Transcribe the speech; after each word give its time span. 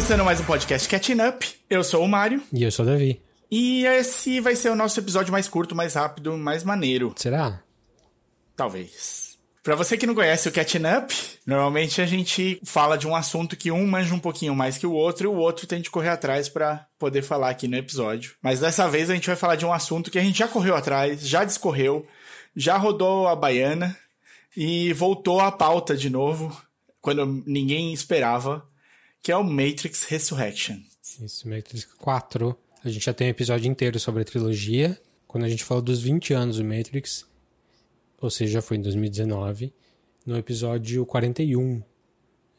Começando 0.00 0.24
mais 0.24 0.40
um 0.40 0.44
podcast 0.44 0.88
Catching 0.88 1.20
Up. 1.20 1.46
Eu 1.68 1.84
sou 1.84 2.02
o 2.02 2.08
Mário. 2.08 2.42
E 2.54 2.62
eu 2.62 2.72
sou 2.72 2.86
o 2.86 2.88
Davi. 2.88 3.20
E 3.50 3.84
esse 3.84 4.40
vai 4.40 4.56
ser 4.56 4.70
o 4.70 4.74
nosso 4.74 4.98
episódio 4.98 5.30
mais 5.30 5.46
curto, 5.46 5.74
mais 5.74 5.92
rápido, 5.92 6.38
mais 6.38 6.64
maneiro. 6.64 7.12
Será? 7.16 7.62
Talvez. 8.56 9.36
Pra 9.62 9.76
você 9.76 9.98
que 9.98 10.06
não 10.06 10.14
conhece 10.14 10.48
o 10.48 10.52
Catching 10.52 10.84
Up, 10.86 11.14
normalmente 11.44 12.00
a 12.00 12.06
gente 12.06 12.58
fala 12.64 12.96
de 12.96 13.06
um 13.06 13.14
assunto 13.14 13.58
que 13.58 13.70
um 13.70 13.86
manja 13.86 14.14
um 14.14 14.18
pouquinho 14.18 14.56
mais 14.56 14.78
que 14.78 14.86
o 14.86 14.92
outro 14.94 15.26
e 15.26 15.28
o 15.28 15.36
outro 15.36 15.66
tem 15.66 15.82
de 15.82 15.90
correr 15.90 16.08
atrás 16.08 16.48
para 16.48 16.86
poder 16.98 17.20
falar 17.20 17.50
aqui 17.50 17.68
no 17.68 17.76
episódio. 17.76 18.32
Mas 18.42 18.60
dessa 18.60 18.88
vez 18.88 19.10
a 19.10 19.14
gente 19.14 19.26
vai 19.26 19.36
falar 19.36 19.56
de 19.56 19.66
um 19.66 19.72
assunto 19.72 20.10
que 20.10 20.18
a 20.18 20.22
gente 20.22 20.38
já 20.38 20.48
correu 20.48 20.74
atrás, 20.74 21.20
já 21.28 21.44
discorreu, 21.44 22.06
já 22.56 22.78
rodou 22.78 23.28
a 23.28 23.36
baiana 23.36 23.94
e 24.56 24.94
voltou 24.94 25.40
à 25.40 25.52
pauta 25.52 25.94
de 25.94 26.08
novo 26.08 26.58
quando 27.02 27.42
ninguém 27.46 27.92
esperava, 27.92 28.64
que 29.22 29.30
é 29.32 29.36
o 29.36 29.44
Matrix 29.44 30.04
Resurrection. 30.04 30.76
Isso, 31.20 31.48
Matrix 31.48 31.84
4. 31.84 32.56
A 32.84 32.88
gente 32.88 33.04
já 33.04 33.12
tem 33.12 33.26
um 33.26 33.30
episódio 33.30 33.70
inteiro 33.70 33.98
sobre 33.98 34.22
a 34.22 34.24
trilogia. 34.24 34.98
Quando 35.26 35.44
a 35.44 35.48
gente 35.48 35.64
falou 35.64 35.82
dos 35.82 36.00
20 36.00 36.32
anos 36.32 36.56
do 36.56 36.64
Matrix, 36.64 37.26
ou 38.20 38.30
seja, 38.30 38.60
foi 38.60 38.76
em 38.76 38.82
2019, 38.82 39.72
no 40.26 40.36
episódio 40.36 41.04
41 41.06 41.82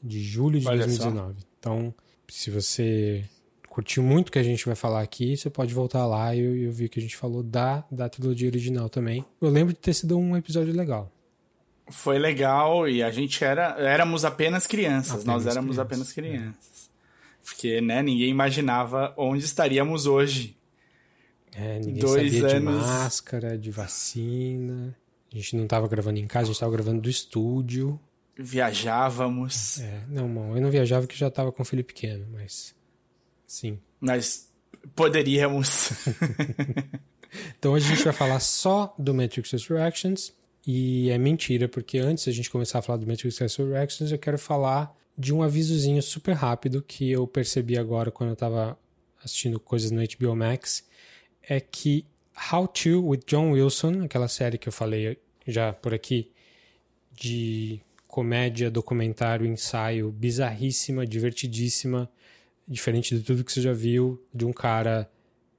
de 0.02 0.22
julho 0.22 0.60
de 0.60 0.68
Olha 0.68 0.86
2019. 0.86 1.40
Então, 1.60 1.94
se 2.28 2.50
você 2.50 3.24
curtiu 3.70 4.04
muito 4.04 4.30
o 4.30 4.32
que 4.32 4.40
a 4.40 4.44
gente 4.44 4.66
vai 4.66 4.76
falar 4.76 5.02
aqui, 5.02 5.38
você 5.38 5.50
pode 5.50 5.74
voltar 5.74 6.06
lá 6.06 6.36
e 6.36 6.40
eu, 6.40 6.56
eu 6.58 6.72
vi 6.72 6.90
que 6.90 7.00
a 7.00 7.02
gente 7.02 7.16
falou 7.16 7.44
da, 7.44 7.86
da 7.92 8.10
trilogia 8.10 8.50
original 8.50 8.90
também. 8.90 9.24
Eu 9.40 9.50
lembro 9.50 9.74
de 9.74 9.80
ter 9.80 9.94
sido 9.94 10.18
um 10.18 10.36
episódio 10.36 10.74
legal. 10.74 11.12
Foi 11.92 12.18
legal 12.18 12.88
e 12.88 13.04
a 13.04 13.12
gente 13.12 13.44
era 13.44 13.76
éramos 13.80 14.26
apenas 14.26 14.66
crianças, 14.66 15.22
Apenas 15.22 15.26
nós 15.26 15.46
éramos 15.48 15.76
crianças, 15.76 15.80
apenas 15.80 16.14
crianças. 16.14 16.90
Porque, 17.44 17.82
né, 17.82 18.02
ninguém 18.02 18.30
imaginava 18.30 19.14
onde 19.18 19.44
estaríamos 19.44 20.06
hoje. 20.06 20.56
É, 21.54 21.80
ninguém 21.80 22.00
Dois 22.00 22.34
sabia 22.34 22.48
de 22.48 22.56
anos. 22.56 22.86
máscara, 22.86 23.58
de 23.58 23.72
vacina. 23.72 24.96
A 25.32 25.36
gente 25.36 25.56
não 25.56 25.64
estava 25.64 25.88
gravando 25.88 26.20
em 26.20 26.28
casa, 26.28 26.44
a 26.44 26.48
gente 26.48 26.56
estava 26.56 26.72
gravando 26.72 27.02
do 27.02 27.10
estúdio. 27.10 28.00
Viajávamos, 28.38 29.80
É, 29.80 30.02
não, 30.08 30.56
eu 30.56 30.62
não 30.62 30.72
viajava 30.72 31.06
que 31.06 31.18
já 31.18 31.28
estava 31.28 31.52
com 31.52 31.62
o 31.62 31.66
filho 31.66 31.84
pequeno, 31.84 32.26
mas 32.32 32.74
sim. 33.46 33.78
nós 34.00 34.50
poderíamos. 34.96 35.92
Então 37.58 37.72
hoje 37.72 37.86
a 37.86 37.96
gente 37.96 38.04
vai 38.04 38.12
falar 38.12 38.42
só 38.42 38.94
do 39.00 39.14
Matrix 39.14 39.52
Resurrections 39.52 40.34
e 40.66 41.10
é 41.10 41.18
mentira, 41.18 41.68
porque 41.68 41.98
antes 41.98 42.26
da 42.26 42.32
gente 42.32 42.50
começar 42.50 42.80
a 42.80 42.82
falar 42.82 42.98
do 42.98 43.08
Matrix 43.08 43.38
Resurrections, 43.38 44.12
eu 44.12 44.20
quero 44.20 44.38
falar 44.38 44.96
de 45.18 45.34
um 45.34 45.42
avisozinho 45.42 46.02
super 46.02 46.34
rápido 46.34 46.82
que 46.82 47.12
eu 47.12 47.28
percebi 47.28 47.78
agora 47.78 48.12
quando 48.12 48.30
eu 48.30 48.34
estava 48.34 48.78
assistindo 49.24 49.60
coisas 49.60 49.92
no 49.92 50.02
HBO 50.02 50.36
Max, 50.36 50.88
é 51.44 51.60
que 51.60 52.06
How 52.52 52.68
To 52.68 53.08
with 53.08 53.22
John 53.28 53.52
Wilson, 53.52 54.04
aquela 54.04 54.28
série 54.28 54.58
que 54.58 54.68
eu 54.68 54.74
falei 54.74 55.18
já 55.48 55.74
por 55.74 55.94
aqui 55.94 56.32
de 57.14 57.82
comédia, 58.08 58.70
documentário, 58.70 59.46
ensaio, 59.46 60.12
bizarríssima, 60.12 61.06
divertidíssima, 61.06 62.10
diferente 62.68 63.16
de 63.16 63.24
tudo 63.24 63.44
que 63.44 63.52
você 63.52 63.62
já 63.62 63.74
viu, 63.74 64.24
de 64.34 64.46
um 64.46 64.54
cara 64.54 65.10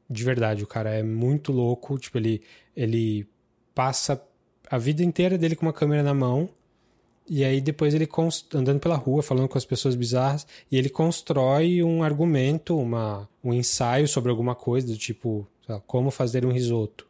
de 0.09 0.25
verdade, 0.25 0.63
o 0.63 0.67
cara 0.67 0.91
é 0.91 1.03
muito 1.03 1.53
louco, 1.53 1.99
tipo, 1.99 2.19
ele, 2.19 2.43
ele 2.77 3.27
passa 3.75 4.23
a 4.73 4.79
vida 4.79 5.05
inteira 5.05 5.37
dele 5.37 5.55
com 5.55 5.67
uma 5.67 5.73
câmera 5.73 6.03
na 6.03 6.15
mão, 6.15 6.49
e 7.29 7.45
aí 7.45 7.61
depois 7.61 7.93
ele 7.93 8.09
andando 8.55 8.81
pela 8.81 8.97
rua, 8.97 9.23
falando 9.23 9.47
com 9.47 9.59
as 9.59 9.67
pessoas 9.67 9.95
bizarras, 9.95 10.47
e 10.71 10.79
ele 10.79 10.89
constrói 10.89 11.83
um 11.83 12.03
argumento, 12.03 12.79
uma, 12.79 13.29
um 13.45 13.53
ensaio 13.53 14.09
sobre 14.09 14.31
alguma 14.31 14.55
coisa, 14.55 14.87
do 14.87 14.97
tipo, 14.97 15.47
lá, 15.69 15.79
como 15.87 16.11
fazer 16.11 16.47
um 16.47 16.51
risoto, 16.51 17.07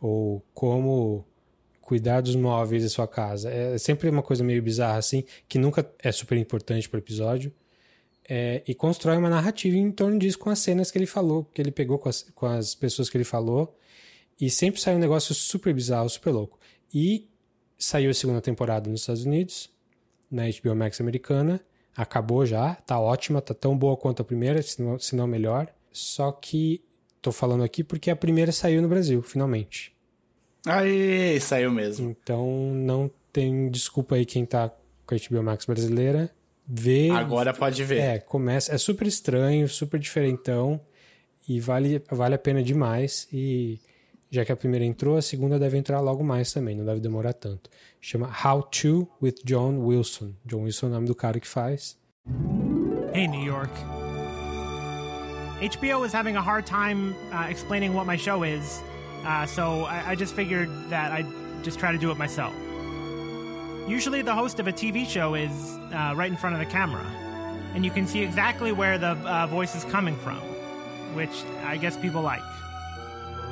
ou 0.00 0.42
como 0.52 1.24
cuidar 1.80 2.20
dos 2.20 2.34
móveis 2.34 2.82
da 2.82 2.88
sua 2.88 3.06
casa. 3.06 3.48
É 3.48 3.78
sempre 3.78 4.08
uma 4.08 4.22
coisa 4.22 4.42
meio 4.42 4.60
bizarra 4.60 4.98
assim, 4.98 5.22
que 5.48 5.60
nunca 5.60 5.88
é 6.00 6.10
super 6.10 6.36
importante 6.36 6.88
para 6.88 6.98
o 6.98 7.00
episódio. 7.00 7.52
É, 8.28 8.64
e 8.66 8.74
constrói 8.74 9.16
uma 9.18 9.30
narrativa 9.30 9.76
em 9.76 9.92
torno 9.92 10.18
disso 10.18 10.36
com 10.36 10.50
as 10.50 10.58
cenas 10.58 10.90
que 10.90 10.98
ele 10.98 11.06
falou, 11.06 11.44
que 11.54 11.62
ele 11.62 11.70
pegou 11.70 11.96
com 11.96 12.08
as, 12.08 12.22
com 12.34 12.44
as 12.44 12.74
pessoas 12.74 13.08
que 13.08 13.16
ele 13.16 13.22
falou. 13.22 13.72
E 14.40 14.50
sempre 14.50 14.80
sai 14.80 14.94
um 14.94 14.98
negócio 14.98 15.34
super 15.34 15.72
bizarro, 15.72 16.08
super 16.10 16.30
louco. 16.30 16.55
E 16.92 17.28
saiu 17.78 18.10
a 18.10 18.14
segunda 18.14 18.40
temporada 18.40 18.88
nos 18.90 19.00
Estados 19.00 19.24
Unidos, 19.24 19.70
na 20.30 20.44
HBO 20.44 20.74
Max 20.74 21.00
americana. 21.00 21.60
Acabou 21.96 22.44
já, 22.44 22.74
tá 22.74 22.98
ótima, 23.00 23.40
tá 23.40 23.54
tão 23.54 23.76
boa 23.76 23.96
quanto 23.96 24.20
a 24.20 24.24
primeira, 24.24 24.60
se 24.62 24.82
não, 24.82 24.98
se 24.98 25.16
não 25.16 25.26
melhor. 25.26 25.68
Só 25.90 26.30
que 26.30 26.82
tô 27.22 27.32
falando 27.32 27.64
aqui 27.64 27.82
porque 27.82 28.10
a 28.10 28.16
primeira 28.16 28.52
saiu 28.52 28.82
no 28.82 28.88
Brasil, 28.88 29.22
finalmente. 29.22 29.94
Aí, 30.66 31.40
saiu 31.40 31.70
mesmo. 31.70 32.10
Então 32.10 32.74
não 32.74 33.10
tem 33.32 33.70
desculpa 33.70 34.16
aí 34.16 34.26
quem 34.26 34.44
tá 34.44 34.70
com 35.06 35.14
a 35.14 35.18
HBO 35.18 35.42
Max 35.42 35.64
brasileira. 35.64 36.30
Vê. 36.66 37.10
Agora 37.10 37.54
pode 37.54 37.82
ver. 37.84 38.00
É, 38.00 38.18
começa. 38.18 38.74
É 38.74 38.78
super 38.78 39.06
estranho, 39.06 39.68
super 39.68 40.00
diferentão. 40.00 40.80
E 41.48 41.60
vale, 41.60 42.02
vale 42.10 42.34
a 42.34 42.38
pena 42.38 42.62
demais. 42.62 43.28
E 43.32 43.78
já 44.30 44.44
que 44.44 44.52
a 44.52 44.56
primeira 44.56 44.84
entrou, 44.84 45.16
a 45.16 45.22
segunda 45.22 45.58
deve 45.58 45.76
entrar 45.78 46.00
logo 46.00 46.24
mais 46.24 46.52
também, 46.52 46.74
não 46.74 46.84
deve 46.84 47.00
demorar 47.00 47.32
tanto. 47.32 47.70
Chama 48.00 48.28
How 48.28 48.62
To 48.62 49.08
with 49.22 49.36
John 49.44 49.78
Wilson. 49.78 50.34
John 50.44 50.62
Wilson 50.62 50.86
é 50.86 50.88
o 50.90 50.92
nome 50.92 51.06
do 51.06 51.14
cara 51.14 51.38
que 51.40 51.46
faz. 51.46 51.96
Hey, 53.12 53.28
New 53.28 53.44
York. 53.44 53.72
HBO 55.60 56.04
is 56.04 56.12
having 56.12 56.36
a 56.36 56.42
hard 56.42 56.66
time 56.66 57.14
uh, 57.32 57.48
explaining 57.48 57.94
what 57.94 58.06
my 58.06 58.16
show 58.16 58.42
is, 58.44 58.82
uh, 59.24 59.46
so 59.46 59.84
I, 59.84 60.12
I 60.12 60.14
just 60.14 60.34
figured 60.34 60.68
that 60.90 61.12
I'd 61.12 61.26
just 61.64 61.78
try 61.78 61.92
to 61.92 61.98
do 61.98 62.10
it 62.10 62.18
myself. 62.18 62.52
Usually, 63.88 64.20
the 64.20 64.34
host 64.34 64.60
of 64.60 64.66
a 64.66 64.72
TV 64.72 65.06
show 65.06 65.34
is 65.34 65.78
uh, 65.94 66.12
right 66.14 66.30
in 66.30 66.36
front 66.36 66.54
of 66.54 66.60
the 66.60 66.66
camera, 66.66 67.06
and 67.74 67.84
you 67.86 67.90
can 67.90 68.06
see 68.06 68.20
exactly 68.22 68.70
where 68.70 68.98
the 68.98 69.16
uh, 69.24 69.46
voice 69.46 69.74
is 69.74 69.84
coming 69.84 70.16
from, 70.16 70.40
which 71.14 71.44
I 71.64 71.78
guess 71.78 71.96
people 71.96 72.20
like. 72.20 72.42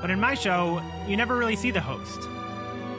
But 0.01 0.11
in 0.11 0.21
my 0.21 0.35
show, 0.35 0.83
you 1.07 1.17
never 1.17 1.37
really 1.37 1.57
see 1.57 1.71
the 1.71 1.81
host, 1.81 2.29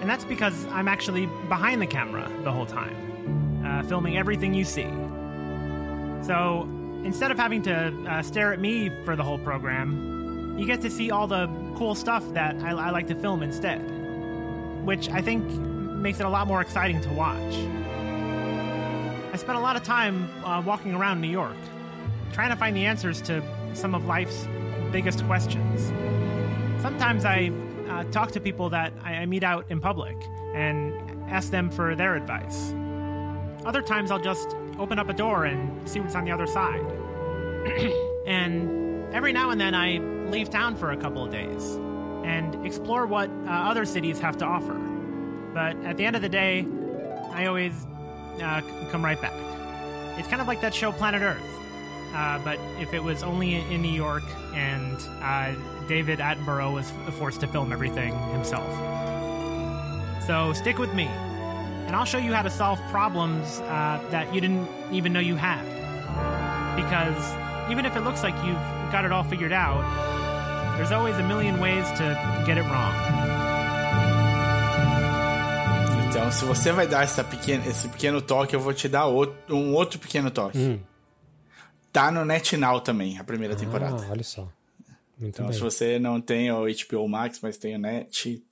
and 0.02 0.10
that's 0.10 0.26
because 0.26 0.66
I'm 0.68 0.88
actually 0.88 1.28
behind 1.48 1.82
the 1.82 1.88
camera 1.88 2.32
the 2.44 2.52
whole 2.52 2.66
time, 2.66 3.64
uh, 3.66 3.84
filming 3.84 4.18
everything 4.18 4.54
you 4.54 4.66
see. 4.66 4.90
So 6.24 6.68
instead 7.04 7.30
of 7.32 7.38
having 7.38 7.62
to 7.64 7.94
uh, 8.10 8.22
stare 8.24 8.52
at 8.52 8.60
me 8.60 8.90
for 9.06 9.16
the 9.16 9.24
whole 9.24 9.38
program, 9.38 10.56
you 10.58 10.66
get 10.66 10.82
to 10.82 10.90
see 10.90 11.12
all 11.12 11.28
the 11.28 11.48
cool 11.76 11.94
stuff 11.96 12.24
that 12.34 12.56
I, 12.64 12.72
I 12.72 12.90
like 12.90 13.08
to 13.08 13.16
film 13.16 13.44
instead, 13.44 13.80
which 14.86 15.10
I 15.10 15.22
think 15.22 15.44
makes 16.06 16.20
it 16.20 16.26
a 16.26 16.30
lot 16.30 16.48
more 16.48 16.62
exciting 16.62 17.02
to 17.02 17.10
watch. 17.10 17.56
I 19.34 19.38
spent 19.38 19.58
a 19.58 19.62
lot 19.62 19.76
of 19.76 19.84
time 19.84 20.30
uh, 20.46 20.64
walking 20.66 20.94
around 20.94 21.20
New 21.20 21.30
York, 21.30 21.58
trying 22.32 22.52
to 22.52 22.56
find 22.56 22.76
the 22.76 22.86
answers 22.86 23.22
to 23.24 23.44
some 23.74 23.94
of 23.94 24.06
life's 24.06 24.48
biggest 24.92 25.26
questions. 25.26 25.92
Sometimes 26.86 27.26
I 27.26 27.52
uh, 27.90 28.04
talk 28.12 28.30
to 28.34 28.40
people 28.40 28.70
that 28.70 28.94
I, 29.04 29.26
meet 29.26 29.44
out 29.44 29.66
in 29.70 29.82
public 29.82 30.16
and 30.54 30.94
ask 31.28 31.50
them 31.50 31.72
for 31.72 31.96
their 31.96 32.14
advice. 32.14 32.76
Other 33.66 33.82
times 33.82 34.12
I'll 34.12 34.22
just 34.22 34.56
open 34.78 35.00
up 35.00 35.10
a 35.10 35.14
door 35.14 35.46
and 35.46 35.90
see 35.90 36.00
what's 36.00 36.14
on 36.14 36.26
the 36.26 36.32
other 36.32 36.46
side. 36.46 36.86
and 38.28 39.12
every 39.16 39.34
now 39.34 39.50
and 39.50 39.60
then 39.60 39.74
I 39.74 39.98
leave 40.30 40.52
town 40.52 40.76
for 40.76 40.92
a 40.92 40.98
couple 40.98 41.26
of 41.26 41.32
days 41.32 41.74
and 42.24 42.64
explore 42.64 43.08
what 43.08 43.32
uh, 43.32 43.50
other 43.50 43.86
cities 43.86 44.20
have 44.20 44.38
to 44.38 44.46
offer. 44.46 44.78
But 45.56 45.76
at 45.86 45.98
the 45.98 46.06
end 46.06 46.16
of 46.16 46.22
the 46.22 46.30
day, 46.30 46.68
I 47.32 47.48
always 47.48 47.74
uh, 48.44 48.62
come 48.92 49.04
right 49.04 49.20
back. 49.20 49.34
It's 50.20 50.28
kind 50.28 50.40
of 50.40 50.48
like 50.48 50.62
that 50.62 50.76
show 50.76 50.92
Planet 50.92 51.24
Earth, 51.24 51.42
uh, 52.14 52.38
but 52.44 52.60
if 52.80 52.94
it 52.94 53.02
was 53.02 53.24
only 53.24 53.56
in 53.56 53.82
New 53.82 53.90
York 53.90 54.24
and 54.54 55.02
uh, 55.24 55.56
David 55.88 56.20
Attenborough 56.20 56.74
was 56.74 56.92
forced 57.20 57.40
to 57.42 57.48
film 57.48 57.72
everything 57.72 58.14
himself. 58.32 58.66
So 60.28 60.54
stick 60.54 60.78
with 60.80 60.94
me, 60.94 61.06
and 61.86 61.96
I'll 61.96 62.06
show 62.06 62.18
you 62.18 62.34
how 62.34 62.42
to 62.42 62.50
solve 62.50 62.80
problems 62.90 63.60
uh, 63.62 64.00
that 64.12 64.34
you 64.34 64.42
didn't 64.42 64.68
even 64.92 65.14
know 65.14 65.20
you 65.20 65.36
had. 65.36 65.64
Because 66.76 67.16
even 67.72 67.86
if 67.86 67.96
it 67.96 68.02
looks 68.02 68.24
like 68.24 68.36
you've 68.44 68.58
got 68.92 69.06
it 69.06 69.12
all 69.12 69.24
figured 69.24 69.52
out, 69.54 69.84
there's 70.78 70.92
always 70.92 71.16
a 71.18 71.24
million 71.28 71.60
ways 71.60 71.86
to 71.98 72.44
get 72.46 72.58
it 72.58 72.64
wrong. 72.64 72.94
Então, 76.10 76.32
se 76.32 76.46
você 76.46 76.72
vai 76.72 76.88
dar 76.88 77.04
essa 77.04 77.24
pequena, 77.24 77.66
esse 77.68 77.88
pequeno 77.90 78.22
toque, 78.22 78.56
eu 78.56 78.60
vou 78.60 78.74
te 78.74 78.88
dar 78.88 79.06
outro- 79.06 79.36
um 79.56 79.74
outro 79.74 80.00
pequeno 80.00 80.32
toque. 80.32 80.58
Hum. 80.58 80.80
Tá 81.92 82.10
no 82.12 82.26
NetNow 82.26 82.80
também, 82.82 83.20
a 83.20 83.24
primeira 83.24 83.56
temporada. 83.56 84.04
Ah, 84.08 84.12
olha 84.12 84.24
só. 84.24 84.48
Muito 85.18 85.36
Então, 85.36 85.46
bem. 85.48 85.54
se 85.54 85.60
você 85.62 85.98
não 86.00 86.20
tem 86.22 86.52
o 86.52 86.66
HBO 86.66 87.08
Max, 87.08 87.40
mas 87.42 87.58
tem 87.58 87.76
o 87.76 87.80
Net, 87.80 88.44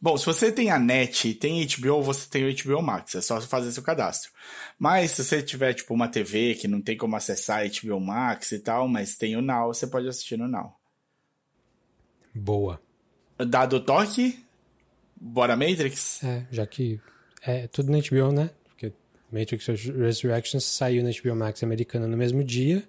Bom, 0.00 0.18
se 0.18 0.26
você 0.26 0.52
tem 0.52 0.70
a 0.70 0.78
NET 0.78 1.28
e 1.28 1.34
tem 1.34 1.66
HBO, 1.66 2.02
você 2.02 2.28
tem 2.28 2.44
o 2.44 2.54
HBO 2.54 2.82
Max, 2.82 3.14
é 3.14 3.22
só 3.22 3.40
fazer 3.40 3.72
seu 3.72 3.82
cadastro. 3.82 4.30
Mas 4.78 5.12
se 5.12 5.24
você 5.24 5.42
tiver, 5.42 5.72
tipo, 5.72 5.94
uma 5.94 6.08
TV 6.08 6.54
que 6.54 6.68
não 6.68 6.80
tem 6.80 6.94
como 6.94 7.16
acessar 7.16 7.64
HBO 7.66 7.98
Max 7.98 8.52
e 8.52 8.58
tal, 8.58 8.86
mas 8.86 9.16
tem 9.16 9.34
o 9.34 9.40
Now, 9.40 9.68
você 9.72 9.86
pode 9.86 10.06
assistir 10.06 10.36
no 10.36 10.46
Now. 10.46 10.76
Boa. 12.34 12.80
Dado 13.38 13.76
o 13.76 13.80
toque, 13.80 14.38
bora 15.18 15.56
Matrix? 15.56 16.22
É, 16.22 16.46
já 16.50 16.66
que 16.66 17.00
é 17.42 17.66
tudo 17.66 17.90
na 17.90 17.98
HBO, 17.98 18.30
né? 18.32 18.50
Porque 18.68 18.92
Matrix 19.30 19.66
Resurrections 19.66 20.64
saiu 20.64 21.02
na 21.02 21.10
HBO 21.10 21.34
Max 21.34 21.62
americana 21.62 22.06
no 22.06 22.16
mesmo 22.16 22.44
dia. 22.44 22.86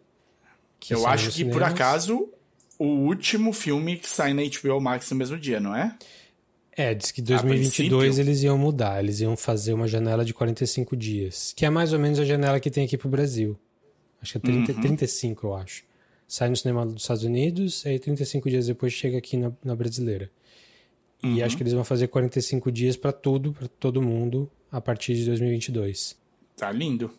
Eu 0.89 1.07
acho 1.07 1.27
que, 1.27 1.35
cinemas. 1.35 1.53
por 1.56 1.63
acaso, 1.63 2.30
o 2.79 2.85
último 2.85 3.53
filme 3.53 3.97
que 3.97 4.09
sai 4.09 4.33
na 4.33 4.41
HBO 4.43 4.79
Max 4.79 5.09
no 5.11 5.17
mesmo 5.17 5.37
dia, 5.37 5.59
não 5.59 5.75
é? 5.75 5.95
É, 6.75 6.93
diz 6.93 7.11
que 7.11 7.21
2022 7.21 8.17
eles 8.17 8.41
iam 8.41 8.57
mudar, 8.57 9.03
eles 9.03 9.19
iam 9.19 9.37
fazer 9.37 9.73
uma 9.73 9.87
janela 9.87 10.25
de 10.25 10.33
45 10.33 10.95
dias, 10.97 11.53
que 11.55 11.65
é 11.65 11.69
mais 11.69 11.93
ou 11.93 11.99
menos 11.99 12.19
a 12.19 12.25
janela 12.25 12.59
que 12.59 12.71
tem 12.71 12.85
aqui 12.85 12.97
pro 12.97 13.09
Brasil. 13.09 13.57
Acho 14.21 14.33
que 14.33 14.37
é 14.37 14.41
30, 14.41 14.71
uhum. 14.71 14.81
35, 14.81 15.47
eu 15.47 15.55
acho. 15.55 15.83
Sai 16.27 16.49
no 16.49 16.55
cinema 16.55 16.85
dos 16.85 17.03
Estados 17.03 17.23
Unidos, 17.23 17.85
aí 17.85 17.99
35 17.99 18.49
dias 18.49 18.65
depois 18.65 18.91
chega 18.91 19.17
aqui 19.17 19.37
na, 19.37 19.51
na 19.63 19.75
brasileira. 19.75 20.31
E 21.21 21.27
uhum. 21.27 21.45
acho 21.45 21.55
que 21.55 21.63
eles 21.63 21.73
vão 21.73 21.83
fazer 21.83 22.07
45 22.07 22.71
dias 22.71 22.97
para 22.97 23.11
tudo, 23.11 23.53
para 23.53 23.67
todo 23.67 24.01
mundo, 24.01 24.49
a 24.71 24.81
partir 24.81 25.13
de 25.13 25.25
2022. 25.25 26.17
Tá 26.55 26.71
lindo. 26.71 27.11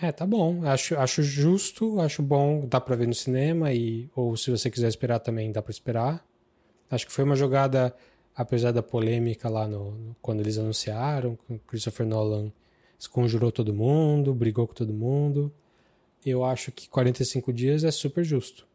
É, 0.00 0.10
tá 0.10 0.26
bom. 0.26 0.64
Acho, 0.64 0.96
acho 0.96 1.22
justo, 1.22 2.00
acho 2.00 2.22
bom, 2.22 2.66
dá 2.66 2.80
pra 2.80 2.96
ver 2.96 3.06
no 3.06 3.14
cinema, 3.14 3.72
e 3.72 4.08
ou 4.14 4.36
se 4.36 4.50
você 4.50 4.70
quiser 4.70 4.88
esperar 4.88 5.20
também, 5.20 5.52
dá 5.52 5.62
pra 5.62 5.70
esperar. 5.70 6.24
Acho 6.90 7.06
que 7.06 7.12
foi 7.12 7.24
uma 7.24 7.36
jogada 7.36 7.94
apesar 8.34 8.72
da 8.72 8.82
polêmica 8.82 9.48
lá 9.48 9.66
no, 9.66 9.92
no, 9.92 10.16
quando 10.20 10.40
eles 10.40 10.58
anunciaram, 10.58 11.38
Christopher 11.66 12.06
Nolan 12.06 12.52
conjurou 13.10 13.50
todo 13.50 13.74
mundo, 13.74 14.32
brigou 14.32 14.66
com 14.66 14.74
todo 14.74 14.92
mundo. 14.92 15.52
Eu 16.24 16.44
acho 16.44 16.70
que 16.70 16.88
45 16.88 17.52
dias 17.52 17.82
é 17.82 17.90
super 17.90 18.24
justo. 18.24 18.66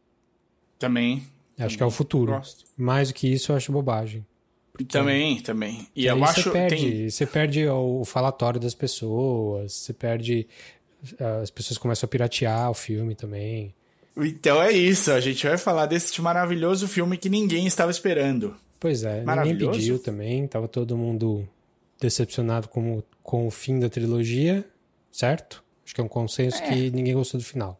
Também. 0.77 1.17
Acho 1.17 1.29
também 1.57 1.77
que 1.77 1.83
é 1.83 1.85
o 1.85 1.91
futuro. 1.91 2.33
Gosto. 2.33 2.65
Mais 2.75 3.07
do 3.07 3.13
que 3.13 3.31
isso, 3.31 3.51
eu 3.51 3.55
acho 3.55 3.71
bobagem. 3.71 4.25
Porque 4.73 4.85
também, 4.85 5.39
também. 5.41 5.87
E 5.95 6.05
eu 6.05 6.23
acho 6.23 6.43
você 6.43 6.51
perde, 6.51 6.75
tem... 6.75 7.09
você 7.09 7.25
perde 7.25 7.67
o 7.67 8.03
falatório 8.05 8.59
das 8.59 8.75
pessoas, 8.75 9.73
você 9.73 9.93
perde 9.93 10.45
as 11.41 11.49
pessoas 11.49 11.77
começam 11.77 12.05
a 12.07 12.09
piratear 12.09 12.69
o 12.69 12.73
filme 12.73 13.15
também. 13.15 13.73
Então 14.15 14.61
é 14.61 14.71
isso, 14.71 15.11
a 15.11 15.19
gente 15.19 15.45
vai 15.45 15.57
falar 15.57 15.85
desse 15.85 16.19
maravilhoso 16.21 16.87
filme 16.87 17.17
que 17.17 17.29
ninguém 17.29 17.67
estava 17.67 17.91
esperando. 17.91 18.55
Pois 18.79 19.03
é, 19.03 19.23
ninguém 19.23 19.57
pediu 19.57 19.99
também, 19.99 20.47
tava 20.47 20.67
todo 20.67 20.97
mundo 20.97 21.47
decepcionado 21.99 22.67
com, 22.67 23.01
com 23.23 23.47
o 23.47 23.51
fim 23.51 23.79
da 23.79 23.89
trilogia, 23.89 24.65
certo? 25.11 25.63
Acho 25.85 25.95
que 25.95 26.01
é 26.01 26.03
um 26.03 26.07
consenso 26.07 26.61
é. 26.63 26.67
que 26.67 26.91
ninguém 26.91 27.13
gostou 27.13 27.39
do 27.39 27.45
final. 27.45 27.79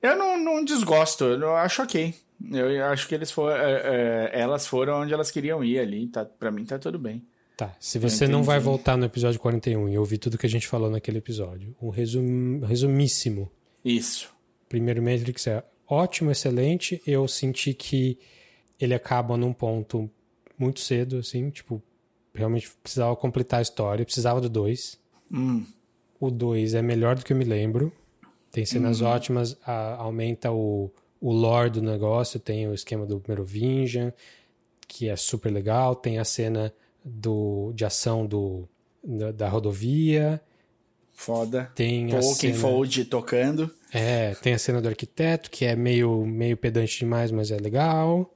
Eu 0.00 0.16
não, 0.16 0.38
não 0.38 0.64
desgosto, 0.64 1.24
eu 1.24 1.56
acho 1.56 1.82
ok. 1.82 2.14
Eu 2.52 2.84
acho 2.86 3.08
que 3.08 3.14
eles 3.14 3.30
foram, 3.30 3.56
é, 3.56 4.30
é, 4.32 4.40
elas 4.40 4.66
foram 4.66 5.00
onde 5.00 5.14
elas 5.14 5.30
queriam 5.30 5.64
ir 5.64 5.78
ali, 5.78 6.06
tá, 6.08 6.24
pra 6.24 6.50
mim 6.50 6.64
tá 6.64 6.78
tudo 6.78 6.98
bem. 6.98 7.24
Tá, 7.56 7.74
se 7.78 8.00
você 8.00 8.26
não 8.26 8.42
vai 8.42 8.58
voltar 8.58 8.96
no 8.96 9.04
episódio 9.04 9.38
41 9.38 9.88
e 9.88 9.96
ouvir 9.96 10.18
tudo 10.18 10.36
que 10.36 10.46
a 10.46 10.50
gente 10.50 10.66
falou 10.66 10.90
naquele 10.90 11.18
episódio, 11.18 11.74
um 11.80 11.88
resum, 11.88 12.58
resumíssimo. 12.60 13.48
Isso. 13.84 14.34
Primeiro 14.68 15.00
Matrix 15.00 15.46
é 15.46 15.62
ótimo, 15.86 16.32
excelente. 16.32 17.00
Eu 17.06 17.28
senti 17.28 17.72
que 17.72 18.18
ele 18.80 18.92
acaba 18.92 19.36
num 19.36 19.52
ponto 19.52 20.10
muito 20.58 20.80
cedo, 20.80 21.18
assim, 21.18 21.48
tipo, 21.50 21.80
realmente 22.34 22.70
precisava 22.82 23.14
completar 23.14 23.60
a 23.60 23.62
história, 23.62 24.04
precisava 24.04 24.40
do 24.40 24.48
2. 24.48 24.98
Hum. 25.32 25.64
O 26.18 26.32
2 26.32 26.74
é 26.74 26.82
melhor 26.82 27.14
do 27.14 27.24
que 27.24 27.32
eu 27.32 27.36
me 27.36 27.44
lembro. 27.44 27.92
Tem 28.50 28.66
cenas 28.66 29.00
hum. 29.00 29.06
ótimas, 29.06 29.56
a, 29.64 29.94
aumenta 29.94 30.50
o, 30.50 30.90
o 31.20 31.32
lore 31.32 31.70
do 31.70 31.82
negócio, 31.82 32.40
tem 32.40 32.66
o 32.66 32.74
esquema 32.74 33.06
do 33.06 33.22
Merovingian, 33.28 34.12
que 34.88 35.08
é 35.08 35.14
super 35.14 35.52
legal, 35.52 35.94
tem 35.94 36.18
a 36.18 36.24
cena 36.24 36.74
do, 37.04 37.72
de 37.74 37.84
ação 37.84 38.26
do, 38.26 38.68
da, 39.02 39.30
da 39.32 39.48
rodovia. 39.48 40.40
Foda. 41.12 41.70
Tem 41.74 42.08
Tolkien 42.08 42.52
cena... 42.52 42.58
Fold 42.58 43.04
tocando. 43.04 43.70
É, 43.92 44.34
tem 44.42 44.54
a 44.54 44.58
cena 44.58 44.80
do 44.80 44.88
arquiteto, 44.88 45.50
que 45.50 45.64
é 45.64 45.76
meio, 45.76 46.26
meio 46.26 46.56
pedante 46.56 46.98
demais, 46.98 47.30
mas 47.30 47.50
é 47.50 47.56
legal. 47.56 48.34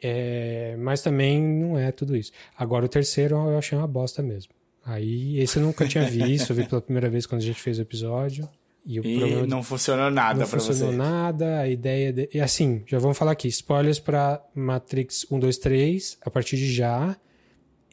É, 0.00 0.76
mas 0.78 1.00
também 1.00 1.42
não 1.42 1.78
é 1.78 1.90
tudo 1.90 2.16
isso. 2.16 2.30
Agora 2.56 2.84
o 2.84 2.88
terceiro 2.88 3.34
eu 3.34 3.58
achei 3.58 3.76
uma 3.76 3.86
bosta 3.86 4.22
mesmo. 4.22 4.52
Aí 4.84 5.38
esse 5.40 5.58
eu 5.58 5.62
nunca 5.62 5.86
tinha 5.86 6.04
visto, 6.04 6.50
eu 6.50 6.56
vi 6.56 6.66
pela 6.66 6.80
primeira 6.80 7.08
vez 7.08 7.26
quando 7.26 7.40
a 7.40 7.44
gente 7.44 7.60
fez 7.60 7.78
o 7.78 7.82
episódio. 7.82 8.48
E, 8.84 9.00
o 9.00 9.04
e 9.04 9.46
não 9.46 9.62
funcionou 9.62 10.10
nada 10.10 10.46
para 10.46 10.58
você. 10.58 10.68
Não 10.68 10.74
funcionou 10.74 10.94
nada, 10.94 11.60
a 11.60 11.68
ideia... 11.68 12.12
De... 12.12 12.28
E 12.32 12.40
assim, 12.40 12.82
já 12.86 12.98
vamos 12.98 13.18
falar 13.18 13.32
aqui, 13.32 13.48
spoilers 13.48 13.98
para 13.98 14.42
Matrix 14.54 15.26
1, 15.30 15.38
2, 15.38 15.58
3, 15.58 16.18
a 16.22 16.30
partir 16.30 16.56
de 16.56 16.72
já. 16.72 17.16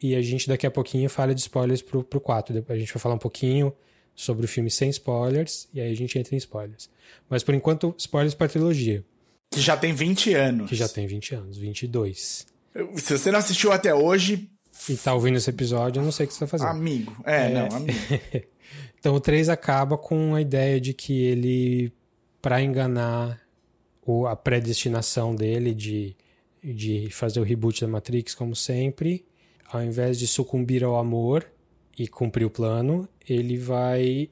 E 0.02 0.14
a 0.14 0.22
gente 0.22 0.48
daqui 0.48 0.66
a 0.66 0.70
pouquinho 0.70 1.08
fala 1.08 1.34
de 1.34 1.40
spoilers 1.40 1.82
pro, 1.82 2.04
pro 2.04 2.20
4. 2.20 2.64
A 2.68 2.76
gente 2.76 2.92
vai 2.92 3.00
falar 3.00 3.14
um 3.14 3.18
pouquinho 3.18 3.72
sobre 4.14 4.46
o 4.46 4.48
filme 4.48 4.70
sem 4.70 4.88
spoilers, 4.90 5.68
e 5.72 5.80
aí 5.80 5.92
a 5.92 5.96
gente 5.96 6.18
entra 6.18 6.34
em 6.34 6.38
spoilers. 6.38 6.88
Mas 7.28 7.42
por 7.42 7.54
enquanto, 7.54 7.94
spoilers 7.98 8.34
pra 8.34 8.48
trilogia. 8.48 9.04
Que 9.50 9.60
já 9.60 9.76
tem 9.76 9.92
20 9.92 10.34
anos. 10.34 10.68
Que 10.68 10.74
já 10.74 10.88
tem 10.88 11.06
20 11.06 11.34
anos, 11.34 11.56
22. 11.58 12.46
Se 12.96 13.18
você 13.18 13.30
não 13.30 13.38
assistiu 13.38 13.72
até 13.72 13.94
hoje. 13.94 14.50
E 14.88 14.96
tá 14.96 15.14
ouvindo 15.14 15.36
esse 15.36 15.48
episódio, 15.48 16.00
eu 16.00 16.04
não 16.04 16.12
sei 16.12 16.26
o 16.26 16.28
que 16.28 16.34
você 16.34 16.40
tá 16.40 16.46
fazendo. 16.46 16.68
Amigo. 16.68 17.16
É, 17.24 17.46
é... 17.46 17.48
não, 17.50 17.76
amigo. 17.76 17.98
então 18.98 19.14
o 19.14 19.20
3 19.20 19.48
acaba 19.48 19.96
com 19.96 20.34
a 20.34 20.40
ideia 20.40 20.80
de 20.80 20.92
que 20.92 21.22
ele, 21.22 21.92
para 22.42 22.60
enganar 22.60 23.40
o, 24.02 24.26
a 24.26 24.36
predestinação 24.36 25.34
dele 25.34 25.74
de, 25.74 26.14
de 26.62 27.08
fazer 27.10 27.40
o 27.40 27.42
reboot 27.42 27.80
da 27.80 27.88
Matrix, 27.88 28.34
como 28.34 28.54
sempre, 28.54 29.24
ao 29.70 29.82
invés 29.82 30.18
de 30.18 30.26
sucumbir 30.26 30.84
ao 30.84 30.96
amor 30.96 31.46
e 31.98 32.06
cumprir 32.06 32.44
o 32.44 32.50
plano, 32.50 33.08
ele 33.28 33.56
vai 33.56 34.28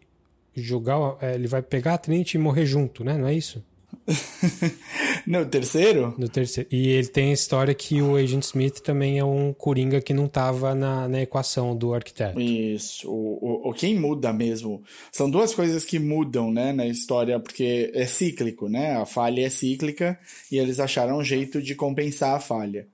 jogar, 0.54 1.16
é, 1.20 1.34
ele 1.34 1.48
vai 1.48 1.62
pegar 1.62 1.94
a 1.94 1.98
Trinity 1.98 2.36
e 2.36 2.40
morrer 2.40 2.66
junto, 2.66 3.02
né? 3.02 3.16
Não 3.16 3.26
é 3.26 3.34
isso? 3.34 3.62
no 5.26 5.46
terceiro? 5.46 6.14
No 6.18 6.28
terceiro. 6.28 6.68
E 6.70 6.88
ele 6.88 7.08
tem 7.08 7.30
a 7.30 7.32
história 7.32 7.74
que 7.74 8.02
o 8.02 8.16
Agent 8.16 8.42
Smith 8.42 8.80
também 8.80 9.18
é 9.18 9.24
um 9.24 9.52
coringa 9.52 10.00
que 10.00 10.12
não 10.12 10.26
estava 10.26 10.74
na, 10.74 11.08
na 11.08 11.22
equação 11.22 11.76
do 11.76 11.94
arquiteto. 11.94 12.38
Isso. 12.40 13.08
O, 13.08 13.38
o, 13.40 13.70
o, 13.70 13.72
quem 13.72 13.98
muda 13.98 14.32
mesmo. 14.32 14.82
São 15.12 15.30
duas 15.30 15.54
coisas 15.54 15.84
que 15.84 15.98
mudam, 15.98 16.52
né, 16.52 16.72
na 16.72 16.86
história, 16.86 17.38
porque 17.40 17.90
é 17.94 18.06
cíclico, 18.06 18.68
né? 18.68 18.96
A 18.96 19.06
falha 19.06 19.46
é 19.46 19.50
cíclica 19.50 20.18
e 20.50 20.58
eles 20.58 20.80
acharam 20.80 21.18
um 21.18 21.24
jeito 21.24 21.62
de 21.62 21.74
compensar 21.74 22.34
a 22.34 22.40
falha. 22.40 22.86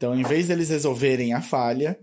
Então, 0.00 0.18
em 0.18 0.22
vez 0.22 0.48
deles 0.48 0.70
resolverem 0.70 1.34
a 1.34 1.42
falha, 1.42 1.98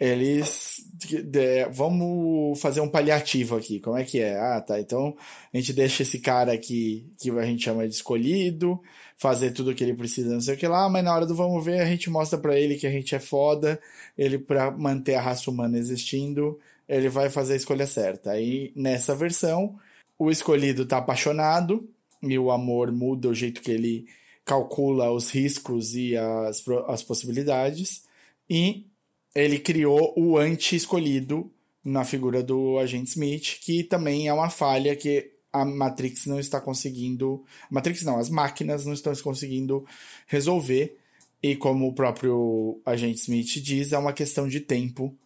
eles 0.00 0.84
de, 0.96 1.64
vamos 1.70 2.60
fazer 2.60 2.80
um 2.80 2.88
paliativo 2.88 3.54
aqui. 3.54 3.78
Como 3.78 3.96
é 3.96 4.02
que 4.02 4.20
é? 4.20 4.36
Ah, 4.36 4.60
tá. 4.60 4.80
Então 4.80 5.16
a 5.54 5.56
gente 5.56 5.72
deixa 5.72 6.02
esse 6.02 6.18
cara 6.18 6.52
aqui 6.52 7.08
que 7.16 7.30
a 7.30 7.44
gente 7.44 7.62
chama 7.62 7.86
de 7.86 7.94
escolhido, 7.94 8.80
fazer 9.16 9.52
tudo 9.52 9.70
o 9.70 9.74
que 9.76 9.84
ele 9.84 9.94
precisa, 9.94 10.34
não 10.34 10.40
sei 10.40 10.56
o 10.56 10.58
que 10.58 10.66
lá, 10.66 10.88
mas 10.88 11.04
na 11.04 11.14
hora 11.14 11.24
do 11.24 11.36
vamos 11.36 11.64
ver, 11.64 11.80
a 11.80 11.86
gente 11.86 12.10
mostra 12.10 12.36
para 12.36 12.58
ele 12.58 12.74
que 12.74 12.86
a 12.88 12.90
gente 12.90 13.14
é 13.14 13.20
foda, 13.20 13.80
ele 14.18 14.38
para 14.38 14.72
manter 14.72 15.14
a 15.14 15.20
raça 15.20 15.48
humana 15.48 15.78
existindo, 15.78 16.58
ele 16.88 17.08
vai 17.08 17.30
fazer 17.30 17.52
a 17.52 17.56
escolha 17.56 17.86
certa. 17.86 18.32
Aí 18.32 18.72
nessa 18.74 19.14
versão, 19.14 19.78
o 20.18 20.32
escolhido 20.32 20.84
tá 20.84 20.98
apaixonado 20.98 21.88
e 22.20 22.36
o 22.36 22.50
amor 22.50 22.90
muda 22.90 23.28
o 23.28 23.34
jeito 23.34 23.60
que 23.60 23.70
ele 23.70 24.06
calcula 24.46 25.10
os 25.10 25.28
riscos 25.28 25.94
e 25.96 26.16
as, 26.16 26.64
as 26.86 27.02
possibilidades. 27.02 28.04
E 28.48 28.86
ele 29.34 29.58
criou 29.58 30.14
o 30.16 30.38
anti-escolhido 30.38 31.52
na 31.84 32.04
figura 32.04 32.42
do 32.42 32.78
agente 32.78 33.10
Smith, 33.10 33.58
que 33.60 33.84
também 33.84 34.28
é 34.28 34.32
uma 34.32 34.48
falha 34.48 34.96
que 34.96 35.32
a 35.52 35.64
Matrix 35.64 36.26
não 36.26 36.38
está 36.38 36.60
conseguindo. 36.60 37.44
Matrix 37.70 38.02
não, 38.04 38.18
as 38.18 38.30
máquinas 38.30 38.86
não 38.86 38.92
estão 38.92 39.12
conseguindo 39.16 39.84
resolver. 40.26 40.96
E 41.42 41.54
como 41.56 41.86
o 41.86 41.94
próprio 41.94 42.80
agente 42.84 43.20
Smith 43.20 43.60
diz, 43.62 43.92
é 43.92 43.98
uma 43.98 44.12
questão 44.12 44.48
de 44.48 44.60
tempo 44.60 45.16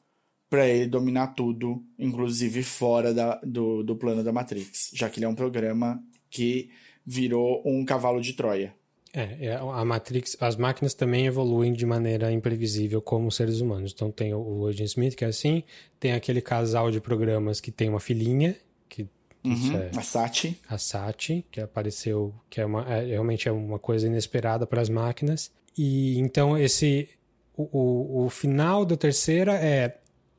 para 0.49 0.69
ele 0.69 0.87
dominar 0.87 1.29
tudo, 1.29 1.85
inclusive 1.99 2.63
fora 2.63 3.15
da, 3.15 3.37
do, 3.37 3.85
do 3.85 3.95
plano 3.95 4.25
da 4.25 4.33
Matrix, 4.33 4.91
já 4.93 5.09
que 5.09 5.19
ele 5.19 5.27
é 5.27 5.29
um 5.29 5.35
programa 5.35 6.03
que 6.29 6.71
virou 7.07 7.63
um 7.65 7.85
cavalo 7.85 8.21
de 8.21 8.33
Troia. 8.33 8.75
É, 9.13 9.47
é, 9.47 9.55
a 9.57 9.85
Matrix, 9.85 10.37
as 10.41 10.55
máquinas 10.55 10.95
também 10.95 11.27
evoluem 11.27 11.73
de 11.73 11.85
maneira 11.85 12.31
imprevisível 12.31 13.03
como 13.03 13.27
os 13.27 13.35
seres 13.35 13.61
humanos. 13.61 13.93
Então 13.93 14.11
tem 14.11 14.33
o 14.33 14.67
Agent 14.69 14.87
Smith 14.87 15.17
que 15.17 15.25
é 15.25 15.29
assim, 15.29 15.65
tem 15.99 16.13
aquele 16.13 16.41
casal 16.41 16.91
de 16.93 17.01
programas 17.01 17.61
que 17.61 17.73
tem 17.73 17.89
uma 17.89 17.99
filhinha 17.99 18.57
que 18.89 19.09
uhum, 19.45 19.77
é, 19.77 19.91
a 19.97 20.03
Sati, 20.03 20.61
a 20.69 20.79
Sati 20.79 21.45
que 21.51 21.61
apareceu, 21.61 22.33
que 22.49 22.61
é, 22.61 22.65
uma, 22.65 22.83
é 22.89 23.05
realmente 23.07 23.49
é 23.49 23.53
uma 23.53 23.81
coisa 23.81 24.07
inesperada 24.07 24.65
para 24.65 24.81
as 24.81 24.89
máquinas. 24.89 25.51
E 25.77 26.17
então 26.21 26.57
esse 26.57 27.09
o, 27.57 27.63
o, 27.73 28.27
o 28.27 28.31
final 28.31 28.85
da 28.85 28.97
terceira 28.97 29.55
é 29.55 29.97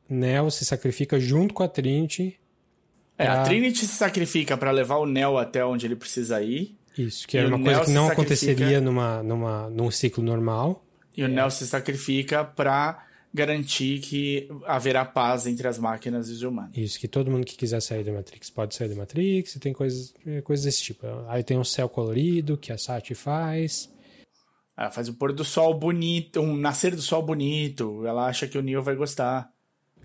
Neo 0.10 0.50
se 0.50 0.64
sacrifica 0.64 1.20
junto 1.20 1.54
com 1.54 1.62
a 1.64 1.68
Trinity. 1.68 2.40
É, 3.18 3.26
pra- 3.26 3.42
a 3.42 3.44
Trinity 3.44 3.80
se 3.80 3.88
sacrifica 3.96 4.56
pra 4.58 4.72
levar 4.72 4.96
o 4.98 5.06
Neo 5.06 5.38
até 5.38 5.66
onde 5.66 5.86
ele 5.86 5.96
precisa 5.98 6.42
ir. 6.42 6.78
Isso, 6.98 7.28
que 7.28 7.38
era 7.38 7.48
uma 7.48 7.64
coisa 7.64 7.86
que 7.86 7.92
não 7.92 8.08
aconteceria 8.08 8.82
numa, 8.82 9.24
numa, 9.24 9.70
num 9.70 9.90
ciclo 9.90 10.24
normal. 10.24 10.86
E 11.16 11.24
o 11.24 11.28
Neo 11.28 11.50
se 11.50 11.68
sacrifica 11.68 12.44
pra 12.44 13.06
garantir 13.34 14.00
que 14.00 14.50
haverá 14.66 15.06
paz 15.06 15.46
entre 15.46 15.68
as 15.68 15.78
máquinas 15.78 16.30
e 16.30 16.34
os 16.34 16.42
humanos. 16.42 16.78
Isso, 16.78 17.00
que 17.00 17.08
todo 17.08 17.32
mundo 17.32 17.46
que 17.46 17.56
quiser 17.56 17.82
sair 17.82 18.04
da 18.04 18.12
Matrix 18.12 18.50
pode 18.50 18.76
sair 18.76 18.90
da 18.90 18.96
Matrix, 18.96 19.56
e 19.56 19.60
tem 19.60 19.74
coisas, 19.74 20.14
é, 20.26 20.42
coisas 20.42 20.66
desse 20.66 20.84
tipo. 20.84 21.06
Aí 21.28 21.44
tem 21.44 21.58
um 21.58 21.64
céu 21.64 21.88
colorido 21.88 22.58
que 22.58 22.72
a 22.72 22.78
Sati 22.78 23.16
faz. 23.16 23.90
Ela 24.78 24.92
faz 24.92 25.08
um 25.08 25.14
pôr 25.14 25.32
do 25.32 25.46
sol 25.46 25.74
bonito, 25.74 26.42
um 26.42 26.56
nascer 26.56 26.96
do 26.96 27.02
sol 27.02 27.24
bonito. 27.24 28.06
Ela 28.06 28.26
acha 28.26 28.48
que 28.48 28.58
o 28.58 28.62
Neo 28.62 28.82
vai 28.82 28.96
gostar. 28.96 29.50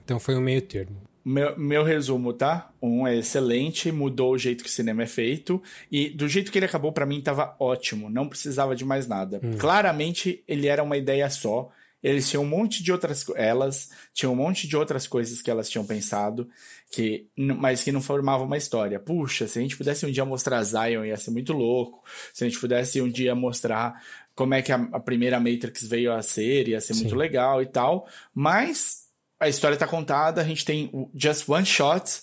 Então 0.05 0.21
foi 0.21 0.37
um 0.37 0.41
meio 0.41 0.63
termo. 0.63 1.03
Meu, 1.29 1.59
meu 1.59 1.83
resumo, 1.83 2.33
tá? 2.33 2.71
Um 2.81 3.05
é 3.05 3.17
excelente, 3.17 3.91
mudou 3.91 4.35
o 4.35 4.39
jeito 4.39 4.63
que 4.63 4.71
o 4.71 4.73
cinema 4.73 5.03
é 5.03 5.07
feito. 5.07 5.61
E 5.91 6.09
do 6.09 6.29
jeito 6.29 6.53
que 6.53 6.59
ele 6.59 6.67
acabou, 6.67 6.93
pra 6.93 7.05
mim, 7.05 7.21
tava 7.21 7.57
ótimo. 7.59 8.09
Não 8.09 8.29
precisava 8.29 8.77
de 8.77 8.85
mais 8.85 9.09
nada. 9.09 9.41
Claramente, 9.59 10.45
ele 10.47 10.69
era 10.69 10.85
uma 10.85 10.97
ideia 10.97 11.29
só. 11.29 11.69
Eles 12.01 12.31
tinham 12.31 12.45
um 12.45 12.49
monte 12.49 12.81
de 12.81 12.93
outras... 12.93 13.27
Elas 13.35 13.91
tinham 14.15 14.35
um 14.35 14.37
monte 14.37 14.69
de 14.69 14.77
outras 14.77 15.09
coisas 15.09 15.43
que 15.43 15.51
elas 15.51 15.69
tinham 15.69 15.85
pensado, 15.85 16.49
que, 16.93 17.27
mas 17.37 17.83
que 17.83 17.91
não 17.91 18.01
formavam 18.01 18.47
uma 18.47 18.57
história. 18.57 19.01
Puxa, 19.01 19.49
se 19.49 19.59
a 19.59 19.63
gente 19.63 19.77
pudesse 19.77 20.07
um 20.07 20.13
dia 20.13 20.25
mostrar 20.25 20.63
Zion, 20.63 21.05
ia 21.05 21.17
ser 21.17 21.33
muito 21.33 21.53
louco. 21.53 22.05
Se 22.33 22.45
a 22.45 22.49
gente 22.49 22.61
pudesse 22.61 23.03
um 23.03 23.11
dia 23.11 23.35
mostrar 23.35 24.01
como 24.33 24.55
é 24.55 24.63
que 24.63 24.71
a, 24.71 24.77
a 24.93 25.01
primeira 25.01 25.41
Matrix 25.41 25.89
veio 25.89 26.13
a 26.13 26.23
ser, 26.23 26.69
ia 26.69 26.81
ser 26.81 26.95
muito 26.95 27.11
Sim. 27.11 27.17
legal 27.17 27.61
e 27.61 27.67
tal. 27.67 28.07
Mas 28.33 29.06
a 29.39 29.49
história 29.49 29.77
tá 29.77 29.87
contada, 29.87 30.41
a 30.41 30.45
gente 30.45 30.65
tem 30.65 30.91
o 30.93 31.11
just 31.15 31.49
one 31.49 31.67
shot, 31.67 32.23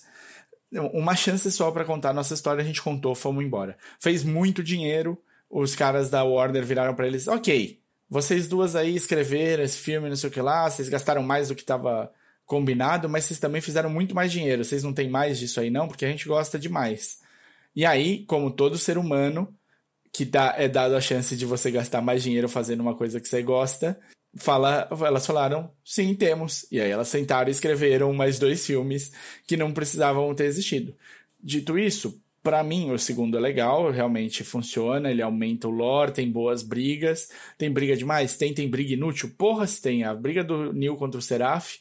uma 0.91 1.15
chance 1.15 1.51
só 1.51 1.69
pra 1.71 1.85
contar 1.85 2.09
a 2.09 2.13
nossa 2.13 2.33
história, 2.33 2.61
a 2.61 2.65
gente 2.65 2.81
contou, 2.81 3.13
fomos 3.13 3.43
embora. 3.43 3.77
Fez 3.99 4.23
muito 4.23 4.63
dinheiro, 4.63 5.21
os 5.49 5.75
caras 5.75 6.09
da 6.09 6.23
Warner 6.23 6.65
viraram 6.65 6.95
pra 6.95 7.05
eles, 7.05 7.27
ok, 7.27 7.79
vocês 8.09 8.47
duas 8.47 8.75
aí 8.75 8.95
escreveram 8.95 9.63
esse 9.63 9.77
filme, 9.77 10.09
não 10.09 10.15
sei 10.15 10.29
o 10.29 10.33
que 10.33 10.41
lá, 10.41 10.69
vocês 10.69 10.89
gastaram 10.89 11.23
mais 11.23 11.47
do 11.47 11.55
que 11.55 11.63
tava 11.63 12.11
combinado, 12.45 13.07
mas 13.07 13.25
vocês 13.25 13.39
também 13.39 13.61
fizeram 13.61 13.89
muito 13.89 14.13
mais 14.13 14.31
dinheiro, 14.31 14.63
vocês 14.63 14.83
não 14.83 14.93
têm 14.93 15.09
mais 15.09 15.39
disso 15.39 15.59
aí 15.59 15.69
não, 15.69 15.87
porque 15.87 16.05
a 16.05 16.09
gente 16.09 16.27
gosta 16.27 16.59
demais. 16.59 17.19
E 17.75 17.85
aí, 17.85 18.25
como 18.25 18.51
todo 18.51 18.77
ser 18.77 18.97
humano, 18.97 19.51
que 20.11 20.25
dá, 20.25 20.53
é 20.57 20.67
dado 20.67 20.95
a 20.95 21.01
chance 21.01 21.35
de 21.35 21.45
você 21.45 21.71
gastar 21.71 22.01
mais 22.01 22.21
dinheiro 22.21 22.47
fazendo 22.47 22.81
uma 22.81 22.95
coisa 22.95 23.19
que 23.19 23.27
você 23.27 23.41
gosta, 23.41 23.99
fala, 24.35 24.87
elas 25.01 25.25
falaram, 25.25 25.71
sim, 25.83 26.13
temos. 26.15 26.65
E 26.71 26.79
aí 26.79 26.89
elas 26.89 27.07
sentaram 27.07 27.49
e 27.49 27.51
escreveram 27.51 28.13
mais 28.13 28.39
dois 28.39 28.65
filmes 28.65 29.11
que 29.47 29.57
não 29.57 29.73
precisavam 29.73 30.33
ter 30.33 30.45
existido. 30.45 30.95
Dito 31.41 31.77
isso, 31.77 32.21
pra 32.41 32.63
mim 32.63 32.91
o 32.91 32.99
segundo 32.99 33.37
é 33.37 33.39
legal, 33.39 33.89
realmente 33.89 34.43
funciona, 34.43 35.09
ele 35.09 35.21
aumenta 35.21 35.67
o 35.67 35.71
lore, 35.71 36.11
tem 36.11 36.29
boas 36.29 36.61
brigas, 36.61 37.29
tem 37.57 37.71
briga 37.71 37.95
demais, 37.95 38.35
tem, 38.35 38.53
tem 38.53 38.69
briga 38.69 38.93
inútil, 38.93 39.31
porra 39.37 39.65
se 39.65 39.81
tem, 39.81 40.03
a 40.03 40.13
briga 40.13 40.43
do 40.43 40.73
Neil 40.73 40.95
contra 40.97 41.19
o 41.19 41.21
Seraph, 41.21 41.75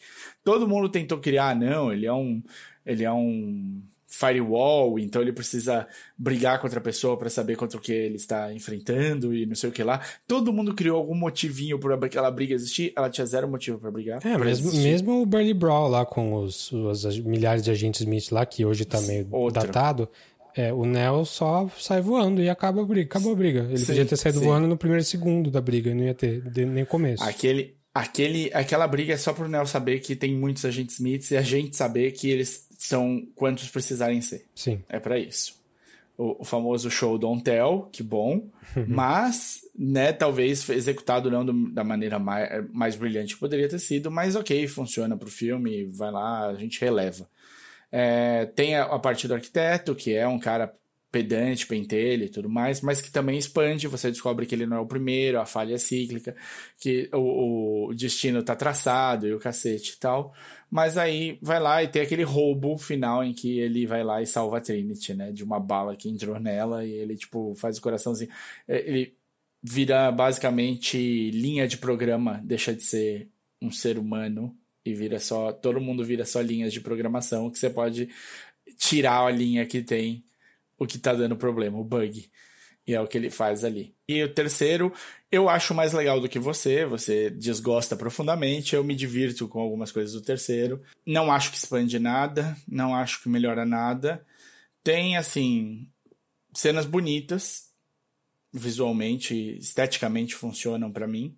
todo 0.44 0.68
mundo 0.68 0.88
tentou 0.88 1.18
criar, 1.18 1.50
ah, 1.50 1.54
não, 1.54 1.92
ele 1.92 2.06
é 2.06 2.12
um, 2.12 2.42
ele 2.86 3.04
é 3.04 3.12
um 3.12 3.82
firewall, 4.12 4.98
então 4.98 5.22
ele 5.22 5.32
precisa 5.32 5.86
brigar 6.18 6.60
contra 6.60 6.78
a 6.78 6.82
pessoa 6.82 7.16
pra 7.16 7.30
saber 7.30 7.56
contra 7.56 7.78
o 7.78 7.80
que 7.80 7.92
ele 7.92 8.16
está 8.16 8.52
enfrentando 8.52 9.34
e 9.34 9.46
não 9.46 9.54
sei 9.54 9.70
o 9.70 9.72
que 9.72 9.82
lá. 9.82 10.00
Todo 10.28 10.52
mundo 10.52 10.74
criou 10.74 10.98
algum 10.98 11.14
motivinho 11.14 11.78
pra 11.78 11.94
aquela 11.94 12.30
briga 12.30 12.54
existir, 12.54 12.92
ela 12.94 13.08
tinha 13.08 13.26
zero 13.26 13.48
motivo 13.48 13.78
pra 13.78 13.90
brigar. 13.90 14.20
É, 14.24 14.36
mesmo, 14.36 14.68
existir. 14.68 14.82
mesmo 14.82 15.22
o 15.22 15.26
Burly 15.26 15.54
Brawl 15.54 15.88
lá 15.88 16.04
com 16.04 16.34
os, 16.34 16.70
os 16.70 17.18
milhares 17.20 17.64
de 17.64 17.70
agentes 17.70 18.02
Smith 18.02 18.30
lá, 18.30 18.44
que 18.44 18.66
hoje 18.66 18.84
tá 18.84 19.00
meio 19.00 19.26
datado, 19.50 20.08
é, 20.54 20.72
o 20.72 20.84
Neo 20.84 21.24
só 21.24 21.68
sai 21.78 22.02
voando 22.02 22.42
e 22.42 22.50
acaba 22.50 22.82
a 22.82 22.84
briga. 22.84 23.06
Acabou 23.06 23.32
a 23.32 23.36
briga. 23.36 23.60
Ele 23.60 23.78
Sim, 23.78 23.86
podia 23.86 24.04
ter 24.04 24.16
saído 24.16 24.40
sim. 24.40 24.44
voando 24.44 24.68
no 24.68 24.76
primeiro 24.76 25.02
segundo 25.02 25.50
da 25.50 25.60
briga, 25.62 25.90
e 25.90 25.94
não 25.94 26.04
ia 26.04 26.14
ter 26.14 26.42
nem 26.66 26.84
começo. 26.84 27.24
Aquele, 27.24 27.74
aquele, 27.94 28.50
aquela 28.52 28.86
briga 28.86 29.14
é 29.14 29.16
só 29.16 29.32
pro 29.32 29.48
Neo 29.48 29.66
saber 29.66 30.00
que 30.00 30.14
tem 30.14 30.36
muitos 30.36 30.66
agentes 30.66 30.96
Smiths 30.96 31.30
e 31.30 31.36
a 31.38 31.42
gente 31.42 31.74
saber 31.76 32.12
que 32.12 32.28
eles 32.30 32.68
são 32.86 33.26
quantos 33.34 33.68
precisarem 33.68 34.20
ser. 34.20 34.46
Sim. 34.54 34.82
É 34.88 34.98
pra 34.98 35.18
isso. 35.18 35.60
O, 36.18 36.42
o 36.42 36.44
famoso 36.44 36.90
show 36.90 37.16
Don't 37.18 37.42
Tell, 37.42 37.88
que 37.92 38.02
bom. 38.02 38.48
mas, 38.86 39.60
né, 39.78 40.12
talvez 40.12 40.68
executado 40.68 41.30
não 41.30 41.44
do- 41.44 41.70
da 41.72 41.82
maneira 41.84 42.18
mais, 42.18 42.68
mais 42.72 42.96
brilhante 42.96 43.34
que 43.34 43.40
poderia 43.40 43.68
ter 43.68 43.78
sido, 43.78 44.10
mas 44.10 44.36
ok, 44.36 44.66
funciona 44.68 45.16
pro 45.16 45.30
filme, 45.30 45.84
vai 45.84 46.10
lá, 46.10 46.48
a 46.48 46.54
gente 46.54 46.80
releva. 46.80 47.28
É, 47.90 48.46
tem 48.46 48.76
a, 48.76 48.84
a 48.84 48.98
parte 48.98 49.26
do 49.28 49.34
arquiteto, 49.34 49.94
que 49.94 50.14
é 50.14 50.26
um 50.26 50.38
cara 50.38 50.74
pedante, 51.10 51.66
pentelho 51.66 52.24
e 52.24 52.28
tudo 52.30 52.48
mais, 52.48 52.80
mas 52.80 53.02
que 53.02 53.10
também 53.10 53.36
expande, 53.36 53.86
você 53.86 54.10
descobre 54.10 54.46
que 54.46 54.54
ele 54.54 54.64
não 54.64 54.78
é 54.78 54.80
o 54.80 54.86
primeiro, 54.86 55.38
a 55.38 55.44
falha 55.44 55.74
é 55.74 55.78
cíclica, 55.78 56.34
que 56.78 57.10
o, 57.12 57.88
o 57.90 57.94
destino 57.94 58.42
tá 58.42 58.56
traçado 58.56 59.26
e 59.26 59.34
o 59.34 59.38
cacete 59.38 59.92
e 59.94 59.98
tal. 59.98 60.32
Mas 60.72 60.96
aí 60.96 61.38
vai 61.42 61.60
lá 61.60 61.82
e 61.82 61.88
tem 61.88 62.00
aquele 62.00 62.22
roubo 62.22 62.78
final 62.78 63.22
em 63.22 63.34
que 63.34 63.58
ele 63.58 63.86
vai 63.86 64.02
lá 64.02 64.22
e 64.22 64.26
salva 64.26 64.56
a 64.56 64.60
Trinity, 64.60 65.12
né? 65.12 65.30
De 65.30 65.44
uma 65.44 65.60
bala 65.60 65.94
que 65.94 66.08
entrou 66.08 66.40
nela 66.40 66.82
e 66.82 66.90
ele, 66.90 67.14
tipo, 67.14 67.54
faz 67.56 67.76
o 67.76 67.82
coraçãozinho. 67.82 68.30
É, 68.66 68.78
Ele 68.88 69.14
vira 69.62 70.10
basicamente 70.10 71.30
linha 71.30 71.68
de 71.68 71.76
programa, 71.76 72.40
deixa 72.42 72.74
de 72.74 72.82
ser 72.82 73.28
um 73.60 73.70
ser 73.70 73.98
humano 73.98 74.56
e 74.82 74.94
vira 74.94 75.20
só. 75.20 75.52
Todo 75.52 75.78
mundo 75.78 76.02
vira 76.06 76.24
só 76.24 76.40
linhas 76.40 76.72
de 76.72 76.80
programação 76.80 77.50
que 77.50 77.58
você 77.58 77.68
pode 77.68 78.08
tirar 78.78 79.26
a 79.26 79.30
linha 79.30 79.66
que 79.66 79.82
tem 79.82 80.24
o 80.78 80.86
que 80.86 80.98
tá 80.98 81.12
dando 81.12 81.36
problema, 81.36 81.78
o 81.78 81.84
bug. 81.84 82.30
E 82.86 82.94
é 82.94 83.00
o 83.00 83.06
que 83.06 83.18
ele 83.18 83.28
faz 83.30 83.62
ali. 83.62 83.94
E 84.08 84.22
o 84.24 84.32
terceiro, 84.32 84.90
eu 85.32 85.48
acho 85.48 85.74
mais 85.74 85.94
legal 85.94 86.20
do 86.20 86.28
que 86.28 86.38
você. 86.38 86.84
Você 86.84 87.30
desgosta 87.30 87.96
profundamente. 87.96 88.76
Eu 88.76 88.84
me 88.84 88.94
divirto 88.94 89.48
com 89.48 89.58
algumas 89.58 89.90
coisas 89.90 90.12
do 90.12 90.20
terceiro. 90.20 90.82
Não 91.06 91.32
acho 91.32 91.50
que 91.50 91.56
expande 91.56 91.98
nada. 91.98 92.54
Não 92.68 92.94
acho 92.94 93.22
que 93.22 93.30
melhora 93.30 93.64
nada. 93.64 94.24
Tem, 94.84 95.16
assim, 95.16 95.88
cenas 96.52 96.84
bonitas. 96.84 97.70
Visualmente, 98.52 99.34
esteticamente 99.58 100.34
funcionam 100.34 100.92
pra 100.92 101.08
mim. 101.08 101.34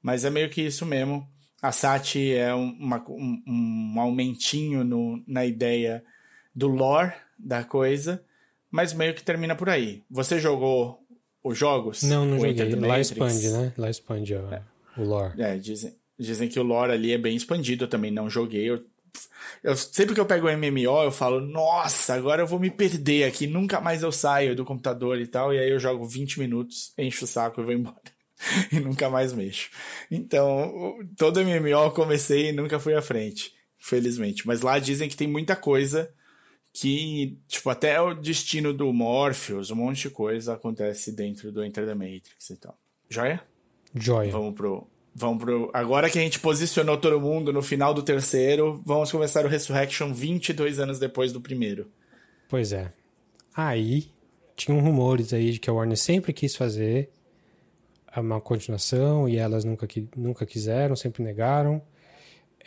Mas 0.00 0.24
é 0.24 0.30
meio 0.30 0.48
que 0.48 0.62
isso 0.62 0.86
mesmo. 0.86 1.28
A 1.60 1.72
Sati 1.72 2.32
é 2.32 2.54
uma, 2.54 3.04
um, 3.10 3.42
um 3.46 4.00
aumentinho 4.00 4.82
no, 4.82 5.22
na 5.26 5.44
ideia 5.44 6.02
do 6.54 6.68
lore 6.68 7.12
da 7.38 7.62
coisa, 7.64 8.24
mas 8.70 8.94
meio 8.94 9.14
que 9.14 9.22
termina 9.22 9.54
por 9.54 9.68
aí. 9.68 10.02
Você 10.10 10.38
jogou 10.38 11.05
os 11.48 11.58
jogos? 11.58 12.02
Não, 12.02 12.24
não 12.24 12.38
joguei. 12.38 12.74
Lá 12.88 13.00
expande, 13.00 13.48
né? 13.50 13.72
Lá 13.76 13.90
expande 13.90 14.34
ó, 14.34 15.00
o 15.00 15.04
lore. 15.04 15.40
É, 15.40 15.56
dizem, 15.56 15.94
dizem 16.18 16.48
que 16.48 16.58
o 16.58 16.62
lore 16.62 16.92
ali 16.92 17.12
é 17.12 17.18
bem 17.18 17.36
expandido, 17.36 17.84
eu 17.84 17.88
também 17.88 18.10
não 18.10 18.28
joguei. 18.30 18.68
Eu, 18.70 18.82
eu- 19.62 19.76
sempre 19.76 20.14
que 20.14 20.20
eu 20.20 20.26
pego 20.26 20.46
o 20.46 20.50
MMO, 20.50 21.02
eu 21.02 21.10
falo, 21.12 21.40
nossa, 21.40 22.14
agora 22.14 22.42
eu 22.42 22.46
vou 22.46 22.58
me 22.58 22.70
perder 22.70 23.24
aqui, 23.24 23.46
nunca 23.46 23.80
mais 23.80 24.02
eu 24.02 24.12
saio 24.12 24.54
do 24.56 24.64
computador 24.64 25.20
e 25.20 25.26
tal, 25.26 25.52
e 25.54 25.58
aí 25.58 25.70
eu 25.70 25.78
jogo 25.80 26.06
20 26.06 26.38
minutos, 26.38 26.92
encho 26.98 27.24
o 27.24 27.28
saco 27.28 27.60
e 27.60 27.64
vou 27.64 27.72
embora. 27.72 27.96
e 28.70 28.78
nunca 28.80 29.08
mais 29.08 29.32
mexo. 29.32 29.70
Então, 30.10 30.98
todo 31.16 31.40
MMO 31.40 31.68
eu 31.68 31.90
comecei 31.90 32.50
e 32.50 32.52
nunca 32.52 32.78
fui 32.78 32.94
à 32.94 33.00
frente, 33.00 33.52
infelizmente. 33.80 34.46
Mas 34.46 34.60
lá 34.60 34.78
dizem 34.78 35.08
que 35.08 35.16
tem 35.16 35.26
muita 35.26 35.56
coisa 35.56 36.10
que, 36.78 37.38
tipo, 37.48 37.70
até 37.70 37.98
o 37.98 38.12
destino 38.12 38.70
do 38.70 38.92
Morpheus, 38.92 39.70
um 39.70 39.76
monte 39.76 40.02
de 40.02 40.10
coisa 40.10 40.52
acontece 40.52 41.10
dentro 41.10 41.50
do 41.50 41.64
Enter 41.64 41.86
the 41.86 41.94
Matrix 41.94 42.50
e 42.50 42.56
tal. 42.56 42.78
Joia? 43.08 43.42
Joia. 43.94 44.30
Vamos 44.30 44.54
pro. 44.54 44.86
Vamos 45.14 45.42
pro. 45.42 45.70
Agora 45.72 46.10
que 46.10 46.18
a 46.18 46.20
gente 46.20 46.38
posicionou 46.38 46.98
todo 46.98 47.18
mundo 47.18 47.50
no 47.50 47.62
final 47.62 47.94
do 47.94 48.02
terceiro, 48.02 48.82
vamos 48.84 49.10
começar 49.10 49.46
o 49.46 49.48
Resurrection 49.48 50.12
22 50.12 50.78
anos 50.78 50.98
depois 50.98 51.32
do 51.32 51.40
primeiro. 51.40 51.90
Pois 52.46 52.74
é. 52.74 52.92
Aí, 53.56 54.10
tinham 54.54 54.78
rumores 54.78 55.32
aí 55.32 55.52
de 55.52 55.58
que 55.58 55.70
a 55.70 55.72
Warner 55.72 55.96
sempre 55.96 56.34
quis 56.34 56.54
fazer 56.54 57.08
uma 58.14 58.38
continuação 58.38 59.26
e 59.26 59.38
elas 59.38 59.64
nunca, 59.64 59.88
nunca 60.14 60.44
quiseram, 60.44 60.94
sempre 60.94 61.22
negaram. 61.22 61.80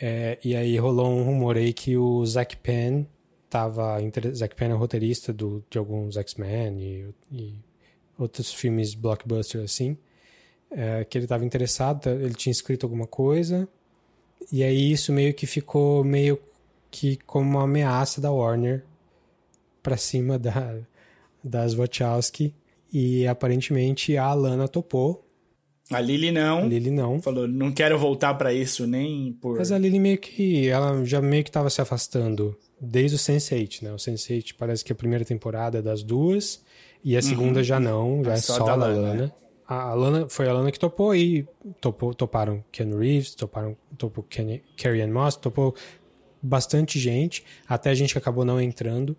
É, 0.00 0.36
e 0.42 0.56
aí 0.56 0.76
rolou 0.78 1.12
um 1.12 1.22
rumor 1.22 1.56
aí 1.56 1.72
que 1.72 1.96
o 1.96 2.26
Zack 2.26 2.56
Penn 2.56 3.04
tava... 3.50 3.98
Zack 4.34 4.54
Penn 4.54 4.70
é 4.70 4.74
roteirista 4.74 5.32
do, 5.32 5.62
de 5.68 5.76
alguns 5.76 6.16
X-Men 6.16 6.80
e, 6.80 7.14
e 7.30 7.54
outros 8.18 8.52
filmes 8.52 8.94
blockbuster 8.94 9.62
assim. 9.62 9.98
é, 10.70 11.04
que 11.04 11.18
ele 11.18 11.24
estava 11.24 11.44
interessado, 11.44 12.08
ele 12.08 12.34
tinha 12.34 12.52
escrito 12.52 12.84
alguma 12.86 13.06
coisa. 13.06 13.68
E 14.52 14.62
aí 14.62 14.92
isso 14.92 15.12
meio 15.12 15.34
que 15.34 15.46
ficou 15.46 16.04
meio 16.04 16.40
que 16.90 17.16
como 17.26 17.50
uma 17.50 17.64
ameaça 17.64 18.20
da 18.20 18.32
Warner 18.32 18.84
pra 19.82 19.96
cima 19.96 20.38
da, 20.38 20.78
das 21.42 21.74
Wachowski. 21.74 22.54
E 22.92 23.26
aparentemente 23.26 24.16
a 24.16 24.24
Alana 24.24 24.66
topou. 24.68 25.24
A 25.90 26.00
Lily 26.00 26.30
não. 26.30 26.58
A 26.58 26.66
Lily 26.66 26.90
não. 26.90 27.20
Falou, 27.20 27.48
não 27.48 27.72
quero 27.72 27.98
voltar 27.98 28.34
para 28.34 28.54
isso 28.54 28.86
nem 28.86 29.32
por. 29.32 29.58
Mas 29.58 29.72
a 29.72 29.78
Lily 29.78 29.98
meio 29.98 30.18
que. 30.18 30.68
Ela 30.68 31.04
já 31.04 31.20
meio 31.20 31.42
que 31.42 31.50
tava 31.50 31.68
se 31.68 31.80
afastando 31.80 32.56
desde 32.80 33.16
o 33.16 33.18
Sense8, 33.18 33.82
né? 33.82 33.92
O 33.92 33.96
Sense8 33.96 34.54
parece 34.56 34.84
que 34.84 34.92
a 34.92 34.94
primeira 34.94 35.24
temporada 35.24 35.78
é 35.78 35.82
das 35.82 36.02
duas. 36.02 36.62
E 37.02 37.16
a 37.16 37.22
segunda 37.22 37.60
uhum. 37.60 37.64
já 37.64 37.80
não, 37.80 38.22
já 38.22 38.32
é, 38.32 38.34
é 38.34 38.36
só, 38.36 38.62
da 38.62 38.74
Lana. 38.74 39.00
Lana. 39.00 39.34
A 39.66 39.94
Lana 39.94 40.28
foi 40.28 40.48
a 40.48 40.52
Lana 40.52 40.70
que 40.70 40.78
topou 40.78 41.14
e 41.14 41.46
topou, 41.80 42.12
toparam 42.12 42.62
Ken 42.70 42.90
Reeves, 42.96 43.34
toparam, 43.34 43.76
topou 43.96 44.22
Ken, 44.24 44.60
Carrie 44.76 45.00
Ann 45.00 45.12
Moss, 45.12 45.36
topou 45.36 45.74
bastante 46.42 46.98
gente, 46.98 47.44
até 47.68 47.90
a 47.90 47.94
gente 47.94 48.12
que 48.12 48.18
acabou 48.18 48.44
não 48.44 48.60
entrando. 48.60 49.16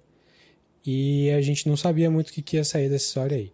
E 0.86 1.30
a 1.32 1.42
gente 1.42 1.68
não 1.68 1.78
sabia 1.78 2.10
muito 2.10 2.30
o 2.30 2.34
que, 2.34 2.42
que 2.42 2.58
ia 2.58 2.64
sair 2.64 2.90
dessa 2.90 3.06
história 3.06 3.38
aí. 3.38 3.54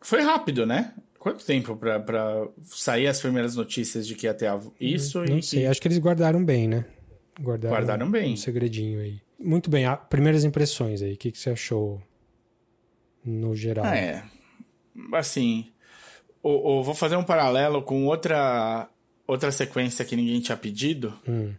Foi 0.00 0.20
rápido, 0.22 0.66
né? 0.66 0.92
Quanto 1.18 1.44
tempo 1.44 1.76
para 1.76 2.48
sair 2.62 3.08
as 3.08 3.20
primeiras 3.20 3.56
notícias 3.56 4.06
de 4.06 4.14
que 4.14 4.26
ia 4.26 4.34
ter 4.34 4.50
isso? 4.80 5.24
Não, 5.24 5.38
e, 5.38 5.42
sei, 5.42 5.66
acho 5.66 5.80
que 5.80 5.88
eles 5.88 5.98
guardaram 5.98 6.44
bem, 6.44 6.68
né? 6.68 6.84
Guardaram, 7.40 7.74
guardaram 7.74 8.10
bem. 8.10 8.34
Um 8.34 8.36
segredinho 8.36 9.00
aí. 9.00 9.20
Muito 9.38 9.70
bem, 9.70 9.84
primeiras 10.08 10.44
impressões 10.44 11.02
aí, 11.02 11.14
o 11.14 11.16
que, 11.16 11.30
que 11.30 11.38
você 11.38 11.50
achou 11.50 12.02
no 13.24 13.54
geral? 13.54 13.86
É, 13.86 14.24
assim, 15.14 15.70
eu 16.44 16.82
vou 16.82 16.94
fazer 16.94 17.16
um 17.16 17.24
paralelo 17.24 17.82
com 17.82 18.06
outra, 18.06 18.88
outra 19.26 19.52
sequência 19.52 20.04
que 20.04 20.16
ninguém 20.16 20.40
tinha 20.40 20.56
pedido, 20.56 21.14
hum. 21.26 21.52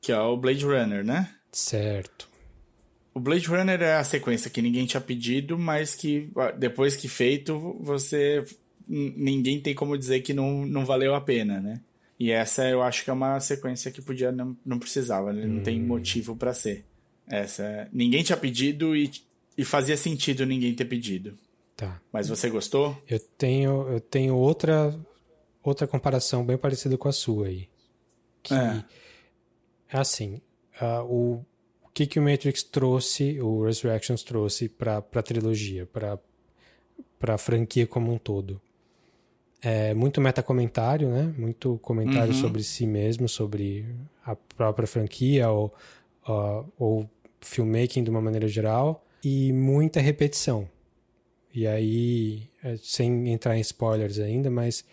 que 0.00 0.10
é 0.10 0.18
o 0.18 0.36
Blade 0.36 0.64
Runner, 0.64 1.04
né? 1.04 1.32
Certo. 1.52 2.28
O 3.14 3.20
Blade 3.20 3.46
Runner 3.46 3.82
é 3.82 3.96
a 3.96 4.04
sequência 4.04 4.50
que 4.50 4.62
ninguém 4.62 4.86
tinha 4.86 5.00
pedido, 5.00 5.58
mas 5.58 5.94
que 5.94 6.30
depois 6.58 6.96
que 6.96 7.08
feito, 7.08 7.76
você. 7.80 8.44
Ninguém 8.88 9.60
tem 9.60 9.74
como 9.74 9.96
dizer 9.96 10.20
que 10.20 10.32
não, 10.32 10.66
não 10.66 10.84
valeu 10.84 11.14
a 11.14 11.20
pena, 11.20 11.60
né? 11.60 11.80
E 12.18 12.30
essa 12.30 12.68
eu 12.68 12.82
acho 12.82 13.04
que 13.04 13.10
é 13.10 13.12
uma 13.12 13.40
sequência 13.40 13.90
que 13.90 14.00
podia 14.00 14.30
não, 14.30 14.56
não 14.64 14.78
precisava, 14.78 15.32
né? 15.32 15.44
não 15.44 15.58
hum. 15.58 15.62
tem 15.62 15.80
motivo 15.80 16.36
para 16.36 16.54
ser. 16.54 16.84
Essa 17.26 17.88
ninguém 17.92 18.22
tinha 18.22 18.36
pedido 18.36 18.94
e, 18.94 19.10
e 19.56 19.64
fazia 19.64 19.96
sentido 19.96 20.46
ninguém 20.46 20.74
ter 20.74 20.84
pedido. 20.84 21.36
Tá. 21.76 22.00
Mas 22.12 22.28
você 22.28 22.48
gostou? 22.48 22.96
Eu 23.08 23.18
tenho 23.18 23.88
eu 23.88 24.00
tenho 24.00 24.36
outra 24.36 24.96
outra 25.62 25.86
comparação 25.86 26.44
bem 26.44 26.56
parecida 26.56 26.96
com 26.96 27.08
a 27.08 27.12
sua 27.12 27.48
aí. 27.48 27.68
Que 28.42 28.54
é, 28.54 28.84
é 29.88 29.98
assim, 29.98 30.40
uh, 30.80 31.04
o 31.04 31.44
o 31.82 31.94
que, 31.94 32.06
que 32.06 32.18
o 32.18 32.22
Matrix 32.22 32.62
trouxe, 32.62 33.38
o 33.38 33.66
Resurrections 33.66 34.22
trouxe 34.22 34.66
para 34.66 34.96
a 34.96 35.22
trilogia, 35.22 35.84
para 35.84 36.18
a 37.34 37.36
franquia 37.36 37.86
como 37.86 38.10
um 38.10 38.16
todo. 38.16 38.58
É 39.62 39.94
muito 39.94 40.20
metacomentário, 40.20 41.08
né? 41.08 41.32
Muito 41.38 41.78
comentário 41.78 42.34
uhum. 42.34 42.40
sobre 42.40 42.62
si 42.64 42.86
mesmo, 42.86 43.28
sobre 43.28 43.86
a 44.24 44.34
própria 44.34 44.88
franquia 44.88 45.48
ou, 45.50 45.72
uh, 46.28 46.66
ou 46.76 47.08
filmmaking 47.40 48.02
de 48.02 48.10
uma 48.10 48.20
maneira 48.20 48.48
geral 48.48 49.04
e 49.22 49.52
muita 49.52 50.00
repetição. 50.00 50.68
E 51.54 51.66
aí, 51.66 52.48
é, 52.62 52.76
sem 52.76 53.30
entrar 53.30 53.56
em 53.56 53.60
spoilers 53.60 54.18
ainda, 54.18 54.50
mas 54.50 54.84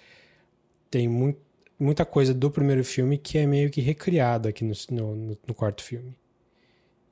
tem 0.92 1.08
muito, 1.08 1.40
muita 1.80 2.06
coisa 2.06 2.34
do 2.34 2.52
primeiro 2.52 2.84
filme 2.84 3.18
que 3.18 3.38
é 3.38 3.46
meio 3.48 3.70
que 3.70 3.82
recriada 3.82 4.50
aqui 4.50 4.64
no, 4.64 4.74
no, 4.92 5.38
no 5.48 5.54
quarto 5.54 5.82
filme. 5.82 6.16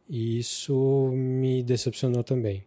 E 0.10 0.40
isso 0.40 1.12
me 1.14 1.64
decepcionou 1.64 2.24
também. 2.24 2.64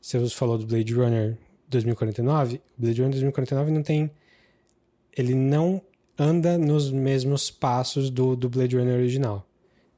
Você 0.00 0.28
falou 0.28 0.58
do 0.58 0.66
Blade 0.66 0.92
Runner 0.92 1.36
2049. 1.68 2.56
O 2.56 2.82
Blade 2.82 3.00
Runner 3.00 3.12
2049 3.12 3.70
não 3.70 3.82
tem. 3.82 4.10
Ele 5.16 5.34
não 5.34 5.80
anda 6.18 6.56
nos 6.56 6.90
mesmos 6.90 7.50
passos 7.50 8.10
do, 8.10 8.36
do 8.36 8.48
Blade 8.48 8.76
Runner 8.76 8.94
original. 8.94 9.46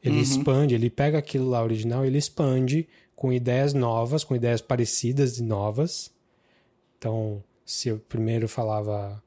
Ele 0.02 0.16
uhum. 0.16 0.22
expande, 0.22 0.74
ele 0.74 0.90
pega 0.90 1.18
aquilo 1.18 1.48
lá 1.48 1.62
original, 1.62 2.04
ele 2.04 2.18
expande 2.18 2.88
com 3.14 3.32
ideias 3.32 3.72
novas, 3.72 4.22
com 4.22 4.36
ideias 4.36 4.60
parecidas 4.60 5.38
e 5.38 5.42
novas. 5.42 6.12
Então, 6.98 7.42
se 7.64 7.88
eu 7.88 7.98
primeiro 7.98 8.46
falava, 8.46 9.22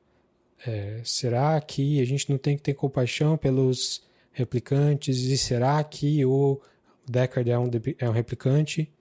é, 0.65 1.01
será 1.03 1.59
que 1.59 1.99
a 1.99 2.05
gente 2.05 2.29
não 2.29 2.37
tem 2.37 2.55
que 2.55 2.63
ter 2.63 2.73
compaixão 2.73 3.37
pelos 3.37 4.03
replicantes? 4.31 5.17
E 5.23 5.37
será 5.37 5.83
que 5.83 6.23
o 6.23 6.61
Deckard 7.09 7.49
é 7.49 7.57
um, 7.57 7.69
é 7.97 8.07
um 8.07 8.13
replicante. 8.13 8.91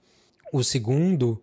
O 0.51 0.65
segundo, 0.65 1.43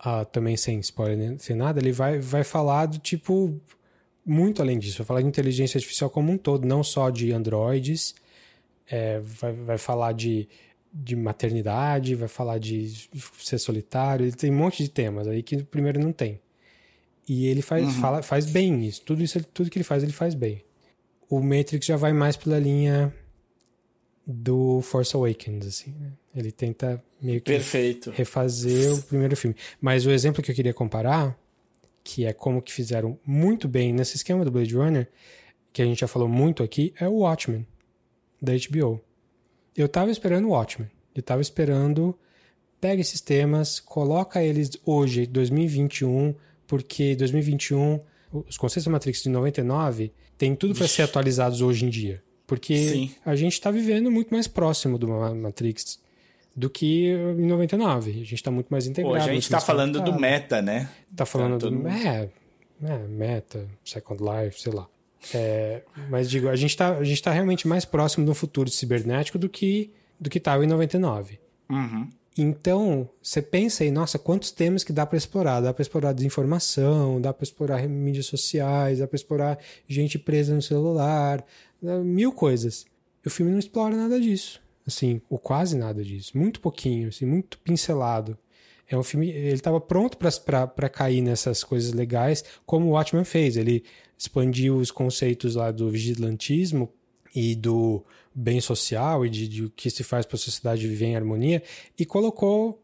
uh, 0.00 0.24
também 0.32 0.56
sem 0.56 0.80
spoiler, 0.80 1.38
sem 1.38 1.54
nada, 1.54 1.78
ele 1.78 1.92
vai, 1.92 2.18
vai 2.18 2.42
falar 2.42 2.86
do 2.86 2.98
tipo 2.98 3.60
muito 4.24 4.62
além 4.62 4.78
disso. 4.78 4.98
Vai 4.98 5.06
falar 5.06 5.22
de 5.22 5.28
inteligência 5.28 5.78
artificial 5.78 6.10
como 6.10 6.32
um 6.32 6.38
todo, 6.38 6.66
não 6.66 6.82
só 6.82 7.10
de 7.10 7.32
androides. 7.32 8.14
É, 8.88 9.20
vai, 9.20 9.52
vai 9.52 9.78
falar 9.78 10.12
de, 10.12 10.48
de 10.92 11.14
maternidade, 11.14 12.14
vai 12.14 12.28
falar 12.28 12.58
de 12.58 13.08
ser 13.38 13.58
solitário. 13.58 14.26
Ele 14.26 14.36
tem 14.36 14.50
um 14.50 14.56
monte 14.56 14.82
de 14.82 14.88
temas 14.88 15.28
aí 15.28 15.42
que 15.42 15.56
o 15.56 15.64
primeiro 15.64 16.00
não 16.00 16.12
tem. 16.12 16.40
E 17.28 17.46
ele 17.46 17.62
faz, 17.62 17.84
uhum. 17.84 17.92
fala, 17.92 18.22
faz 18.22 18.46
bem 18.46 18.84
isso. 18.84 19.02
Tudo 19.02 19.22
isso, 19.22 19.42
tudo 19.54 19.70
que 19.70 19.78
ele 19.78 19.84
faz, 19.84 20.02
ele 20.02 20.12
faz 20.12 20.34
bem. 20.34 20.64
O 21.28 21.40
Matrix 21.40 21.86
já 21.86 21.96
vai 21.96 22.12
mais 22.12 22.36
pela 22.36 22.58
linha 22.58 23.14
do 24.26 24.80
Force 24.82 25.14
Awakens, 25.14 25.66
assim, 25.66 25.94
né? 25.98 26.12
Ele 26.34 26.52
tenta 26.52 27.02
meio 27.20 27.40
que 27.40 27.50
Perfeito. 27.50 28.10
refazer 28.10 28.92
o 28.94 29.02
primeiro 29.02 29.36
filme. 29.36 29.56
Mas 29.80 30.06
o 30.06 30.10
exemplo 30.10 30.42
que 30.42 30.50
eu 30.50 30.54
queria 30.54 30.74
comparar, 30.74 31.38
que 32.12 32.26
é 32.26 32.32
como 32.32 32.60
que 32.60 32.72
fizeram 32.72 33.16
muito 33.24 33.68
bem 33.68 33.92
nesse 33.92 34.16
esquema 34.16 34.44
do 34.44 34.50
Blade 34.50 34.74
Runner, 34.74 35.08
que 35.72 35.80
a 35.80 35.84
gente 35.84 36.00
já 36.00 36.08
falou 36.08 36.28
muito 36.28 36.60
aqui, 36.60 36.92
é 36.98 37.08
o 37.08 37.18
Watchmen, 37.18 37.64
da 38.42 38.52
HBO. 38.52 39.00
Eu 39.76 39.88
tava 39.88 40.10
esperando 40.10 40.46
o 40.46 40.50
Watchmen. 40.50 40.90
Eu 41.14 41.22
tava 41.22 41.40
esperando... 41.40 42.18
Pega 42.80 43.00
esses 43.00 43.20
temas, 43.20 43.78
coloca 43.78 44.42
eles 44.42 44.70
hoje, 44.86 45.26
2021, 45.26 46.34
porque 46.66 47.14
2021, 47.14 48.00
os 48.32 48.56
conceitos 48.56 48.86
da 48.86 48.90
Matrix 48.90 49.22
de 49.22 49.28
99 49.28 50.10
tem 50.38 50.56
tudo 50.56 50.74
para 50.74 50.88
ser 50.88 51.02
atualizados 51.02 51.60
hoje 51.60 51.84
em 51.84 51.90
dia. 51.90 52.22
Porque 52.46 52.88
Sim. 52.88 53.14
a 53.24 53.36
gente 53.36 53.52
está 53.52 53.70
vivendo 53.70 54.10
muito 54.10 54.30
mais 54.30 54.48
próximo 54.48 54.98
do 54.98 55.06
Matrix 55.36 56.00
do 56.54 56.68
que 56.68 57.08
em 57.08 57.46
99. 57.46 58.10
A 58.10 58.14
gente 58.14 58.34
está 58.34 58.50
muito 58.50 58.68
mais 58.68 58.86
integrado. 58.86 59.16
Hoje 59.16 59.30
a 59.30 59.34
gente 59.34 59.42
está 59.44 59.60
falando 59.60 60.00
do 60.00 60.18
meta, 60.18 60.60
né? 60.60 60.88
Está 61.10 61.24
falando 61.24 61.58
tá 61.58 61.68
do... 61.68 61.88
É, 61.88 62.28
é, 62.82 62.98
meta, 63.08 63.66
Second 63.84 64.22
Life, 64.22 64.60
sei 64.60 64.72
lá. 64.72 64.86
É, 65.34 65.82
mas 66.08 66.30
digo, 66.30 66.48
a 66.48 66.56
gente 66.56 66.70
está 66.70 66.94
tá 67.22 67.30
realmente 67.30 67.68
mais 67.68 67.84
próximo 67.84 68.24
do 68.24 68.34
futuro 68.34 68.70
cibernético 68.70 69.38
do 69.38 69.48
que 69.48 69.92
do 70.18 70.28
que 70.28 70.38
estava 70.38 70.62
em 70.64 70.66
99. 70.66 71.38
Uhum. 71.70 72.08
Então, 72.36 73.08
você 73.22 73.42
pensa 73.42 73.82
aí, 73.82 73.90
nossa, 73.90 74.18
quantos 74.18 74.50
temas 74.50 74.84
que 74.84 74.92
dá 74.92 75.04
para 75.04 75.16
explorar? 75.16 75.60
Dá 75.60 75.74
para 75.74 75.82
explorar 75.82 76.12
desinformação, 76.12 77.20
dá 77.20 77.32
para 77.32 77.44
explorar 77.44 77.88
mídias 77.88 78.26
sociais, 78.26 78.98
dá 78.98 79.06
para 79.06 79.16
explorar 79.16 79.58
gente 79.88 80.18
presa 80.18 80.54
no 80.54 80.62
celular, 80.62 81.44
mil 82.04 82.32
coisas. 82.32 82.86
O 83.24 83.30
filme 83.30 83.50
não 83.50 83.58
explora 83.58 83.96
nada 83.96 84.20
disso, 84.20 84.60
assim, 84.90 85.20
ou 85.28 85.38
quase 85.38 85.76
nada 85.76 86.04
disso, 86.04 86.36
muito 86.36 86.60
pouquinho, 86.60 87.08
assim, 87.08 87.24
muito 87.24 87.58
pincelado. 87.58 88.36
É 88.88 88.96
um 88.96 89.02
filme, 89.02 89.30
ele 89.30 89.54
estava 89.54 89.80
pronto 89.80 90.18
para 90.18 90.88
cair 90.88 91.22
nessas 91.22 91.62
coisas 91.62 91.92
legais, 91.92 92.44
como 92.66 92.86
o 92.86 92.90
Watchmen 92.90 93.24
fez. 93.24 93.56
Ele 93.56 93.84
expandiu 94.18 94.76
os 94.76 94.90
conceitos 94.90 95.54
lá 95.54 95.70
do 95.70 95.88
vigilantismo 95.88 96.92
e 97.34 97.54
do 97.54 98.04
bem 98.34 98.60
social 98.60 99.24
e 99.24 99.30
de, 99.30 99.46
de 99.46 99.64
o 99.64 99.70
que 99.70 99.88
se 99.90 100.02
faz 100.02 100.26
para 100.26 100.36
a 100.36 100.38
sociedade 100.38 100.86
viver 100.86 101.06
em 101.06 101.16
harmonia 101.16 101.62
e 101.98 102.04
colocou 102.04 102.82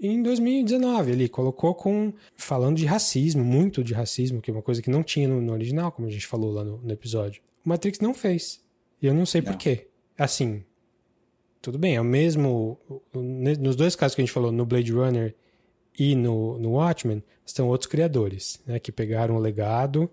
em 0.00 0.22
2019 0.22 1.10
ele 1.10 1.28
colocou 1.28 1.74
com 1.74 2.12
falando 2.36 2.76
de 2.76 2.86
racismo, 2.86 3.44
muito 3.44 3.82
de 3.82 3.92
racismo, 3.92 4.40
que 4.40 4.50
é 4.50 4.54
uma 4.54 4.62
coisa 4.62 4.80
que 4.80 4.90
não 4.90 5.02
tinha 5.02 5.26
no, 5.26 5.40
no 5.40 5.52
original, 5.52 5.90
como 5.90 6.06
a 6.06 6.10
gente 6.10 6.26
falou 6.26 6.52
lá 6.52 6.62
no, 6.62 6.78
no 6.78 6.92
episódio. 6.92 7.42
O 7.64 7.68
Matrix 7.68 7.98
não 7.98 8.14
fez. 8.14 8.60
E 9.02 9.06
eu 9.06 9.14
não 9.14 9.26
sei 9.26 9.40
não. 9.40 9.52
por 9.52 9.58
quê. 9.58 9.88
Assim, 10.16 10.62
tudo 11.60 11.78
bem, 11.78 11.96
é 11.96 12.00
o 12.00 12.04
mesmo. 12.04 12.78
Nos 13.12 13.76
dois 13.76 13.96
casos 13.96 14.14
que 14.14 14.20
a 14.20 14.24
gente 14.24 14.32
falou, 14.32 14.52
no 14.52 14.64
Blade 14.64 14.92
Runner 14.92 15.34
e 15.98 16.14
no, 16.14 16.58
no 16.58 16.72
Watchmen, 16.72 17.22
estão 17.44 17.68
outros 17.68 17.90
criadores, 17.90 18.60
né? 18.66 18.78
Que 18.78 18.92
pegaram 18.92 19.36
o 19.36 19.38
legado 19.38 20.10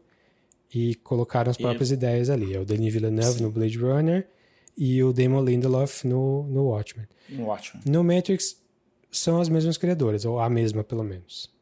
e 0.73 0.95
colocaram 0.95 1.51
as 1.51 1.57
próprias 1.57 1.91
ideias 1.91 2.29
ali. 2.29 2.53
É 2.53 2.59
o 2.59 2.65
Denis 2.65 2.93
Villeneuve 2.93 3.37
Sim. 3.37 3.43
no 3.43 3.51
Blade 3.51 3.77
Runner 3.77 4.27
e 4.77 5.03
o 5.03 5.13
Damon 5.13 5.43
Lindelof 5.43 6.05
no, 6.05 6.43
no 6.43 6.65
Watchmen. 6.65 7.07
No 7.29 7.45
Watchmen. 7.45 7.83
No 7.85 8.03
Matrix 8.03 8.61
são 9.11 9.39
as 9.39 9.47
mesmas 9.47 9.77
criadoras, 9.77 10.25
ou 10.25 10.39
a 10.39 10.49
mesma, 10.49 10.83
pelo 10.83 11.03
menos. 11.03 11.53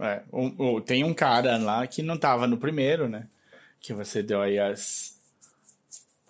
É, 0.00 0.22
um, 0.32 0.54
um, 0.58 0.80
tem 0.80 1.02
um 1.02 1.12
cara 1.12 1.56
lá 1.58 1.86
que 1.86 2.02
não 2.02 2.14
estava 2.14 2.46
no 2.46 2.56
primeiro, 2.56 3.08
né? 3.08 3.26
Que 3.80 3.92
você 3.92 4.22
deu 4.22 4.40
aí 4.40 4.58
as, 4.58 5.19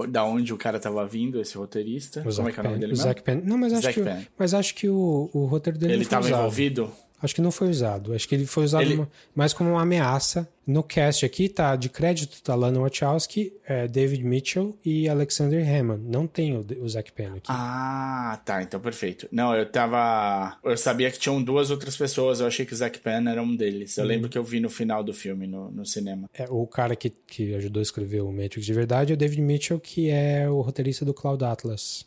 da 0.06 0.24
onde 0.24 0.52
o 0.52 0.56
cara 0.56 0.76
estava 0.76 1.06
vindo, 1.06 1.40
esse 1.40 1.56
roteirista. 1.56 2.20
O 2.20 2.34
Como 2.34 2.48
é 2.48 2.52
que 2.52 2.60
é 2.60 2.62
o 2.62 2.64
nome 2.64 2.78
dele? 2.78 2.94
Penn. 3.22 3.42
Não, 3.44 3.58
mas 3.58 3.72
acho, 3.72 3.92
que, 3.92 4.28
mas 4.38 4.54
acho 4.54 4.74
que 4.74 4.88
o, 4.88 5.30
o 5.32 5.44
roteiro 5.46 5.78
dele 5.78 5.94
Ele 5.94 6.02
estava 6.02 6.28
envolvido? 6.28 6.90
Acho 7.22 7.34
que 7.34 7.42
não 7.42 7.50
foi 7.50 7.68
usado. 7.68 8.14
Acho 8.14 8.26
que 8.26 8.34
ele 8.34 8.46
foi 8.46 8.64
usado 8.64 8.82
Ele- 8.82 9.06
mais 9.34 9.52
como 9.52 9.70
uma 9.70 9.82
ameaça. 9.82 10.48
No 10.66 10.82
cast 10.82 11.26
aqui 11.26 11.48
tá 11.48 11.74
de 11.76 11.88
crédito 11.88 12.40
tá 12.42 12.54
Lana 12.54 12.78
Wachowski, 12.80 13.52
é, 13.66 13.86
David 13.88 14.22
Mitchell 14.24 14.78
e 14.84 15.08
Alexander 15.08 15.62
Hammond. 15.68 16.02
Não 16.08 16.26
tem 16.26 16.56
o, 16.56 16.64
o 16.80 16.88
Zack 16.88 17.12
Penn 17.12 17.32
aqui. 17.36 17.46
Ah, 17.48 18.40
tá, 18.44 18.62
então 18.62 18.78
perfeito. 18.80 19.28
Não, 19.30 19.54
eu 19.54 19.66
tava. 19.66 20.56
Eu 20.64 20.76
sabia 20.76 21.10
que 21.10 21.18
tinham 21.18 21.42
duas 21.42 21.70
outras 21.70 21.96
pessoas, 21.96 22.40
eu 22.40 22.46
achei 22.46 22.64
que 22.64 22.72
o 22.72 22.76
Zack 22.76 22.98
Penn 23.00 23.28
era 23.28 23.42
um 23.42 23.54
deles. 23.54 23.98
Eu 23.98 24.04
lembro 24.04 24.28
que 24.30 24.38
eu 24.38 24.44
vi 24.44 24.60
no 24.60 24.70
final 24.70 25.02
do 25.04 25.12
filme, 25.12 25.46
no, 25.46 25.70
no 25.70 25.84
cinema. 25.84 26.30
É, 26.32 26.46
o 26.48 26.66
cara 26.66 26.94
que, 26.96 27.10
que 27.10 27.54
ajudou 27.56 27.80
a 27.80 27.82
escrever 27.82 28.22
o 28.22 28.32
Matrix 28.32 28.64
de 28.64 28.72
verdade 28.72 29.12
é 29.12 29.14
o 29.14 29.18
David 29.18 29.42
Mitchell, 29.42 29.78
que 29.80 30.08
é 30.08 30.48
o 30.48 30.60
roteirista 30.60 31.04
do 31.04 31.12
Cloud 31.12 31.44
Atlas. 31.44 32.06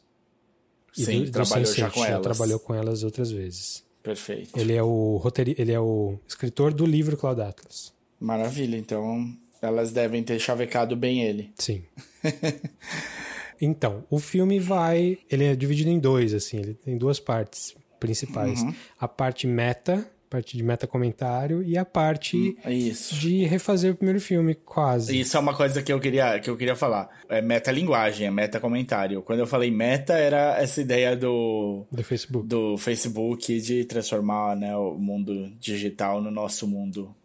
E 0.97 1.03
Sim, 1.05 1.19
do- 1.19 1.25
do 1.25 1.31
trabalhou 1.31 1.65
já 1.73 1.89
Sense8, 1.89 1.93
com 1.93 2.05
elas. 2.05 2.21
Trabalhou 2.21 2.59
com 2.59 2.73
elas 2.73 3.03
outras 3.03 3.29
vezes. 3.31 3.82
Perfeito. 4.03 4.59
Ele 4.59 4.73
é 4.73 4.83
o 4.83 5.17
roteiri... 5.17 5.55
ele 5.57 5.71
é 5.71 5.79
o 5.79 6.19
escritor 6.27 6.73
do 6.73 6.85
livro 6.85 7.15
Cloud 7.15 7.41
Atlas. 7.41 7.93
Maravilha, 8.19 8.77
então 8.77 9.33
elas 9.61 9.91
devem 9.93 10.21
ter 10.21 10.37
chavecado 10.39 10.95
bem 10.95 11.23
ele. 11.23 11.51
Sim. 11.57 11.83
então, 13.59 14.03
o 14.09 14.19
filme 14.19 14.59
vai. 14.59 15.17
Ele 15.31 15.45
é 15.45 15.55
dividido 15.55 15.89
em 15.89 15.99
dois, 15.99 16.33
assim, 16.33 16.57
ele 16.57 16.73
tem 16.73 16.97
duas 16.97 17.19
partes 17.19 17.73
principais. 17.99 18.61
Uhum. 18.61 18.75
A 18.99 19.07
parte 19.07 19.47
meta, 19.47 20.05
parte 20.33 20.57
de 20.57 20.63
meta 20.63 20.87
comentário, 20.87 21.61
e 21.63 21.77
a 21.77 21.85
parte 21.85 22.57
Isso. 22.67 23.15
de 23.15 23.43
refazer 23.45 23.93
o 23.93 23.95
primeiro 23.95 24.19
filme, 24.19 24.55
quase. 24.55 25.19
Isso 25.19 25.37
é 25.37 25.39
uma 25.39 25.55
coisa 25.55 25.81
que 25.83 25.93
eu 25.93 25.99
queria, 25.99 26.39
que 26.39 26.49
eu 26.49 26.57
queria 26.57 26.75
falar. 26.75 27.09
É 27.29 27.41
metalinguagem, 27.41 28.27
é 28.27 28.31
meta-comentário. 28.31 29.21
Quando 29.21 29.39
eu 29.39 29.47
falei 29.47 29.69
meta, 29.71 30.13
era 30.13 30.57
essa 30.61 30.81
ideia 30.81 31.15
do, 31.15 31.85
Do 31.91 32.03
Facebook. 32.03 32.47
do 32.47 32.77
Facebook 32.77 33.61
de 33.61 33.85
transformar 33.85 34.55
né, 34.55 34.75
o 34.75 34.95
mundo 34.95 35.51
digital 35.59 36.21
no 36.21 36.31
nosso 36.31 36.67
mundo 36.67 37.15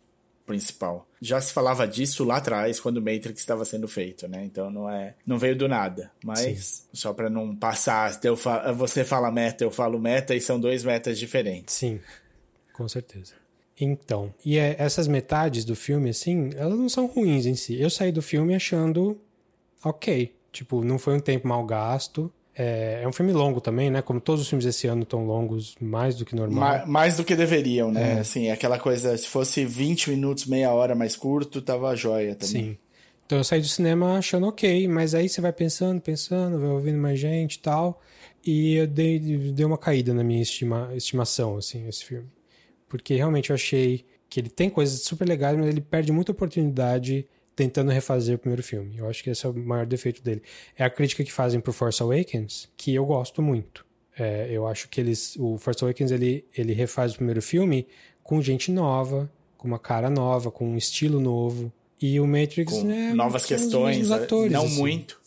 principal. 0.46 1.06
Já 1.20 1.40
se 1.40 1.52
falava 1.52 1.86
disso 1.86 2.24
lá 2.24 2.36
atrás, 2.38 2.80
quando 2.80 2.98
o 2.98 3.02
Matrix 3.02 3.40
estava 3.40 3.64
sendo 3.64 3.86
feito, 3.88 4.26
né? 4.28 4.44
Então 4.44 4.70
não 4.70 4.88
é, 4.88 5.14
não 5.26 5.36
veio 5.38 5.54
do 5.56 5.68
nada. 5.68 6.10
Mas 6.24 6.86
só 6.92 7.12
para 7.12 7.28
não 7.28 7.54
passar, 7.54 8.18
eu 8.24 8.36
fa- 8.36 8.72
você 8.72 9.04
fala 9.04 9.30
meta, 9.30 9.62
eu 9.64 9.70
falo 9.70 9.98
meta 9.98 10.34
e 10.34 10.40
são 10.40 10.58
dois 10.58 10.84
metas 10.84 11.18
diferentes. 11.18 11.74
Sim, 11.74 12.00
com 12.78 12.88
certeza. 12.88 13.34
Então, 13.78 14.32
e 14.44 14.56
é- 14.58 14.74
essas 14.78 15.06
metades 15.06 15.64
do 15.64 15.76
filme, 15.76 16.08
assim, 16.10 16.50
elas 16.56 16.78
não 16.78 16.88
são 16.88 17.06
ruins 17.06 17.44
em 17.44 17.54
si. 17.54 17.78
Eu 17.78 17.90
saí 17.90 18.10
do 18.10 18.22
filme 18.22 18.54
achando 18.54 19.20
ok. 19.84 20.34
Tipo, 20.52 20.82
não 20.82 20.98
foi 20.98 21.14
um 21.16 21.20
tempo 21.20 21.46
mal 21.46 21.64
gasto. 21.66 22.32
É, 22.56 23.02
é 23.04 23.08
um 23.08 23.12
filme 23.12 23.32
longo 23.32 23.60
também, 23.60 23.88
né? 23.90 24.02
Como 24.02 24.20
todos 24.20 24.42
os 24.42 24.48
filmes 24.48 24.64
esse 24.66 24.88
ano 24.88 25.02
estão 25.02 25.24
longos, 25.24 25.76
mais 25.80 26.16
do 26.16 26.24
que 26.24 26.34
normal. 26.34 26.58
Ma- 26.78 26.86
mais 26.86 27.16
do 27.16 27.24
que 27.24 27.36
deveriam, 27.36 27.92
né? 27.92 28.18
Assim, 28.18 28.50
aquela 28.50 28.78
coisa, 28.80 29.16
se 29.16 29.28
fosse 29.28 29.64
20 29.64 30.10
minutos, 30.10 30.46
meia 30.46 30.72
hora 30.72 30.94
mais 30.94 31.14
curto, 31.14 31.62
tava 31.62 31.94
jóia 31.94 32.34
também. 32.34 32.64
Sim. 32.64 32.78
Então 33.26 33.38
eu 33.38 33.44
saí 33.44 33.60
do 33.60 33.68
cinema 33.68 34.16
achando 34.18 34.46
ok, 34.48 34.88
mas 34.88 35.14
aí 35.14 35.28
você 35.28 35.40
vai 35.40 35.52
pensando, 35.52 36.00
pensando, 36.00 36.58
vai 36.58 36.70
ouvindo 36.70 36.98
mais 36.98 37.20
gente 37.20 37.54
e 37.56 37.58
tal. 37.60 38.00
E 38.44 38.74
eu 38.74 38.86
dei, 38.86 39.18
dei 39.20 39.64
uma 39.66 39.76
caída 39.78 40.12
na 40.14 40.24
minha 40.24 40.40
estima, 40.42 40.90
estimação, 40.96 41.56
assim, 41.58 41.86
esse 41.86 42.04
filme. 42.04 42.26
Porque 42.88 43.14
realmente 43.14 43.50
eu 43.50 43.54
achei 43.54 44.04
que 44.28 44.40
ele 44.40 44.48
tem 44.48 44.68
coisas 44.68 45.00
super 45.02 45.26
legais, 45.26 45.56
mas 45.56 45.66
ele 45.66 45.80
perde 45.80 46.12
muita 46.12 46.32
oportunidade 46.32 47.26
tentando 47.54 47.90
refazer 47.90 48.36
o 48.36 48.38
primeiro 48.38 48.62
filme. 48.62 48.96
Eu 48.98 49.08
acho 49.08 49.22
que 49.22 49.30
esse 49.30 49.44
é 49.44 49.48
o 49.48 49.54
maior 49.54 49.84
defeito 49.84 50.22
dele. 50.22 50.42
É 50.76 50.84
a 50.84 50.90
crítica 50.90 51.24
que 51.24 51.32
fazem 51.32 51.60
pro 51.60 51.72
Force 51.72 52.00
Awakens, 52.02 52.68
que 52.76 52.94
eu 52.94 53.04
gosto 53.04 53.42
muito. 53.42 53.84
É, 54.16 54.48
eu 54.50 54.66
acho 54.66 54.88
que 54.88 55.00
eles, 55.00 55.36
o 55.38 55.58
Force 55.58 55.82
Awakens 55.82 56.10
ele, 56.10 56.44
ele 56.56 56.72
refaz 56.72 57.12
o 57.12 57.16
primeiro 57.16 57.42
filme 57.42 57.86
com 58.22 58.40
gente 58.40 58.70
nova, 58.70 59.30
com 59.56 59.66
uma 59.66 59.78
cara 59.78 60.08
nova, 60.08 60.50
com 60.50 60.68
um 60.68 60.76
estilo 60.76 61.20
novo. 61.20 61.72
E 62.00 62.20
o 62.20 62.26
Matrix 62.26 62.74
Com 62.74 62.90
é, 62.92 63.12
novas 63.12 63.44
questões, 63.44 64.08
né? 64.08 64.16
atores, 64.16 64.52
não 64.52 64.66
assim. 64.66 64.76
muito. 64.76 65.18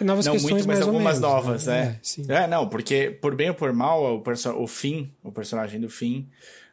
Novas 0.00 0.26
não 0.26 0.32
questões, 0.32 0.52
muito, 0.52 0.66
mas 0.66 0.80
algumas 0.80 1.20
menos, 1.20 1.20
novas, 1.20 1.66
né? 1.66 2.00
né? 2.18 2.36
É. 2.40 2.44
É, 2.44 2.46
não, 2.48 2.68
porque 2.68 3.16
por 3.20 3.36
bem 3.36 3.50
ou 3.50 3.54
por 3.54 3.72
mal, 3.72 4.16
o, 4.16 4.62
o 4.62 4.66
Finn, 4.66 5.06
o 5.22 5.30
personagem 5.30 5.80
do 5.80 5.88
Finn, 5.88 6.24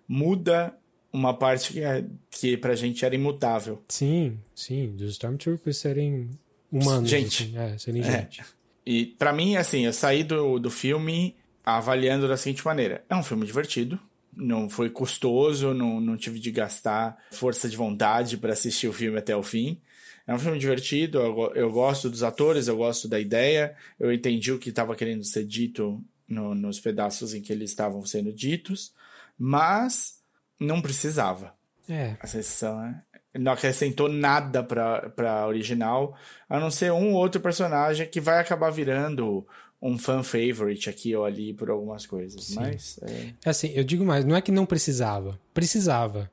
muda 0.10 0.76
uma 1.13 1.34
parte 1.34 1.74
que, 1.74 1.80
é, 1.82 2.04
que 2.32 2.58
pra 2.58 2.76
gente 2.76 3.06
era 3.06 3.13
imutável. 3.15 3.82
Sim, 3.88 4.38
sim, 4.56 4.95
dos 4.95 5.12
Stormtroopers 5.12 5.78
serem 5.78 6.30
humanos. 6.72 7.10
Gente. 7.10 7.43
assim, 7.43 7.58
é, 7.58 7.78
serem 7.78 8.02
É. 8.02 8.12
gente. 8.22 8.43
E 8.86 9.06
pra 9.19 9.32
mim, 9.32 9.56
assim, 9.56 9.86
eu 9.86 9.93
saí 9.93 10.24
do, 10.24 10.58
do 10.60 10.72
filme 10.72 11.36
avaliando 11.63 12.28
da 12.28 12.36
seguinte 12.36 12.65
maneira: 12.65 13.04
é 13.08 13.15
um 13.15 13.24
filme 13.24 13.45
divertido, 13.45 14.00
não 14.36 14.67
foi 14.69 14.89
custoso, 14.89 15.74
não, 15.74 16.02
não 16.02 16.17
tive 16.17 16.39
de 16.39 16.50
gastar 16.52 17.17
força 17.32 17.69
de 17.69 17.78
vontade 17.78 18.38
pra 18.38 18.54
assistir 18.54 18.88
o 18.88 18.93
filme 18.93 19.17
até 19.19 19.36
o 19.36 19.43
fim. 19.43 19.80
É 20.26 20.34
um 20.34 20.39
filme 20.39 20.60
divertido, 20.60 21.17
eu, 21.19 21.52
eu 21.56 21.72
gosto 21.72 22.08
dos 22.10 22.22
atores, 22.22 22.67
eu 22.67 22.78
gosto 22.78 23.08
da 23.08 23.19
ideia, 23.19 23.76
eu 24.00 24.13
entendi 24.13 24.52
o 24.52 24.60
que 24.60 24.69
estava 24.69 24.95
querendo 24.95 25.24
ser 25.24 25.43
dito 25.43 26.04
no- 26.28 26.54
nos 26.54 26.80
pedaços 26.80 27.34
em 27.34 27.41
que 27.41 27.52
eles 27.52 27.72
estavam 27.72 28.06
sendo 28.06 28.32
ditos, 28.32 28.93
mas 29.39 30.19
não 30.60 30.82
precisava. 30.82 31.54
É, 31.88 32.15
A 32.19 32.28
sessão, 32.28 32.80
né? 32.80 33.02
Não 33.36 33.52
acrescentou 33.54 34.10
nada 34.10 34.63
pra, 34.63 35.10
pra 35.10 35.47
original, 35.47 36.15
a 36.47 36.60
não 36.60 36.69
ser 36.69 36.91
um 36.91 37.13
ou 37.13 37.19
outro 37.19 37.39
personagem 37.39 38.08
que 38.08 38.19
vai 38.19 38.39
acabar 38.39 38.69
virando 38.69 39.47
um 39.82 39.97
fan 39.97 40.23
favorite 40.23 40.89
aqui 40.89 41.15
ou 41.15 41.23
ali 41.23 41.54
por 41.54 41.69
algumas 41.69 42.06
coisas. 42.06 42.54
Mas 42.54 42.99
é, 43.02 43.34
é 43.45 43.49
assim, 43.49 43.71
eu 43.73 43.84
digo 43.84 44.04
mais, 44.04 44.25
não 44.25 44.36
é 44.36 44.41
que 44.41 44.52
não 44.52 44.65
precisava, 44.65 45.39
precisava. 45.54 46.30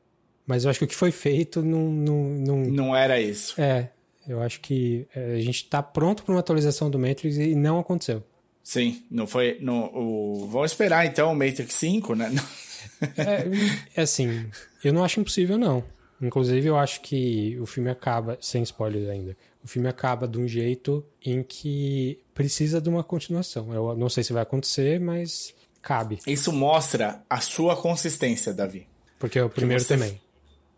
Mas 0.46 0.64
eu 0.64 0.70
acho 0.70 0.78
que 0.78 0.84
o 0.84 0.88
que 0.88 0.94
foi 0.94 1.10
feito 1.10 1.62
não. 1.62 1.90
não, 1.90 2.24
não... 2.24 2.56
não 2.64 2.96
era 2.96 3.20
isso. 3.20 3.60
É, 3.60 3.90
eu 4.28 4.40
acho 4.42 4.60
que 4.60 5.06
é, 5.14 5.34
a 5.34 5.40
gente 5.40 5.68
tá 5.68 5.82
pronto 5.82 6.22
para 6.22 6.32
uma 6.32 6.40
atualização 6.40 6.90
do 6.90 6.98
Matrix 6.98 7.36
e 7.36 7.54
não 7.54 7.78
aconteceu. 7.78 8.22
Sim, 8.62 9.04
não 9.10 9.26
foi. 9.26 9.58
No, 9.60 9.86
o, 9.94 10.48
vamos 10.48 10.72
esperar 10.72 11.06
então 11.06 11.32
o 11.32 11.36
Matrix 11.36 11.74
5, 11.74 12.14
né? 12.14 12.32
é 13.94 14.02
assim, 14.02 14.46
eu 14.82 14.92
não 14.92 15.04
acho 15.04 15.20
impossível, 15.20 15.58
não. 15.58 15.82
Inclusive, 16.20 16.66
eu 16.66 16.78
acho 16.78 17.00
que 17.02 17.58
o 17.60 17.66
filme 17.66 17.90
acaba, 17.90 18.38
sem 18.40 18.62
spoilers 18.62 19.08
ainda, 19.08 19.36
o 19.62 19.68
filme 19.68 19.88
acaba 19.88 20.26
de 20.26 20.38
um 20.38 20.48
jeito 20.48 21.04
em 21.24 21.42
que 21.42 22.18
precisa 22.34 22.80
de 22.80 22.88
uma 22.88 23.04
continuação. 23.04 23.72
Eu 23.74 23.94
não 23.96 24.08
sei 24.08 24.24
se 24.24 24.32
vai 24.32 24.42
acontecer, 24.42 24.98
mas 24.98 25.52
cabe. 25.82 26.18
Isso 26.26 26.52
mostra 26.52 27.20
a 27.28 27.40
sua 27.40 27.76
consistência, 27.76 28.54
Davi. 28.54 28.86
Porque 29.18 29.38
é 29.38 29.44
o 29.44 29.50
primeiro 29.50 29.82
você- 29.82 29.94
também. 29.94 30.20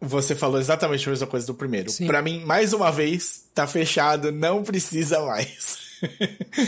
Você 0.00 0.34
falou 0.36 0.60
exatamente 0.60 1.08
a 1.08 1.10
mesma 1.10 1.26
coisa 1.26 1.44
do 1.46 1.54
primeiro. 1.54 1.92
Pra 2.06 2.22
mim, 2.22 2.44
mais 2.44 2.72
uma 2.72 2.90
vez, 2.92 3.46
tá 3.52 3.66
fechado, 3.66 4.30
não 4.30 4.62
precisa 4.62 5.20
mais. 5.26 5.76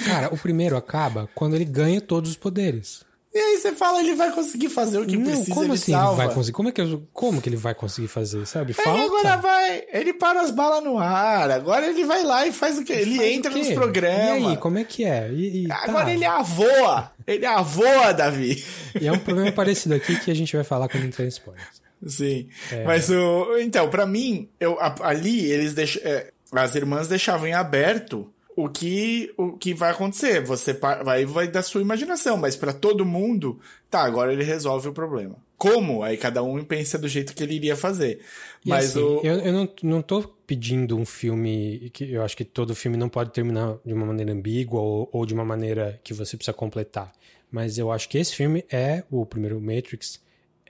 Cara, 0.05 0.35
o 0.35 0.39
primeiro 0.39 0.77
acaba 0.77 1.29
quando 1.33 1.55
ele 1.55 1.65
ganha 1.65 2.01
todos 2.01 2.31
os 2.31 2.37
poderes. 2.37 3.05
E 3.33 3.39
aí 3.39 3.59
você 3.59 3.73
fala, 3.73 4.01
ele 4.01 4.17
vai 4.17 4.33
conseguir 4.33 4.69
fazer 4.69 4.99
o 4.99 5.07
que 5.07 5.17
não, 5.17 5.25
precisa, 5.25 5.53
como 5.55 5.67
ele 5.67 5.73
assim 5.75 5.93
salva. 5.93 6.21
ele 6.21 6.27
vai 6.27 6.35
conseguir? 6.35 6.57
Como, 6.57 6.69
é 6.69 6.73
que, 6.73 6.81
eu- 6.81 7.07
como 7.13 7.41
que 7.41 7.49
ele 7.49 7.57
vai 7.57 7.75
conseguir 7.77 8.09
fazer, 8.09 8.45
sabe? 8.45 8.73
Ele 8.73 8.83
Falta. 8.83 9.03
agora 9.05 9.37
vai, 9.37 9.85
ele 9.93 10.13
para 10.13 10.41
as 10.41 10.51
balas 10.51 10.83
no 10.83 10.99
ar, 10.99 11.49
agora 11.49 11.87
ele 11.87 12.05
vai 12.05 12.25
lá 12.25 12.45
e 12.45 12.53
faz 12.53 12.77
o 12.77 12.83
que? 12.85 12.93
Ele 12.93 13.19
o 13.19 13.23
entra 13.23 13.53
nos 13.53 13.69
E 13.69 13.75
programas. 13.75 14.51
aí, 14.51 14.57
como 14.57 14.79
é 14.79 14.85
que 14.85 15.05
é? 15.05 15.31
E, 15.33 15.67
e- 15.67 15.73
Agora 15.73 16.07
tá. 16.07 16.13
ele 16.13 16.25
avoa, 16.25 17.13
ele 17.25 17.47
avoa, 17.47 18.13
Davi. 18.13 18.65
E 19.01 19.07
é 19.07 19.13
um 19.13 19.19
problema 19.19 19.53
parecido 19.53 19.95
aqui 19.95 20.19
que 20.19 20.31
a 20.31 20.35
gente 20.35 20.57
vai 20.57 20.65
falar 20.65 20.89
quando 20.89 21.05
entrar 21.07 21.25
em 21.25 21.29
spoilers. 21.29 21.81
Sim. 22.05 22.49
É. 22.73 22.83
Mas 22.85 23.11
o. 23.11 23.59
Então, 23.61 23.89
pra 23.91 24.07
mim, 24.07 24.49
eu, 24.59 24.77
ali 25.03 25.45
eles 25.53 25.73
deixam. 25.75 26.03
é, 26.05 26.31
as 26.53 26.75
irmãs 26.75 27.07
deixavam 27.07 27.47
em 27.47 27.53
aberto 27.55 28.29
o 28.57 28.69
que, 28.69 29.33
o 29.37 29.53
que 29.53 29.73
vai 29.75 29.91
acontecer. 29.91 30.41
Você 30.43 30.73
vai, 30.73 31.25
vai 31.25 31.49
da 31.49 31.63
sua 31.63 31.81
imaginação, 31.81 32.37
mas 32.37 32.57
pra 32.57 32.73
todo 32.73 33.05
mundo, 33.05 33.59
tá, 33.89 34.03
agora 34.03 34.33
ele 34.33 34.45
resolve 34.45 34.89
o 34.89 34.93
problema. 34.93 35.37
Como? 35.57 36.03
Aí 36.03 36.17
cada 36.17 36.43
um 36.43 36.65
pensa 36.65 36.99
do 36.99 37.07
jeito 37.07 37.35
que 37.35 37.43
ele 37.43 37.55
iria 37.55 37.77
fazer. 37.77 38.21
Mas 38.65 38.91
assim, 38.91 39.01
o. 39.01 39.21
eu, 39.23 39.39
eu 39.41 39.53
não, 39.53 39.69
não 39.83 40.03
tô 40.03 40.23
pedindo 40.47 40.97
um 40.97 41.05
filme 41.05 41.91
que 41.93 42.11
eu 42.11 42.23
acho 42.23 42.37
que 42.37 42.45
todo 42.45 42.75
filme 42.75 42.97
não 42.97 43.09
pode 43.09 43.31
terminar 43.31 43.77
de 43.85 43.93
uma 43.93 44.07
maneira 44.07 44.33
ambígua 44.33 44.81
ou, 44.81 45.09
ou 45.13 45.27
de 45.27 45.35
uma 45.35 45.45
maneira 45.45 46.01
que 46.03 46.15
você 46.15 46.37
precisa 46.37 46.55
completar. 46.55 47.13
Mas 47.51 47.79
eu 47.79 47.91
acho 47.91 48.09
que 48.09 48.17
esse 48.17 48.35
filme 48.35 48.65
é 48.71 49.03
o 49.11 49.27
primeiro 49.27 49.61
Matrix, 49.61 50.21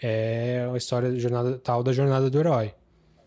é 0.02 0.68
a 0.72 0.76
história 0.76 1.10
da 1.10 1.18
jornada, 1.18 1.58
tal 1.58 1.82
da 1.82 1.92
jornada 1.92 2.30
do 2.30 2.38
herói. 2.38 2.74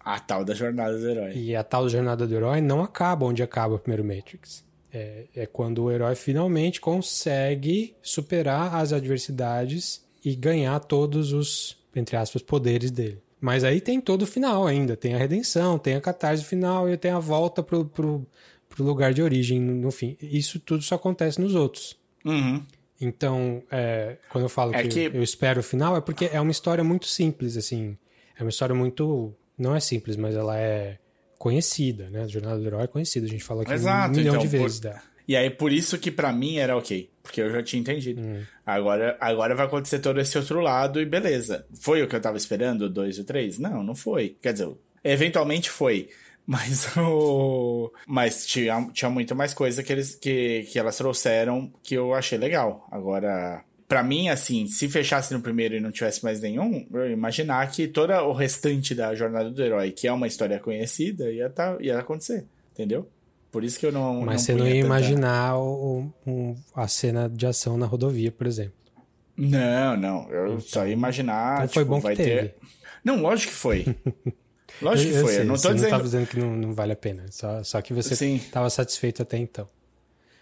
A 0.04 0.20
tal 0.20 0.44
da 0.44 0.54
jornada 0.54 0.98
do 0.98 1.08
herói. 1.10 1.34
E 1.36 1.56
a 1.56 1.64
tal 1.64 1.88
jornada 1.88 2.28
do 2.28 2.36
herói 2.36 2.60
não 2.62 2.82
acaba 2.84 3.26
onde 3.26 3.42
acaba 3.42 3.76
o 3.76 3.80
primeiro 3.80 4.04
Matrix. 4.04 4.64
É, 4.92 5.26
é 5.36 5.46
quando 5.46 5.84
o 5.84 5.92
herói 5.92 6.16
finalmente 6.16 6.80
consegue 6.82 7.96
superar 8.02 8.76
as 8.76 8.94
adversidades 8.94 10.04
e 10.24 10.36
ganhar 10.36 10.80
todos 10.82 11.34
os, 11.34 11.78
entre 11.96 12.16
aspas, 12.16 12.42
poderes 12.42 12.92
dele. 12.92 13.20
Mas 13.42 13.64
aí 13.64 13.82
tem 13.82 14.00
todo 14.00 14.22
o 14.22 14.28
final 14.28 14.66
ainda. 14.68 14.96
Tem 14.96 15.14
a 15.16 15.18
redenção, 15.18 15.78
tem 15.78 15.96
a 15.96 16.02
catarse 16.02 16.44
final 16.44 16.90
e 16.90 16.96
tem 16.96 17.12
a 17.12 17.20
volta 17.20 17.62
pro, 17.64 17.86
pro, 17.86 18.26
pro 18.70 18.84
lugar 18.84 19.14
de 19.14 19.22
origem 19.22 19.60
no, 19.60 19.92
fim. 19.92 20.16
Isso 20.22 20.60
tudo 20.60 20.82
só 20.84 20.96
acontece 20.96 21.42
nos 21.42 21.54
outros. 21.56 21.98
Uhum. 22.24 22.62
Então, 23.02 23.62
é, 23.70 24.18
quando 24.30 24.44
eu 24.46 24.50
falo 24.50 24.74
É 24.74 24.84
que, 24.84 25.10
que- 25.10 25.18
eu 25.18 25.22
espero 25.24 25.60
o 25.60 25.64
final, 25.64 25.98
é 25.98 26.02
porque 26.02 26.30
é 26.32 26.40
uma 26.40 26.52
história 26.52 26.84
muito 26.84 27.06
simples, 27.08 27.58
assim. 27.58 27.98
É 28.38 28.44
uma 28.44 28.50
história 28.50 28.74
muito. 28.74 29.34
Não 29.58 29.76
é 29.76 29.80
simples, 29.80 30.16
mas 30.16 30.36
ela 30.36 30.58
é 30.60 30.98
conhecida, 31.38 32.10
né? 32.10 32.24
A 32.24 32.28
Jornada 32.28 32.60
do 32.60 32.66
Herói 32.66 32.84
é 32.84 32.88
conhecida. 32.88 33.26
A 33.26 33.30
gente 33.30 33.44
fala 33.44 33.64
aqui 33.64 33.74
Exato, 33.74 34.14
um 34.14 34.16
milhão 34.18 34.34
então, 34.36 34.42
de 34.42 34.48
vezes 34.48 34.80
por- 34.80 34.84
dela. 34.90 35.02
E 35.26 35.38
aí, 35.38 35.50
por 35.50 35.72
isso 35.72 35.98
que 35.98 36.12
pra 36.12 36.34
mim 36.34 36.58
era 36.58 36.76
ok. 36.76 37.10
Porque 37.22 37.42
eu 37.42 37.50
já 37.50 37.64
tinha 37.64 37.80
entendido. 37.80 38.22
Agora, 38.66 39.16
agora 39.22 39.56
vai 39.56 39.66
acontecer 39.66 40.00
todo 40.00 40.20
esse 40.20 40.38
outro 40.38 40.60
lado 40.60 41.00
e 41.02 41.06
beleza. 41.06 41.66
Foi 41.80 42.04
o 42.04 42.08
que 42.10 42.16
eu 42.16 42.20
tava 42.22 42.36
esperando, 42.36 42.90
2 42.90 43.20
e 43.20 43.24
3? 43.24 43.58
Não, 43.58 43.82
não 43.82 43.96
foi. 43.96 44.36
Quer 44.42 44.52
dizer, 44.54 44.70
eventualmente 45.04 45.70
foi. 45.70 46.10
Mas 46.46 46.88
o. 46.98 47.90
Mas 48.06 48.46
tinha, 48.46 48.86
tinha 48.92 49.10
muito 49.10 49.34
mais 49.34 49.54
coisa 49.54 49.82
que, 49.82 49.94
eles, 49.94 50.14
que, 50.16 50.64
que 50.70 50.78
elas 50.78 50.98
trouxeram 50.98 51.72
que 51.82 51.96
eu 51.96 52.14
achei 52.14 52.38
legal. 52.38 52.86
Agora. 52.92 53.64
Pra 53.88 54.02
mim, 54.02 54.30
assim, 54.30 54.66
se 54.68 54.88
fechasse 54.90 55.34
no 55.34 55.42
primeiro 55.42 55.76
e 55.76 55.80
não 55.80 55.92
tivesse 55.92 56.24
mais 56.24 56.40
nenhum, 56.42 56.88
eu 56.94 57.06
ia 57.08 57.12
imaginar 57.14 57.70
que 57.70 57.88
todo 57.88 58.12
o 58.14 58.34
restante 58.34 58.96
da 58.96 59.14
Jornada 59.14 59.50
do 59.52 59.62
Herói, 59.64 59.92
que 59.92 60.08
é 60.08 60.12
uma 60.12 60.26
história 60.26 60.60
conhecida, 60.60 61.32
ia, 61.32 61.50
tá, 61.50 61.78
ia 61.80 62.00
acontecer. 62.00 62.46
Entendeu? 62.72 63.08
Por 63.52 63.64
isso 63.64 63.78
que 63.80 63.86
eu 63.86 63.92
não. 63.92 64.22
Mas 64.22 64.42
você 64.42 64.54
não 64.56 64.66
ia 64.66 64.74
tanta- 64.76 64.86
imaginar 64.88 65.58
o- 65.60 66.12
a 66.74 66.88
cena 66.88 67.30
de 67.30 67.46
ação 67.46 67.78
na 67.78 67.86
rodovia, 67.86 68.32
por 68.32 68.48
exemplo. 68.48 68.74
Não, 69.38 69.96
não. 69.98 70.30
Eu 70.32 70.60
só 70.60 70.86
ia 70.88 70.94
imaginar. 70.94 71.58
Então 71.58 71.68
foi 71.70 71.84
tipo, 71.84 71.92
bom 71.94 71.98
que 71.98 72.04
vai 72.04 72.16
teve. 72.16 72.30
ter. 72.50 72.56
Não, 73.04 73.22
lógico 73.22 73.52
que 73.52 73.58
foi. 73.58 73.86
Lógico 74.82 75.12
que 75.12 75.16
eu, 75.16 75.20
eu 75.20 75.24
foi. 75.26 75.34
sei, 75.34 75.42
eu 75.42 75.46
não 75.46 75.56
você 75.56 75.62
tô 75.64 75.70
não 75.70 75.76
dizendo. 75.76 75.90
tava 75.92 76.04
dizendo 76.04 76.28
que 76.28 76.40
não, 76.40 76.56
não 76.56 76.74
vale 76.74 76.94
a 76.94 76.96
pena. 76.96 77.26
Só, 77.30 77.64
só 77.64 77.80
que 77.80 77.94
você 77.94 78.26
estava 78.36 78.70
satisfeito 78.72 79.22
até 79.22 79.38
então. 79.38 79.70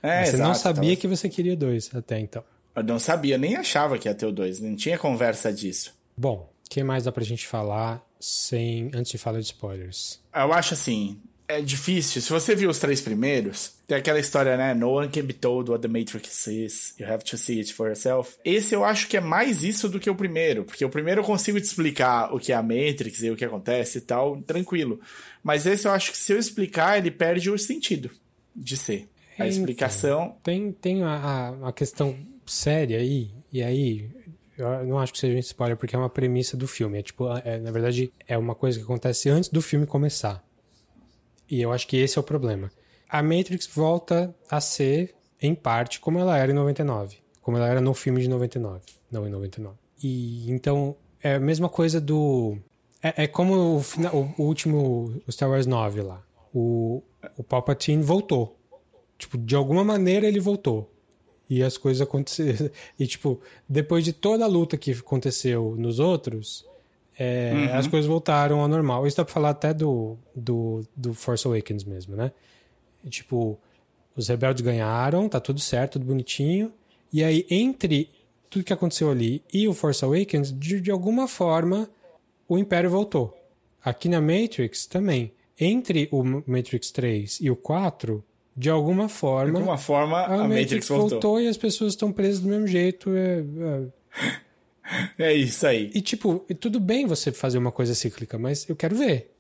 É, 0.01 0.23
você 0.23 0.37
não 0.37 0.45
exato, 0.51 0.59
sabia 0.59 0.81
tava- 0.91 0.95
que 1.01 1.07
você 1.07 1.27
queria 1.27 1.55
dois 1.55 1.89
até 1.93 2.17
então. 2.17 2.41
Eu 2.75 2.83
não 2.83 2.99
sabia, 2.99 3.37
nem 3.37 3.55
achava 3.55 3.97
que 3.97 4.07
ia 4.07 4.13
ter 4.15 4.25
o 4.25 4.31
2. 4.31 4.59
Nem 4.59 4.75
tinha 4.75 4.97
conversa 4.97 5.51
disso. 5.51 5.93
Bom, 6.15 6.49
o 6.65 6.69
que 6.69 6.83
mais 6.83 7.03
dá 7.03 7.11
pra 7.11 7.23
gente 7.23 7.45
falar 7.47 8.01
sem 8.19 8.89
antes 8.93 9.11
de 9.11 9.17
falar 9.17 9.39
de 9.39 9.45
spoilers? 9.47 10.19
Eu 10.33 10.53
acho 10.53 10.73
assim. 10.73 11.19
É 11.47 11.59
difícil. 11.59 12.21
Se 12.21 12.29
você 12.31 12.55
viu 12.55 12.69
os 12.69 12.79
três 12.79 13.01
primeiros, 13.01 13.73
tem 13.85 13.97
aquela 13.97 14.19
história, 14.21 14.55
né? 14.55 14.73
No 14.73 14.91
one 14.91 15.09
can 15.09 15.25
be 15.25 15.33
told 15.33 15.69
what 15.69 15.81
the 15.81 15.87
Matrix 15.89 16.47
is. 16.47 16.95
You 16.97 17.05
have 17.11 17.25
to 17.25 17.37
see 17.37 17.59
it 17.59 17.73
for 17.73 17.87
yourself. 17.87 18.37
Esse 18.45 18.73
eu 18.73 18.85
acho 18.85 19.09
que 19.09 19.17
é 19.17 19.19
mais 19.19 19.61
isso 19.61 19.89
do 19.89 19.99
que 19.99 20.09
o 20.09 20.15
primeiro. 20.15 20.63
Porque 20.63 20.85
o 20.85 20.89
primeiro 20.89 21.19
eu 21.19 21.25
consigo 21.25 21.59
te 21.59 21.65
explicar 21.65 22.33
o 22.33 22.39
que 22.39 22.53
é 22.53 22.55
a 22.55 22.63
Matrix 22.63 23.21
e 23.23 23.29
o 23.31 23.35
que 23.35 23.43
acontece 23.43 23.97
e 23.97 24.01
tal, 24.01 24.41
tranquilo. 24.43 25.01
Mas 25.43 25.65
esse 25.65 25.85
eu 25.85 25.91
acho 25.91 26.11
que 26.13 26.17
se 26.17 26.31
eu 26.31 26.39
explicar, 26.39 26.97
ele 26.97 27.11
perde 27.11 27.49
o 27.49 27.57
sentido 27.57 28.09
de 28.55 28.77
ser. 28.77 29.09
A 29.37 29.45
Então. 29.45 29.47
explicação. 29.47 30.37
Tem, 30.41 30.71
tem 30.71 31.03
a, 31.03 31.53
a 31.63 31.73
questão 31.73 32.15
séria 32.51 32.97
aí, 32.99 33.31
e 33.51 33.63
aí 33.63 34.09
eu 34.57 34.85
não 34.85 34.99
acho 34.99 35.13
que 35.13 35.19
seja 35.19 35.35
um 35.35 35.39
spoiler 35.39 35.77
porque 35.77 35.95
é 35.95 35.99
uma 35.99 36.09
premissa 36.09 36.55
do 36.55 36.67
filme. 36.67 36.99
É 36.99 37.01
tipo, 37.01 37.25
é, 37.43 37.59
na 37.59 37.71
verdade, 37.71 38.11
é 38.27 38.37
uma 38.37 38.53
coisa 38.53 38.77
que 38.77 38.83
acontece 38.83 39.29
antes 39.29 39.49
do 39.49 39.61
filme 39.61 39.85
começar. 39.85 40.43
E 41.49 41.61
eu 41.61 41.71
acho 41.71 41.87
que 41.87 41.97
esse 41.97 42.17
é 42.17 42.21
o 42.21 42.23
problema. 42.23 42.69
A 43.09 43.21
Matrix 43.21 43.67
volta 43.67 44.33
a 44.49 44.61
ser, 44.61 45.15
em 45.41 45.53
parte, 45.53 45.99
como 45.99 46.19
ela 46.19 46.37
era 46.37 46.51
em 46.51 46.55
99. 46.55 47.17
Como 47.41 47.57
ela 47.57 47.67
era 47.67 47.81
no 47.81 47.93
filme 47.93 48.21
de 48.21 48.29
99, 48.29 48.81
não 49.11 49.27
em 49.27 49.31
99. 49.31 49.75
E 50.01 50.49
então, 50.51 50.95
é 51.21 51.35
a 51.35 51.39
mesma 51.39 51.67
coisa 51.67 51.99
do. 51.99 52.57
É, 53.01 53.23
é 53.23 53.27
como 53.27 53.77
o, 53.77 53.81
fina- 53.81 54.13
o, 54.13 54.31
o 54.37 54.43
último 54.43 55.21
o 55.27 55.31
Star 55.31 55.49
Wars 55.49 55.65
9 55.65 56.01
lá. 56.01 56.23
O, 56.53 57.01
o 57.37 57.43
Palpatine 57.43 58.03
voltou. 58.03 58.57
Tipo, 59.17 59.37
de 59.37 59.55
alguma 59.55 59.83
maneira 59.83 60.27
ele 60.27 60.39
voltou. 60.39 60.89
E 61.51 61.61
as 61.61 61.77
coisas 61.77 62.01
aconteceram. 62.01 62.71
E, 62.97 63.05
tipo, 63.05 63.41
depois 63.67 64.05
de 64.05 64.13
toda 64.13 64.45
a 64.45 64.47
luta 64.47 64.77
que 64.77 64.91
aconteceu 64.91 65.75
nos 65.77 65.99
outros, 65.99 66.65
é, 67.19 67.65
as 67.73 67.87
coisas 67.87 68.07
voltaram 68.07 68.61
ao 68.61 68.69
normal. 68.69 69.05
Isso 69.05 69.17
dá 69.17 69.25
pra 69.25 69.33
falar 69.33 69.49
até 69.49 69.73
do, 69.73 70.17
do, 70.33 70.87
do 70.95 71.13
Force 71.13 71.45
Awakens 71.45 71.83
mesmo, 71.83 72.15
né? 72.15 72.31
E, 73.03 73.09
tipo, 73.09 73.59
os 74.15 74.29
rebeldes 74.29 74.63
ganharam, 74.63 75.27
tá 75.27 75.41
tudo 75.41 75.59
certo, 75.59 75.93
tudo 75.93 76.05
bonitinho. 76.05 76.71
E 77.11 77.21
aí, 77.21 77.45
entre 77.49 78.09
tudo 78.49 78.63
que 78.63 78.71
aconteceu 78.71 79.11
ali 79.11 79.43
e 79.53 79.67
o 79.67 79.73
Force 79.73 80.05
Awakens, 80.05 80.57
de, 80.57 80.79
de 80.79 80.89
alguma 80.89 81.27
forma, 81.27 81.89
o 82.47 82.57
Império 82.57 82.89
voltou. 82.89 83.37
Aqui 83.83 84.07
na 84.07 84.21
Matrix 84.21 84.85
também. 84.85 85.33
Entre 85.59 86.07
o 86.13 86.23
Matrix 86.23 86.91
3 86.91 87.39
e 87.41 87.51
o 87.51 87.57
4, 87.57 88.23
de 88.61 88.69
alguma 88.69 89.09
forma. 89.09 89.51
De 89.51 89.57
alguma 89.57 89.77
forma, 89.77 90.23
a, 90.23 90.47
Matrix, 90.47 90.87
voltou. 90.87 91.41
e 91.41 91.47
as 91.47 91.57
pessoas 91.57 91.93
estão 91.93 92.11
presas 92.11 92.41
do 92.41 92.47
mesmo 92.47 92.67
jeito. 92.67 93.09
É, 93.15 93.39
é. 93.39 94.41
É 95.17 95.33
isso 95.33 95.65
aí. 95.65 95.89
E 95.95 96.01
tipo, 96.01 96.45
tudo 96.59 96.77
bem 96.77 97.05
você 97.05 97.31
fazer 97.31 97.57
uma 97.57 97.71
coisa 97.71 97.95
cíclica, 97.95 98.37
mas 98.37 98.67
eu 98.67 98.75
quero 98.75 98.93
ver. 98.93 99.31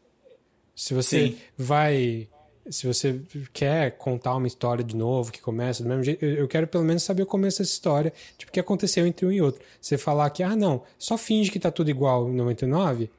Se 0.73 0.93
você 0.93 1.27
Sim. 1.27 1.37
vai. 1.57 2.29
Se 2.69 2.87
você 2.87 3.19
quer 3.51 3.97
contar 3.97 4.33
uma 4.35 4.47
história 4.47 4.81
de 4.81 4.95
novo, 4.95 5.29
que 5.29 5.41
começa 5.41 5.83
do 5.83 5.89
mesmo 5.89 6.05
jeito, 6.05 6.23
eu 6.23 6.35
eu 6.35 6.47
quero 6.47 6.67
pelo 6.67 6.85
menos 6.85 7.03
saber 7.03 7.23
o 7.23 7.25
começo 7.25 7.57
dessa 7.57 7.73
história, 7.73 8.13
tipo, 8.37 8.49
o 8.49 8.53
que 8.53 8.61
aconteceu 8.61 9.05
entre 9.05 9.25
um 9.25 9.31
e 9.31 9.41
outro. 9.41 9.61
Você 9.81 9.97
falar 9.97 10.29
que, 10.29 10.41
ah, 10.41 10.55
não, 10.55 10.83
só 10.97 11.17
finge 11.17 11.51
que 11.51 11.59
tá 11.59 11.69
tudo 11.69 11.89
igual 11.89 12.29
em 12.29 12.33
99, 12.33 13.09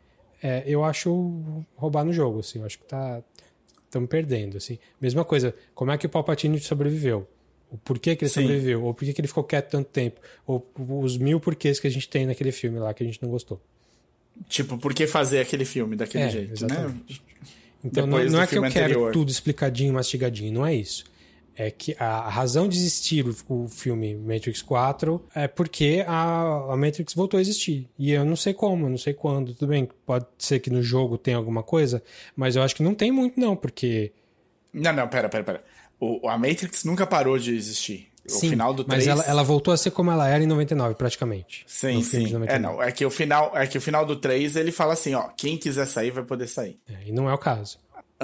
é, 0.43 0.65
eu 0.67 0.83
acho 0.83 1.65
roubar 1.77 2.05
no 2.05 2.15
jogo, 2.15 2.41
assim, 2.41 2.61
eu 2.61 2.65
acho 2.65 2.79
que 2.79 2.87
tá. 2.87 3.23
Estamos 3.93 4.09
perdendo, 4.09 4.57
assim. 4.57 4.79
Mesma 4.99 5.23
coisa, 5.23 5.55
como 5.75 5.91
é 5.91 5.99
que 5.99 6.07
o 6.07 6.09
Palpatine 6.09 6.59
sobreviveu? 6.59 7.29
O 7.71 7.77
porquê 7.77 8.17
que 8.17 8.25
ele 8.25 8.31
Sim. 8.31 8.41
sobreviveu? 8.41 8.83
Ou 8.85 8.95
por 8.95 9.05
que 9.05 9.21
ele 9.21 9.29
ficou 9.29 9.45
quieto 9.45 9.69
tanto 9.69 9.91
tempo? 9.91 10.19
Ou 10.47 10.67
os 11.03 11.19
mil 11.19 11.39
porquês 11.39 11.79
que 11.79 11.87
a 11.87 11.91
gente 11.91 12.09
tem 12.09 12.25
naquele 12.25 12.53
filme 12.53 12.79
lá 12.79 12.95
que 12.95 13.03
a 13.03 13.07
gente 13.07 13.23
não 13.23 13.29
gostou. 13.29 13.61
Tipo, 14.49 14.79
por 14.79 14.95
que 14.95 15.07
fazer 15.07 15.41
aquele 15.41 15.67
filme 15.67 15.95
daquele 15.95 16.25
É, 16.25 16.31
jeito, 16.31 16.47
né? 16.49 16.55
exatamente. 16.55 17.23
Então 17.85 18.07
não, 18.07 18.17
Depois 18.17 18.33
não 18.33 18.39
do 18.39 18.43
é 18.45 18.47
que 18.47 18.55
eu 18.55 18.63
filme 18.63 18.73
quero 18.73 18.85
anterior. 18.87 19.13
tudo 19.13 19.31
explicadinho, 19.31 19.93
mastigadinho, 19.93 20.53
não 20.55 20.65
é 20.65 20.75
isso. 20.75 21.05
É 21.57 21.71
que 21.71 21.95
a 21.99 22.29
razão 22.29 22.69
de 22.69 22.77
existir 22.79 23.27
o, 23.49 23.69
filme 23.69 24.15
Matrix 24.15 24.63
4 24.63 25.23
é 25.35 25.47
porque 25.47 26.05
a, 26.07 26.73
a 26.73 26.77
Matrix 26.77 27.15
voltou 27.15 27.39
a 27.39 27.41
existir. 27.41 27.89
E 27.99 28.13
eu 28.13 28.25
não 28.25 28.37
sei 28.37 28.55
como, 28.55 28.89
não 28.89 28.99
sei 28.99 29.13
quando. 29.13 29.55
Tudo 29.55 29.69
bem, 29.69 29.89
pode 30.07 30.27
ser 30.39 30.61
que 30.61 30.71
no 30.71 30.83
jogo 30.83 31.19
tenha 31.19 31.37
alguma 31.37 31.63
coisa, 31.63 32.03
mas 32.35 32.57
eu 32.57 32.63
acho 32.63 32.75
que 32.75 32.83
não 32.83 32.95
tem 32.95 33.11
muito 33.11 33.39
não, 33.39 33.55
porque... 33.55 34.13
Não, 34.73 34.93
não, 34.93 35.07
pera, 35.09 35.29
pera, 35.29 35.45
pera. 35.45 35.65
O, 36.01 36.29
a 36.29 36.39
Matrix 36.39 36.85
nunca 36.85 37.07
parou 37.07 37.39
de 37.39 37.55
existir. 37.55 38.13
O 38.25 38.31
Sim, 38.31 38.51
final 38.51 38.73
do 38.73 38.85
3... 38.85 39.05
mas 39.05 39.09
ela, 39.09 39.29
ela 39.29 39.43
voltou 39.43 39.75
a 39.75 39.77
ser 39.77 39.91
como 39.91 40.11
ela 40.11 40.29
era 40.29 40.43
em 40.43 40.47
99, 40.47 40.95
praticamente. 40.95 41.65
Sim, 41.67 42.03
sim. 42.03 42.33
99. 42.33 42.53
É, 42.53 42.59
não. 42.59 42.83
É 42.83 42.93
que 42.93 43.05
o 43.05 43.11
final, 43.11 43.51
é 43.57 43.67
que 43.67 43.77
o 43.77 43.81
final 43.81 44.07
do 44.07 44.15
3 44.17 44.55
ele 44.57 44.71
fala 44.71 44.93
assim, 44.93 45.15
ó, 45.15 45.29
quem 45.37 45.57
quiser 45.59 45.87
sair 45.87 46.11
vai 46.13 46.23
poder 46.23 46.47
sair. 46.47 46.79
É, 46.89 47.09
e 47.09 47.13
não 47.13 47.29
é 47.29 47.35
o 47.35 47.39
caso. 47.39 47.79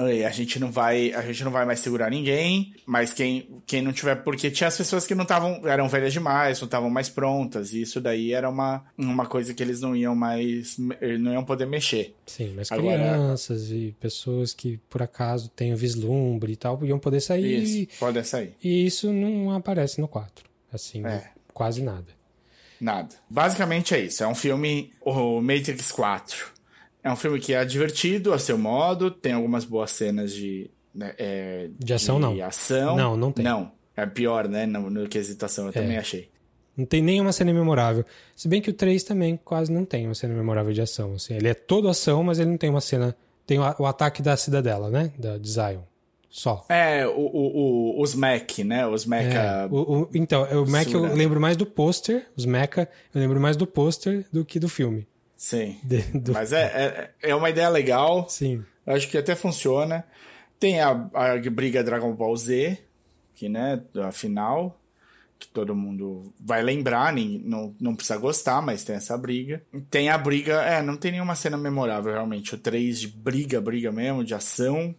A 0.05 0.29
gente 0.31 0.59
não 0.59 0.71
vai, 0.71 1.11
a 1.13 1.21
gente 1.21 1.43
não 1.43 1.51
vai 1.51 1.65
mais 1.65 1.79
segurar 1.79 2.09
ninguém, 2.09 2.73
mas 2.85 3.11
quem, 3.13 3.47
quem 3.67 3.81
não 3.81 3.91
tiver, 3.91 4.15
porque 4.23 4.49
tinha 4.49 4.67
as 4.67 4.77
pessoas 4.77 5.05
que 5.05 5.13
não 5.13 5.23
estavam, 5.23 5.61
eram 5.67 5.87
velhas 5.89 6.13
demais, 6.13 6.59
não 6.61 6.65
estavam 6.65 6.89
mais 6.89 7.09
prontas, 7.09 7.73
e 7.73 7.81
isso 7.81 7.99
daí 7.99 8.33
era 8.33 8.49
uma, 8.49 8.83
uma 8.97 9.25
coisa 9.25 9.53
que 9.53 9.61
eles 9.61 9.81
não 9.81 9.95
iam 9.95 10.15
mais, 10.15 10.77
não 11.19 11.33
iam 11.33 11.43
poder 11.43 11.65
mexer. 11.65 12.15
Sim, 12.25 12.53
mas 12.55 12.71
Agora- 12.71 12.97
crianças 12.97 13.71
e 13.71 13.95
pessoas 13.99 14.53
que 14.53 14.79
por 14.89 15.01
acaso 15.01 15.49
tenham 15.49 15.75
vislumbre 15.75 16.53
e 16.53 16.55
tal 16.55 16.79
iam 16.85 16.99
poder 16.99 17.19
sair. 17.21 17.63
Isso, 17.63 17.99
podem 17.99 18.23
sair. 18.23 18.55
E 18.63 18.85
isso 18.85 19.11
não 19.11 19.51
aparece 19.51 19.99
no 19.99 20.07
4. 20.07 20.45
Assim, 20.71 21.05
É. 21.05 21.29
quase 21.53 21.81
nada. 21.81 22.07
Nada. 22.79 23.09
Basicamente 23.29 23.93
é 23.93 23.99
isso. 23.99 24.23
É 24.23 24.27
um 24.27 24.35
filme, 24.35 24.91
o 25.01 25.41
Matrix 25.41 25.91
4. 25.91 26.47
É 27.03 27.11
um 27.11 27.15
filme 27.15 27.39
que 27.39 27.53
é 27.53 27.63
divertido 27.65 28.33
a 28.33 28.39
seu 28.39 28.57
modo, 28.57 29.09
tem 29.09 29.33
algumas 29.33 29.63
boas 29.65 29.91
cenas 29.91 30.33
de. 30.33 30.69
né, 30.93 31.13
é, 31.17 31.69
De 31.79 31.93
ação, 31.93 32.19
não. 32.19 32.41
ação. 32.43 32.95
Não, 32.97 33.15
não 33.17 33.31
tem. 33.31 33.43
Não. 33.45 33.71
É 33.95 34.05
pior, 34.05 34.47
né? 34.47 34.65
No, 34.65 34.89
no 34.89 35.07
quesito 35.07 35.45
ação, 35.45 35.67
eu 35.67 35.73
também 35.73 35.97
achei. 35.97 36.29
Não 36.77 36.85
tem 36.85 37.01
nenhuma 37.01 37.33
cena 37.33 37.51
memorável. 37.53 38.05
Se 38.35 38.47
bem 38.47 38.61
que 38.61 38.69
o 38.69 38.73
3 38.73 39.03
também 39.03 39.37
quase 39.43 39.69
não 39.71 39.83
tem 39.83 40.05
uma 40.05 40.15
cena 40.15 40.33
memorável 40.33 40.71
de 40.71 40.81
ação. 40.81 41.13
Assim. 41.13 41.33
Ele 41.35 41.49
é 41.49 41.53
todo 41.53 41.89
ação, 41.89 42.23
mas 42.23 42.39
ele 42.39 42.49
não 42.49 42.57
tem 42.57 42.69
uma 42.69 42.79
cena. 42.79 43.13
Tem 43.45 43.59
o, 43.59 43.63
o 43.79 43.85
ataque 43.85 44.21
da 44.21 44.37
cidadela, 44.37 44.89
né? 44.89 45.11
Da 45.17 45.37
de 45.37 45.49
Zion. 45.49 45.81
Só. 46.29 46.65
É, 46.69 47.07
o, 47.07 47.11
o, 47.19 48.01
os 48.01 48.13
mech, 48.13 48.63
né? 48.63 48.85
Os 48.87 49.05
mecha. 49.05 49.37
É, 49.37 49.67
o- 49.69 50.07
então, 50.13 50.43
o 50.63 50.69
Mecha 50.69 50.91
eu 50.95 51.13
lembro 51.13 51.41
mais 51.41 51.57
do 51.57 51.65
pôster, 51.65 52.27
os 52.37 52.45
Mecha, 52.45 52.87
eu 53.13 53.19
lembro 53.19 53.39
mais 53.41 53.57
do 53.57 53.65
pôster 53.65 54.25
do 54.31 54.45
que 54.45 54.59
do 54.59 54.69
filme. 54.69 55.07
Sim. 55.39 55.79
De- 55.83 56.01
do- 56.19 56.33
Mas 56.33 56.51
é, 56.51 57.11
é, 57.21 57.29
é 57.29 57.35
uma 57.35 57.49
ideia 57.49 57.69
legal. 57.69 58.27
Sim. 58.29 58.63
Acho 58.85 59.07
que 59.07 59.17
até 59.17 59.35
funciona. 59.35 60.03
Tem 60.59 60.81
a, 60.81 60.89
a 61.13 61.37
briga 61.49 61.81
Dragon 61.81 62.13
Ball 62.13 62.35
Z, 62.35 62.77
que, 63.33 63.47
né, 63.47 63.81
a 64.03 64.11
final, 64.11 64.77
que 65.39 65.47
todo 65.47 65.73
mundo 65.73 66.33
vai 66.37 66.61
lembrar, 66.61 67.13
nem, 67.13 67.39
não, 67.45 67.73
não 67.79 67.95
precisa 67.95 68.17
gostar, 68.19 68.61
mas 68.61 68.83
tem 68.83 68.97
essa 68.97 69.17
briga. 69.17 69.63
Tem 69.89 70.09
a 70.09 70.17
briga, 70.17 70.61
é, 70.63 70.81
não 70.81 70.97
tem 70.97 71.13
nenhuma 71.13 71.35
cena 71.35 71.57
memorável, 71.57 72.11
realmente. 72.11 72.55
O 72.55 72.57
3 72.57 72.99
de 72.99 73.07
briga, 73.07 73.61
briga 73.61 73.89
mesmo, 73.89 74.25
de 74.25 74.33
ação, 74.33 74.93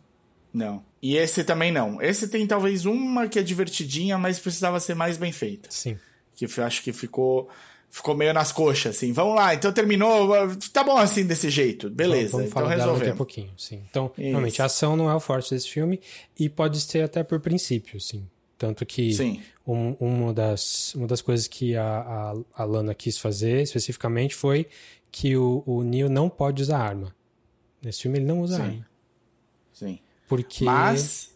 não. 0.54 0.82
E 1.02 1.16
esse 1.16 1.44
também 1.44 1.70
não. 1.70 2.00
Esse 2.00 2.26
tem 2.28 2.46
talvez 2.46 2.86
uma 2.86 3.28
que 3.28 3.38
é 3.38 3.42
divertidinha, 3.42 4.16
mas 4.16 4.38
precisava 4.38 4.80
ser 4.80 4.94
mais 4.94 5.18
bem 5.18 5.32
feita. 5.32 5.68
Sim. 5.70 5.98
Que 6.34 6.46
eu 6.46 6.64
acho 6.64 6.82
que 6.82 6.92
ficou 6.94 7.50
ficou 7.90 8.14
meio 8.14 8.32
nas 8.32 8.52
coxas, 8.52 8.96
assim. 8.96 9.12
Vamos 9.12 9.34
lá, 9.34 9.54
então 9.54 9.72
terminou. 9.72 10.30
Tá 10.72 10.82
bom 10.84 10.96
assim 10.96 11.26
desse 11.26 11.50
jeito. 11.50 11.90
Beleza, 11.90 12.32
Vamos 12.32 12.46
então 12.48 12.62
falar 12.62 12.70
resolvemos. 12.74 12.98
daqui 13.00 13.10
a 13.10 13.16
pouquinho, 13.16 13.52
sim. 13.58 13.82
Então, 13.90 14.12
Isso. 14.16 14.28
realmente, 14.28 14.62
a 14.62 14.66
ação 14.66 14.96
não 14.96 15.10
é 15.10 15.14
o 15.14 15.20
forte 15.20 15.52
desse 15.54 15.68
filme 15.68 16.00
e 16.38 16.48
pode 16.48 16.80
ser 16.80 17.02
até 17.02 17.22
por 17.22 17.40
princípio, 17.40 18.00
sim. 18.00 18.26
Tanto 18.56 18.84
que 18.84 19.12
Sim. 19.14 19.42
um- 19.66 19.96
uma, 19.98 20.34
das, 20.34 20.94
uma 20.94 21.06
das 21.06 21.22
coisas 21.22 21.46
que 21.48 21.74
a, 21.76 21.82
a, 21.82 22.34
a 22.62 22.64
Lana 22.64 22.94
quis 22.94 23.16
fazer 23.16 23.62
especificamente 23.62 24.34
foi 24.34 24.66
que 25.10 25.34
o, 25.36 25.62
o 25.66 25.82
Neo 25.82 26.10
não 26.10 26.28
pode 26.28 26.62
usar 26.62 26.78
arma. 26.78 27.16
Nesse 27.82 28.02
filme 28.02 28.18
ele 28.18 28.26
não 28.26 28.40
usa 28.42 28.56
Sim. 28.56 28.62
arma. 28.62 28.86
Sim. 29.72 29.98
Porque, 30.28 30.64
Mas. 30.64 31.34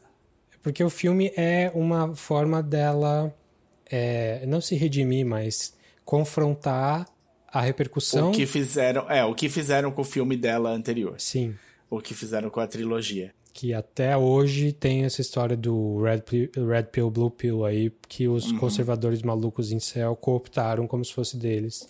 porque 0.63 0.85
o 0.85 0.91
filme 0.91 1.33
é 1.35 1.73
uma 1.75 2.15
forma 2.15 2.63
dela 2.63 3.35
é, 3.91 4.45
não 4.47 4.61
se 4.61 4.75
redimir, 4.75 5.25
mas 5.25 5.75
confrontar 6.05 7.07
a 7.49 7.61
repercussão. 7.61 8.31
O 8.31 8.33
que 8.33 8.47
fizeram. 8.47 9.11
É, 9.11 9.25
o 9.25 9.35
que 9.35 9.49
fizeram 9.49 9.91
com 9.91 10.03
o 10.03 10.05
filme 10.05 10.37
dela 10.37 10.71
anterior. 10.71 11.15
Sim. 11.19 11.55
O 11.91 12.01
que 12.01 12.15
fizeram 12.15 12.51
com 12.51 12.61
a 12.61 12.67
trilogia. 12.67 13.33
que 13.57 13.73
até 13.73 14.17
hoje 14.17 14.73
tem 14.73 15.05
essa 15.05 15.21
história 15.21 15.57
do 15.57 16.03
Red 16.03 16.23
Pill, 16.23 16.51
Red 16.67 16.83
Pill 16.91 17.09
Blue 17.09 17.31
Pill 17.31 17.65
aí, 17.65 17.93
que 18.09 18.27
os 18.27 18.51
Uhum. 18.51 18.59
conservadores 18.59 19.23
malucos 19.23 19.71
em 19.71 19.79
céu 19.79 20.17
cooptaram 20.17 20.89
como 20.89 21.05
se 21.05 21.13
fosse 21.15 21.37
deles. 21.37 21.87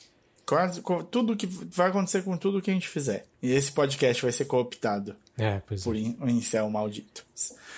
Quase 0.47 0.81
com 0.83 1.03
tudo 1.03 1.37
que 1.37 1.47
vai 1.47 1.89
acontecer 1.89 2.23
com 2.23 2.37
tudo 2.37 2.61
que 2.61 2.71
a 2.71 2.75
gente 2.75 2.89
fizer. 2.89 3.27
E 3.43 3.51
esse 3.53 3.73
podcast 3.73 4.23
vai 4.23 4.31
ser 4.33 4.45
cooptado 4.45 5.17
É, 5.39 5.45
é. 5.57 5.63
por 5.83 5.95
um 5.97 6.29
incel 6.29 6.69
maldito. 6.71 7.25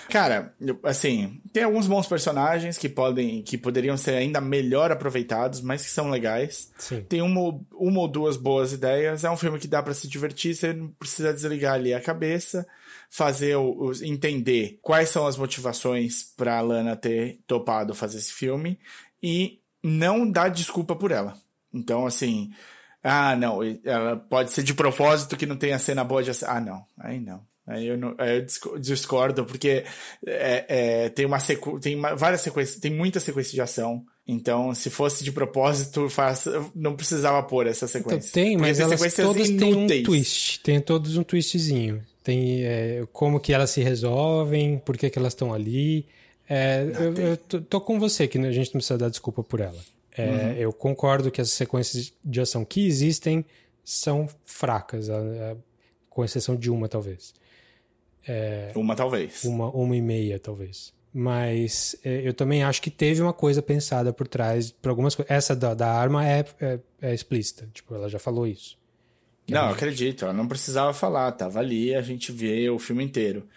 Cara, 0.09 0.53
assim, 0.83 1.41
tem 1.51 1.63
alguns 1.63 1.87
bons 1.87 2.07
personagens 2.07 2.77
que 2.77 2.87
podem, 2.87 3.41
que 3.41 3.57
poderiam 3.57 3.97
ser 3.97 4.11
ainda 4.15 4.39
melhor 4.39 4.91
aproveitados, 4.91 5.59
mas 5.61 5.83
que 5.83 5.89
são 5.89 6.09
legais. 6.09 6.71
Sim. 6.77 7.01
Tem 7.09 7.21
uma, 7.21 7.39
ou- 7.41 7.65
uma 7.73 7.99
ou 8.01 8.07
duas 8.07 8.37
boas 8.37 8.71
ideias. 8.73 9.23
É 9.23 9.29
um 9.31 9.35
filme 9.37 9.59
que 9.59 9.67
dá 9.67 9.81
pra 9.83 9.93
se 9.93 10.07
divertir, 10.07 10.55
você 10.55 10.71
não 10.73 10.87
precisa 10.89 11.33
desligar 11.33 11.73
ali 11.73 11.93
a 11.93 11.99
cabeça, 12.01 12.65
fazer 13.09 13.55
o, 13.57 13.77
os- 13.87 14.01
entender 14.01 14.77
quais 14.81 15.09
são 15.09 15.25
as 15.27 15.35
motivações 15.37 16.23
pra 16.37 16.61
Lana 16.61 16.95
ter 16.95 17.39
topado 17.47 17.93
fazer 17.95 18.17
esse 18.17 18.31
filme 18.33 18.77
e 19.21 19.59
não 19.83 20.29
dar 20.29 20.49
desculpa 20.49 20.95
por 20.95 21.11
ela. 21.11 21.33
Então, 21.73 22.05
assim, 22.05 22.49
ah, 23.03 23.35
não, 23.35 23.59
ela 23.83 24.15
pode 24.15 24.51
ser 24.51 24.63
de 24.63 24.73
propósito 24.73 25.35
que 25.37 25.45
não 25.45 25.55
tenha 25.57 25.77
cena 25.79 26.03
boa 26.03 26.23
de 26.23 26.31
ação. 26.31 26.49
Ah, 26.49 26.59
não, 26.61 26.85
aí 26.99 27.19
não. 27.19 27.41
Aí 27.67 27.85
eu, 27.85 27.97
não, 27.97 28.15
aí 28.17 28.37
eu 28.37 28.45
disco- 28.45 28.79
discordo, 28.79 29.43
porque 29.43 29.83
é, 30.25 30.65
é, 31.05 31.09
tem 31.09 31.25
uma 31.25 31.37
sequ... 31.37 31.77
tem 31.81 31.95
uma- 31.95 32.15
várias 32.15 32.39
sequências, 32.39 32.79
tem 32.79 32.89
muita 32.91 33.19
sequência 33.19 33.51
de 33.51 33.59
ação. 33.61 34.05
Então, 34.25 34.73
se 34.73 34.89
fosse 34.89 35.21
de 35.23 35.33
propósito, 35.33 36.09
faz... 36.09 36.45
não 36.73 36.95
precisava 36.95 37.43
pôr 37.43 37.67
essa 37.67 37.85
Então, 37.85 38.01
sequência. 38.03 38.31
tem, 38.33 38.51
Porque 38.57 38.61
mas 38.67 38.77
tem 38.77 38.85
elas 38.85 39.13
todas 39.15 39.49
têm 39.49 39.73
um 39.73 39.87
twist. 40.03 40.61
Tem 40.61 40.79
todos 40.79 41.17
um 41.17 41.23
twistzinho. 41.23 42.01
Tem 42.23 42.63
é, 42.63 43.05
como 43.11 43.37
que 43.39 43.51
elas 43.53 43.69
se 43.69 43.81
resolvem, 43.81 44.79
por 44.79 44.97
que, 44.97 45.09
que 45.09 45.19
elas 45.19 45.33
estão 45.33 45.53
ali. 45.53 46.05
É, 46.49 46.85
eu, 46.99 47.13
tem. 47.13 47.25
eu 47.25 47.37
tô, 47.37 47.61
tô 47.61 47.81
com 47.81 47.99
você 47.99 48.27
que 48.29 48.37
a 48.37 48.51
gente 48.51 48.67
não 48.67 48.73
precisa 48.79 48.97
dar 48.97 49.09
desculpa 49.09 49.43
por 49.43 49.59
ela. 49.59 49.79
É, 50.17 50.25
Uhum. 50.25 50.51
Eu 50.53 50.73
concordo 50.73 51.29
que 51.29 51.39
as 51.41 51.51
sequências 51.51 52.11
de 52.23 52.41
ação 52.41 52.65
que 52.65 52.85
existem 52.87 53.45
são 53.83 54.27
fracas, 54.43 55.09
a- 55.09 55.17
a- 55.19 55.55
com 56.09 56.25
exceção 56.25 56.55
de 56.55 56.69
uma, 56.71 56.87
talvez. 56.89 57.33
Uma, 58.75 58.95
talvez. 58.95 59.43
uma, 59.45 59.69
uma 59.69 59.95
e 59.95 60.01
meia, 60.01 60.39
talvez. 60.39 60.93
Mas 61.13 61.95
é, 62.03 62.21
eu 62.27 62.33
também 62.33 62.63
acho 62.63 62.81
que 62.81 62.91
teve 62.91 63.21
uma 63.21 63.33
coisa 63.33 63.61
pensada 63.61 64.11
por 64.11 64.27
trás 64.27 64.71
para 64.71 64.91
algumas 64.91 65.15
coisas. 65.15 65.31
Essa 65.31 65.55
da, 65.55 65.73
da 65.73 65.91
arma 65.91 66.27
é, 66.27 66.45
é, 66.59 66.79
é 67.01 67.13
explícita, 67.13 67.67
tipo, 67.73 67.95
ela 67.95 68.09
já 68.09 68.19
falou 68.19 68.45
isso. 68.45 68.77
Não, 69.47 69.67
eu 69.67 69.73
acredito, 69.73 70.25
ela 70.25 70.33
não 70.33 70.47
precisava 70.47 70.93
falar, 70.93 71.31
tava 71.31 71.59
ali, 71.59 71.95
a 71.95 72.01
gente 72.01 72.31
vê 72.33 72.69
o 72.69 72.77
filme 72.77 73.03
inteiro. 73.03 73.47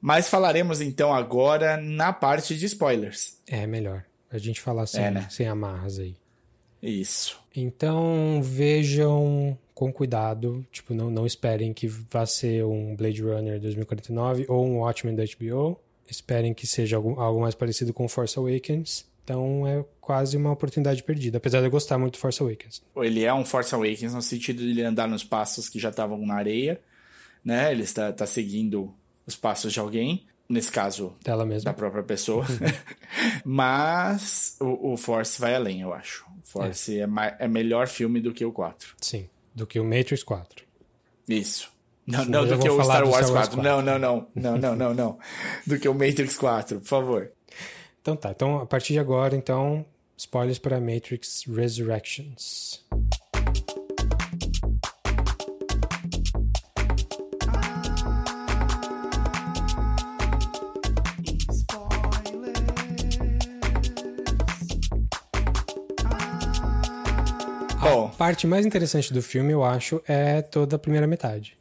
Mas 0.00 0.28
falaremos 0.28 0.80
então 0.80 1.12
agora 1.12 1.76
na 1.76 2.12
parte 2.12 2.56
de 2.56 2.64
spoilers. 2.64 3.38
É 3.46 3.66
melhor 3.66 4.04
a 4.36 4.38
gente 4.40 4.60
falar 4.60 4.86
sem, 4.86 5.04
É, 5.04 5.10
né? 5.10 5.26
sem 5.30 5.46
amarras 5.46 5.98
aí. 5.98 6.14
Isso. 6.82 7.38
Então 7.54 8.40
vejam 8.42 9.56
com 9.74 9.92
cuidado, 9.92 10.64
tipo, 10.70 10.94
não, 10.94 11.10
não 11.10 11.26
esperem 11.26 11.72
que 11.72 11.86
vá 11.88 12.26
ser 12.26 12.64
um 12.64 12.94
Blade 12.94 13.22
Runner 13.22 13.60
2049 13.60 14.46
ou 14.48 14.64
um 14.66 14.78
Watchmen 14.78 15.14
da 15.14 15.24
HBO. 15.24 15.78
Esperem 16.08 16.52
que 16.52 16.66
seja 16.66 16.96
algo, 16.96 17.18
algo 17.18 17.40
mais 17.40 17.54
parecido 17.54 17.92
com 17.92 18.06
Force 18.06 18.38
Awakens. 18.38 19.06
Então 19.24 19.66
é 19.66 19.82
quase 20.00 20.36
uma 20.36 20.52
oportunidade 20.52 21.02
perdida, 21.02 21.38
apesar 21.38 21.60
de 21.60 21.66
eu 21.66 21.70
gostar 21.70 21.96
muito 21.96 22.14
do 22.14 22.18
Force 22.18 22.42
Awakens. 22.42 22.82
Ele 22.96 23.24
é 23.24 23.32
um 23.32 23.44
Force 23.44 23.74
Awakens 23.74 24.12
no 24.12 24.20
sentido 24.20 24.58
de 24.58 24.70
ele 24.70 24.82
andar 24.82 25.08
nos 25.08 25.24
passos 25.24 25.68
que 25.70 25.78
já 25.78 25.88
estavam 25.88 26.18
na 26.26 26.34
areia, 26.34 26.78
né? 27.42 27.72
Ele 27.72 27.82
está, 27.82 28.12
tá 28.12 28.26
seguindo 28.26 28.94
os 29.26 29.34
passos 29.34 29.72
de 29.72 29.80
alguém, 29.80 30.26
nesse 30.48 30.70
caso, 30.70 31.14
Dela 31.24 31.44
mesma. 31.46 31.70
da 31.70 31.74
própria 31.74 32.02
pessoa. 32.02 32.44
Mas 33.44 34.56
o, 34.60 34.92
o 34.92 34.96
Force 34.96 35.40
vai 35.40 35.54
além, 35.54 35.80
eu 35.80 35.92
acho. 35.92 36.24
O 36.42 36.46
Force 36.46 36.98
é, 36.98 37.06
ma- 37.06 37.34
é 37.38 37.48
melhor 37.48 37.86
filme 37.88 38.20
do 38.20 38.32
que 38.32 38.44
o 38.44 38.52
4. 38.52 38.94
Sim, 39.00 39.28
do 39.54 39.66
que 39.66 39.78
o 39.80 39.84
Matrix 39.84 40.22
4. 40.22 40.64
Isso. 41.28 41.72
Não, 42.06 42.24
não 42.26 42.46
do 42.46 42.58
que 42.58 42.68
o 42.68 42.82
Star 42.82 43.04
Wars 43.08 43.26
Star 43.26 43.34
Wars 43.36 43.48
4. 43.48 43.62
Não, 43.62 43.80
não, 43.80 43.98
não. 43.98 44.26
Não, 44.34 44.58
não, 44.58 44.76
não, 44.76 44.92
não. 44.94 45.18
Do 45.66 45.78
que 45.78 45.88
o 45.88 45.94
Matrix 45.94 46.36
4, 46.36 46.80
por 46.80 46.86
favor. 46.86 47.32
Então 48.02 48.14
tá, 48.16 48.30
então 48.30 48.58
a 48.58 48.66
partir 48.66 48.92
de 48.92 48.98
agora, 48.98 49.34
então, 49.34 49.84
spoilers 50.16 50.58
para 50.58 50.78
Matrix 50.80 51.44
Resurrections. 51.48 52.84
Parte 68.14 68.46
mais 68.46 68.64
interessante 68.64 69.12
do 69.12 69.20
filme, 69.22 69.52
eu 69.52 69.64
acho, 69.64 70.00
é 70.08 70.40
toda 70.40 70.76
a 70.76 70.78
primeira 70.78 71.06
metade. 71.06 71.56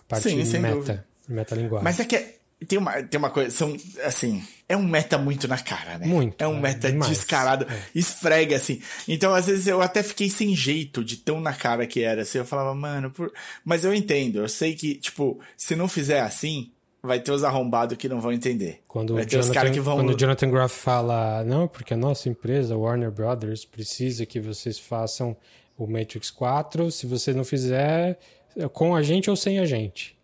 A 0.00 0.10
parte 0.10 0.30
Sim, 0.30 0.44
sem 0.44 0.60
meta, 0.60 0.74
dúvida. 0.74 1.06
metalinguagem. 1.28 1.84
mas 1.84 2.00
é 2.00 2.04
que 2.04 2.16
é- 2.16 2.36
tem 2.66 2.78
uma, 2.78 3.02
tem 3.02 3.18
uma 3.18 3.28
coisa, 3.28 3.50
são, 3.50 3.76
assim, 4.02 4.42
é 4.66 4.74
um 4.74 4.82
meta 4.82 5.18
muito 5.18 5.46
na 5.46 5.58
cara, 5.58 5.98
né? 5.98 6.06
Muito, 6.06 6.40
É 6.42 6.48
um 6.48 6.56
é, 6.56 6.60
meta 6.60 6.90
demais. 6.90 7.10
descarado, 7.10 7.66
esfrega, 7.94 8.56
assim. 8.56 8.80
Então, 9.06 9.34
às 9.34 9.46
vezes, 9.46 9.66
eu 9.66 9.82
até 9.82 10.02
fiquei 10.02 10.30
sem 10.30 10.56
jeito 10.56 11.04
de 11.04 11.18
tão 11.18 11.38
na 11.38 11.52
cara 11.52 11.86
que 11.86 12.00
era, 12.02 12.22
assim. 12.22 12.38
Eu 12.38 12.46
falava, 12.46 12.74
mano, 12.74 13.10
por... 13.10 13.30
mas 13.62 13.84
eu 13.84 13.92
entendo, 13.92 14.38
eu 14.38 14.48
sei 14.48 14.74
que, 14.74 14.94
tipo, 14.94 15.38
se 15.54 15.76
não 15.76 15.86
fizer 15.86 16.20
assim, 16.20 16.72
vai 17.02 17.20
ter 17.20 17.30
os 17.30 17.44
arrombados 17.44 17.98
que 17.98 18.08
não 18.08 18.22
vão 18.22 18.32
entender. 18.32 18.80
Quando 18.88 19.14
vai 19.14 19.26
ter 19.26 19.38
os 19.38 19.48
caras 19.50 19.70
Jonathan, 19.70 19.74
que 19.74 19.80
vão... 19.80 19.96
quando 19.96 20.14
o 20.14 20.18
Jonathan 20.18 20.50
Groff 20.50 20.74
fala, 20.80 21.44
não, 21.44 21.68
porque 21.68 21.92
a 21.92 21.96
nossa 21.96 22.28
empresa, 22.30 22.74
Warner 22.74 23.10
Brothers, 23.10 23.66
precisa 23.66 24.24
que 24.24 24.40
vocês 24.40 24.78
façam 24.78 25.36
o 25.76 25.86
Matrix 25.86 26.30
4, 26.30 26.90
se 26.90 27.06
você 27.06 27.32
não 27.32 27.44
fizer, 27.44 28.18
é 28.56 28.68
com 28.68 28.94
a 28.94 29.02
gente 29.02 29.28
ou 29.30 29.36
sem 29.36 29.58
a 29.58 29.66
gente. 29.66 30.16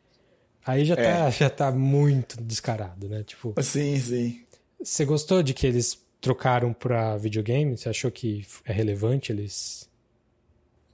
Aí 0.65 0.85
já, 0.85 0.95
É. 0.95 1.03
tá, 1.13 1.31
já 1.31 1.51
tá 1.51 1.71
muito 1.73 2.41
descarado, 2.43 3.09
né? 3.09 3.23
Tipo, 3.25 3.55
Sim, 3.63 3.99
sim. 3.99 4.41
você 4.83 5.05
gostou 5.05 5.43
de 5.43 5.53
que 5.53 5.67
eles 5.67 6.01
trocaram 6.21 6.73
pra 6.73 7.17
videogame? 7.17 7.77
Você 7.77 7.89
achou 7.89 8.11
que 8.11 8.47
é 8.65 8.73
relevante 8.73 9.33
eles... 9.33 9.91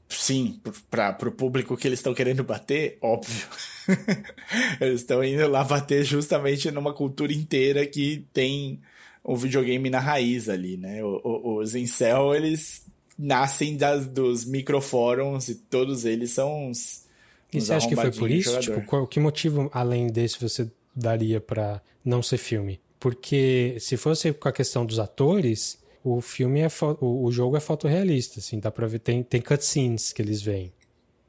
Sim, 0.08 0.58
para 0.90 1.12
pro 1.12 1.30
público 1.30 1.76
que 1.76 1.86
eles 1.86 1.98
estão 1.98 2.14
querendo 2.14 2.42
bater, 2.42 2.96
óbvio. 3.02 3.46
eles 4.80 5.00
estão 5.02 5.22
indo 5.22 5.46
lá 5.48 5.62
bater 5.62 6.02
justamente 6.02 6.70
numa 6.70 6.94
cultura 6.94 7.30
inteira 7.32 7.84
que 7.86 8.24
tem 8.32 8.80
o 9.22 9.36
videogame 9.36 9.90
na 9.90 10.00
raiz 10.00 10.48
ali, 10.48 10.78
né? 10.78 11.04
O- 11.04 11.20
o- 11.22 11.56
os 11.59 11.74
incel, 11.74 12.34
eles 12.34 12.86
nascem 13.18 13.76
das, 13.76 14.06
dos 14.06 14.44
microfóruns 14.44 15.48
e 15.48 15.54
todos 15.56 16.04
eles 16.04 16.30
são 16.30 16.68
uns. 16.68 17.04
E 17.52 17.58
uns 17.58 17.64
você 17.64 17.72
acha 17.72 17.88
que 17.88 17.96
foi 17.96 18.12
por 18.12 18.30
isso? 18.30 18.58
Tipo, 18.60 18.80
qual, 18.82 19.06
que 19.06 19.18
motivo 19.18 19.68
além 19.72 20.06
desse 20.06 20.40
você 20.40 20.70
daria 20.94 21.40
pra 21.40 21.82
não 22.04 22.22
ser 22.22 22.38
filme? 22.38 22.80
Porque 23.00 23.76
se 23.80 23.96
fosse 23.96 24.32
com 24.32 24.48
a 24.48 24.52
questão 24.52 24.84
dos 24.84 24.98
atores, 24.98 25.78
o 26.04 26.20
filme 26.20 26.60
é 26.60 26.68
o, 27.00 27.24
o 27.24 27.32
jogo 27.32 27.56
é 27.56 27.60
fotorrealista, 27.60 28.40
assim, 28.40 28.58
dá 28.58 28.70
pra 28.70 28.86
ver 28.86 28.98
tem 29.00 29.22
tem 29.22 29.40
cutscenes 29.40 30.12
que 30.12 30.22
eles 30.22 30.42
veem. 30.42 30.72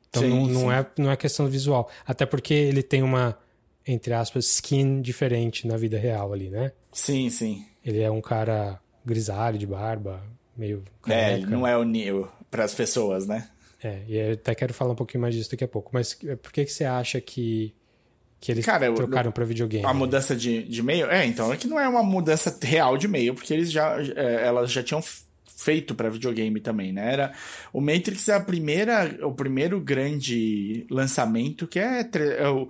Então 0.09 0.23
Sim, 0.23 0.29
não, 0.29 0.47
não 0.47 0.61
sim. 0.61 0.71
é 0.71 0.85
não 0.97 1.11
é 1.11 1.17
questão 1.17 1.47
visual, 1.47 1.89
até 2.05 2.25
porque 2.25 2.53
ele 2.53 2.83
tem 2.83 3.01
uma 3.03 3.37
entre 3.85 4.13
aspas 4.13 4.45
skin 4.45 5.01
diferente 5.01 5.67
na 5.67 5.77
vida 5.77 5.97
real 5.97 6.33
ali, 6.33 6.49
né? 6.49 6.71
Sim, 6.91 7.29
sim. 7.29 7.65
Ele 7.83 8.01
é 8.01 8.11
um 8.11 8.21
cara 8.21 8.79
grisalho 9.05 9.57
de 9.57 9.65
barba, 9.65 10.21
meio 10.59 10.83
É, 11.07 11.35
ele 11.35 11.45
não 11.45 11.65
é 11.65 11.77
o 11.77 11.83
Neo 11.83 12.29
para 12.51 12.63
as 12.63 12.73
pessoas, 12.73 13.25
né? 13.25 13.47
É, 13.83 14.01
e 14.07 14.17
eu 14.17 14.33
até 14.33 14.53
quero 14.53 14.73
falar 14.73 14.91
um 14.91 14.95
pouquinho 14.95 15.21
mais 15.21 15.33
disso 15.33 15.49
daqui 15.49 15.63
a 15.63 15.67
pouco. 15.67 15.89
Mas 15.93 16.17
é, 16.25 16.35
por 16.35 16.51
que, 16.51 16.65
que 16.65 16.71
você 16.71 16.83
acha 16.83 17.21
que, 17.21 17.73
que 18.39 18.51
eles 18.51 18.65
Cara, 18.65 18.91
trocaram 18.93 19.31
pra 19.31 19.45
videogame? 19.45 19.85
A 19.85 19.93
mudança 19.93 20.35
de, 20.35 20.63
de 20.63 20.83
meio? 20.83 21.09
É, 21.09 21.25
então, 21.25 21.53
é 21.53 21.57
que 21.57 21.67
não 21.67 21.79
é 21.79 21.87
uma 21.87 22.03
mudança 22.03 22.55
real 22.61 22.97
de 22.97 23.07
meio, 23.07 23.33
porque 23.33 23.53
eles 23.53 23.71
já, 23.71 23.97
é, 24.15 24.45
elas 24.45 24.71
já 24.71 24.83
tinham 24.83 25.01
feito 25.59 25.93
para 25.93 26.09
videogame 26.09 26.59
também, 26.59 26.93
né? 26.93 27.13
Era, 27.13 27.33
o 27.73 27.81
Matrix 27.81 28.27
é 28.29 28.33
a 28.33 28.39
primeira, 28.39 29.17
o 29.25 29.33
primeiro 29.33 29.79
grande 29.79 30.85
lançamento 30.89 31.67
que 31.67 31.79
é, 31.79 32.07
é 32.37 32.47
o 32.47 32.69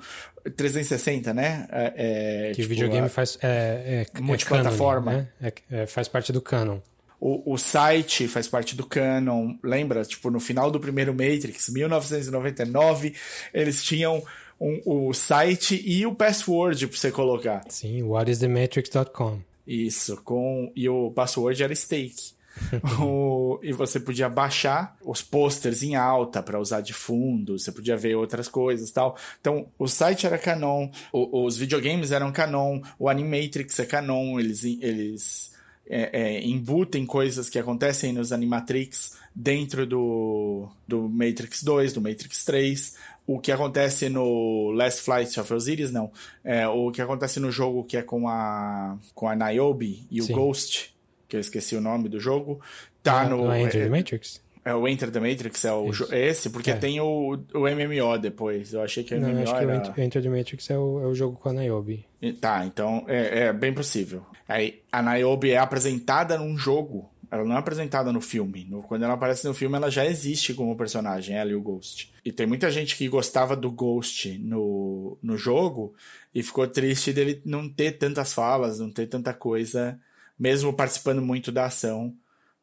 360, 0.55 1.33
né? 1.33 1.67
É, 1.71 2.47
que 2.47 2.61
tipo, 2.61 2.65
o 2.65 2.69
videogame 2.69 3.05
a, 3.05 3.09
faz 3.09 3.37
é, 3.41 3.47
é, 3.47 4.17
é 4.17 4.21
multiplataforma, 4.21 5.11
né? 5.13 5.27
É, 5.41 5.53
é, 5.81 5.85
faz 5.85 6.07
parte 6.07 6.31
do 6.31 6.41
canon. 6.41 6.79
O, 7.19 7.53
o 7.53 7.57
site 7.57 8.27
faz 8.27 8.47
parte 8.47 8.75
do 8.75 8.85
canon, 8.85 9.55
lembra? 9.63 10.03
Tipo, 10.05 10.29
no 10.29 10.39
final 10.39 10.71
do 10.71 10.79
primeiro 10.79 11.13
Matrix, 11.13 11.69
1999, 11.69 13.13
eles 13.53 13.83
tinham 13.83 14.23
um, 14.59 14.81
o 14.85 15.13
site 15.13 15.81
e 15.85 16.05
o 16.05 16.15
password 16.15 16.87
para 16.87 16.97
você 16.97 17.11
colocar. 17.11 17.63
Sim, 17.69 18.03
whatisthematrix.com. 18.03 19.39
Isso, 19.67 20.17
com 20.23 20.71
e 20.75 20.87
o 20.89 21.11
password 21.11 21.61
era 21.61 21.75
stake. 21.75 22.39
o, 23.01 23.59
e 23.63 23.71
você 23.71 23.99
podia 23.99 24.27
baixar 24.27 24.97
os 25.01 25.21
posters 25.21 25.83
em 25.83 25.95
alta 25.95 26.43
para 26.43 26.59
usar 26.59 26.81
de 26.81 26.93
fundo, 26.93 27.57
você 27.57 27.71
podia 27.71 27.95
ver 27.95 28.15
outras 28.15 28.47
coisas 28.47 28.91
tal. 28.91 29.15
Então, 29.39 29.67
o 29.77 29.87
site 29.87 30.25
era 30.25 30.37
canon, 30.37 30.89
o, 31.11 31.45
os 31.45 31.57
videogames 31.57 32.11
eram 32.11 32.31
canon, 32.31 32.81
o 32.97 33.07
Animatrix 33.07 33.79
é 33.79 33.85
canon, 33.85 34.39
eles, 34.39 34.63
eles 34.63 35.51
é, 35.89 36.09
é, 36.13 36.45
embutem 36.45 37.03
coisas 37.05 37.49
que 37.49 37.57
acontecem 37.57 38.13
nos 38.13 38.31
Animatrix 38.31 39.17
dentro 39.33 39.87
do, 39.87 40.69
do 40.87 41.09
Matrix 41.09 41.63
2, 41.63 41.93
do 41.93 42.01
Matrix 42.01 42.45
3. 42.45 42.95
O 43.25 43.39
que 43.39 43.51
acontece 43.51 44.07
no 44.07 44.71
Last 44.71 45.01
Flight 45.01 45.39
of 45.39 45.51
Osiris, 45.51 45.91
não. 45.91 46.11
É, 46.43 46.67
o 46.67 46.91
que 46.91 47.01
acontece 47.01 47.39
no 47.39 47.51
jogo 47.51 47.83
que 47.83 47.97
é 47.97 48.03
com 48.03 48.27
a, 48.29 48.97
com 49.15 49.27
a 49.27 49.35
Niobe 49.35 50.05
e 50.11 50.21
o 50.21 50.25
Sim. 50.25 50.33
Ghost, 50.33 50.93
que 51.27 51.35
eu 51.35 51.39
esqueci 51.39 51.75
o 51.75 51.81
nome 51.81 52.07
do 52.07 52.19
jogo, 52.19 52.61
tá 53.01 53.27
no... 53.27 53.45
no 53.45 53.55
Enter 53.55 53.81
the 53.81 53.87
é, 53.87 53.89
Matrix? 53.89 54.41
É 54.69 54.75
o 54.75 54.87
Enter 54.87 55.09
the 55.09 55.19
Matrix, 55.19 55.65
é 55.65 55.73
o 55.73 55.89
esse, 56.11 56.51
porque 56.51 56.69
é. 56.69 56.75
tem 56.75 56.99
o, 56.99 57.39
o 57.55 57.59
MMO 57.61 58.19
depois. 58.19 58.71
Eu 58.71 58.83
achei 58.83 59.03
que 59.03 59.15
o 59.15 59.19
Não, 59.19 59.29
MMO 59.29 59.41
acho 59.41 59.55
era... 59.55 59.79
que 59.79 59.99
o 59.99 60.03
Enter 60.03 60.21
the 60.21 60.29
Matrix 60.29 60.69
é 60.69 60.77
o, 60.77 61.01
é 61.01 61.07
o 61.07 61.15
jogo 61.15 61.37
com 61.37 61.49
a 61.49 61.53
Niobe. 61.53 62.05
Tá, 62.39 62.63
então 62.67 63.03
é, 63.07 63.45
é 63.45 63.53
bem 63.53 63.73
possível. 63.73 64.23
Aí 64.47 64.83
a 64.91 65.01
Niobe 65.01 65.49
é 65.49 65.57
apresentada 65.57 66.37
num 66.37 66.55
jogo, 66.55 67.09
ela 67.31 67.43
não 67.43 67.55
é 67.55 67.57
apresentada 67.57 68.13
no 68.13 68.21
filme. 68.21 68.67
No, 68.69 68.83
quando 68.83 69.05
ela 69.05 69.15
aparece 69.15 69.47
no 69.47 69.55
filme, 69.55 69.75
ela 69.75 69.89
já 69.89 70.05
existe 70.05 70.53
como 70.53 70.77
personagem, 70.77 71.35
ela 71.35 71.49
e 71.49 71.55
o 71.55 71.61
Ghost. 71.61 72.13
E 72.23 72.31
tem 72.31 72.45
muita 72.45 72.69
gente 72.69 72.95
que 72.95 73.07
gostava 73.07 73.55
do 73.55 73.71
Ghost 73.71 74.37
no, 74.37 75.17
no 75.19 75.35
jogo 75.35 75.95
e 76.33 76.43
ficou 76.43 76.67
triste 76.67 77.11
dele 77.11 77.41
não 77.43 77.67
ter 77.67 77.93
tantas 77.93 78.33
falas, 78.33 78.77
não 78.77 78.91
ter 78.91 79.07
tanta 79.07 79.33
coisa, 79.33 79.99
mesmo 80.37 80.71
participando 80.73 81.23
muito 81.23 81.51
da 81.51 81.65
ação 81.65 82.13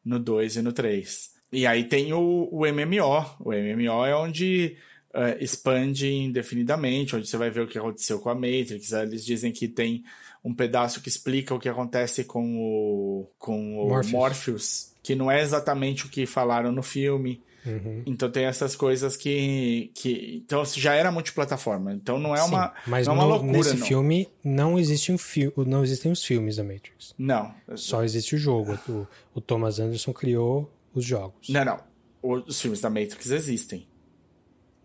no 0.05 0.17
2 0.17 0.55
e 0.55 0.61
no 0.61 0.71
3. 0.71 1.35
E 1.51 1.65
aí 1.65 1.85
tem 1.85 2.13
o, 2.13 2.49
o 2.51 2.61
MMO. 2.65 3.25
O 3.39 3.51
MMO 3.51 4.05
é 4.05 4.15
onde 4.15 4.77
uh, 5.13 5.41
expande 5.41 6.11
indefinidamente, 6.11 7.15
onde 7.15 7.27
você 7.27 7.37
vai 7.37 7.49
ver 7.49 7.61
o 7.61 7.67
que 7.67 7.77
aconteceu 7.77 8.19
com 8.19 8.29
a 8.29 8.35
Matrix. 8.35 8.91
Eles 8.91 9.25
dizem 9.25 9.51
que 9.51 9.67
tem 9.67 10.03
um 10.43 10.53
pedaço 10.53 11.01
que 11.01 11.09
explica 11.09 11.53
o 11.53 11.59
que 11.59 11.69
acontece 11.69 12.23
com 12.23 12.57
o, 12.57 13.29
com 13.37 13.79
o 13.79 13.89
Morpheus. 13.89 14.11
Morpheus, 14.11 14.91
que 15.01 15.15
não 15.15 15.31
é 15.31 15.41
exatamente 15.41 16.05
o 16.05 16.09
que 16.09 16.25
falaram 16.25 16.71
no 16.71 16.83
filme. 16.83 17.41
Uhum. 17.65 18.03
Então 18.05 18.31
tem 18.31 18.45
essas 18.45 18.75
coisas 18.75 19.17
que, 19.17 19.91
que. 19.93 20.41
Então 20.45 20.63
já 20.63 20.93
era 20.93 21.11
multiplataforma. 21.11 21.93
Então 21.93 22.17
não 22.17 22.33
é 22.33 22.39
Sim, 22.39 22.49
uma. 22.49 22.73
Mas 22.85 23.07
não 23.07 23.13
é 23.13 23.17
uma 23.17 23.25
loucura. 23.25 23.51
Nesse 23.51 23.75
não. 23.75 23.85
filme 23.85 24.29
não 24.41 24.79
existe 24.79 25.11
um 25.11 25.17
fi 25.17 25.51
não 25.65 25.83
existem 25.83 26.11
os 26.11 26.23
filmes 26.23 26.55
da 26.55 26.63
Matrix. 26.63 27.13
Não. 27.17 27.53
Só 27.75 28.03
existe 28.03 28.35
o 28.35 28.37
jogo. 28.37 28.79
O, 28.87 29.07
o 29.35 29.41
Thomas 29.41 29.79
Anderson 29.79 30.13
criou 30.13 30.71
os 30.97 31.05
jogos. 31.05 31.49
Não, 31.49 31.63
não. 31.63 31.79
Os 32.21 32.59
filmes 32.59 32.81
da 32.81 32.89
Matrix 32.89 33.29
existem. 33.31 33.87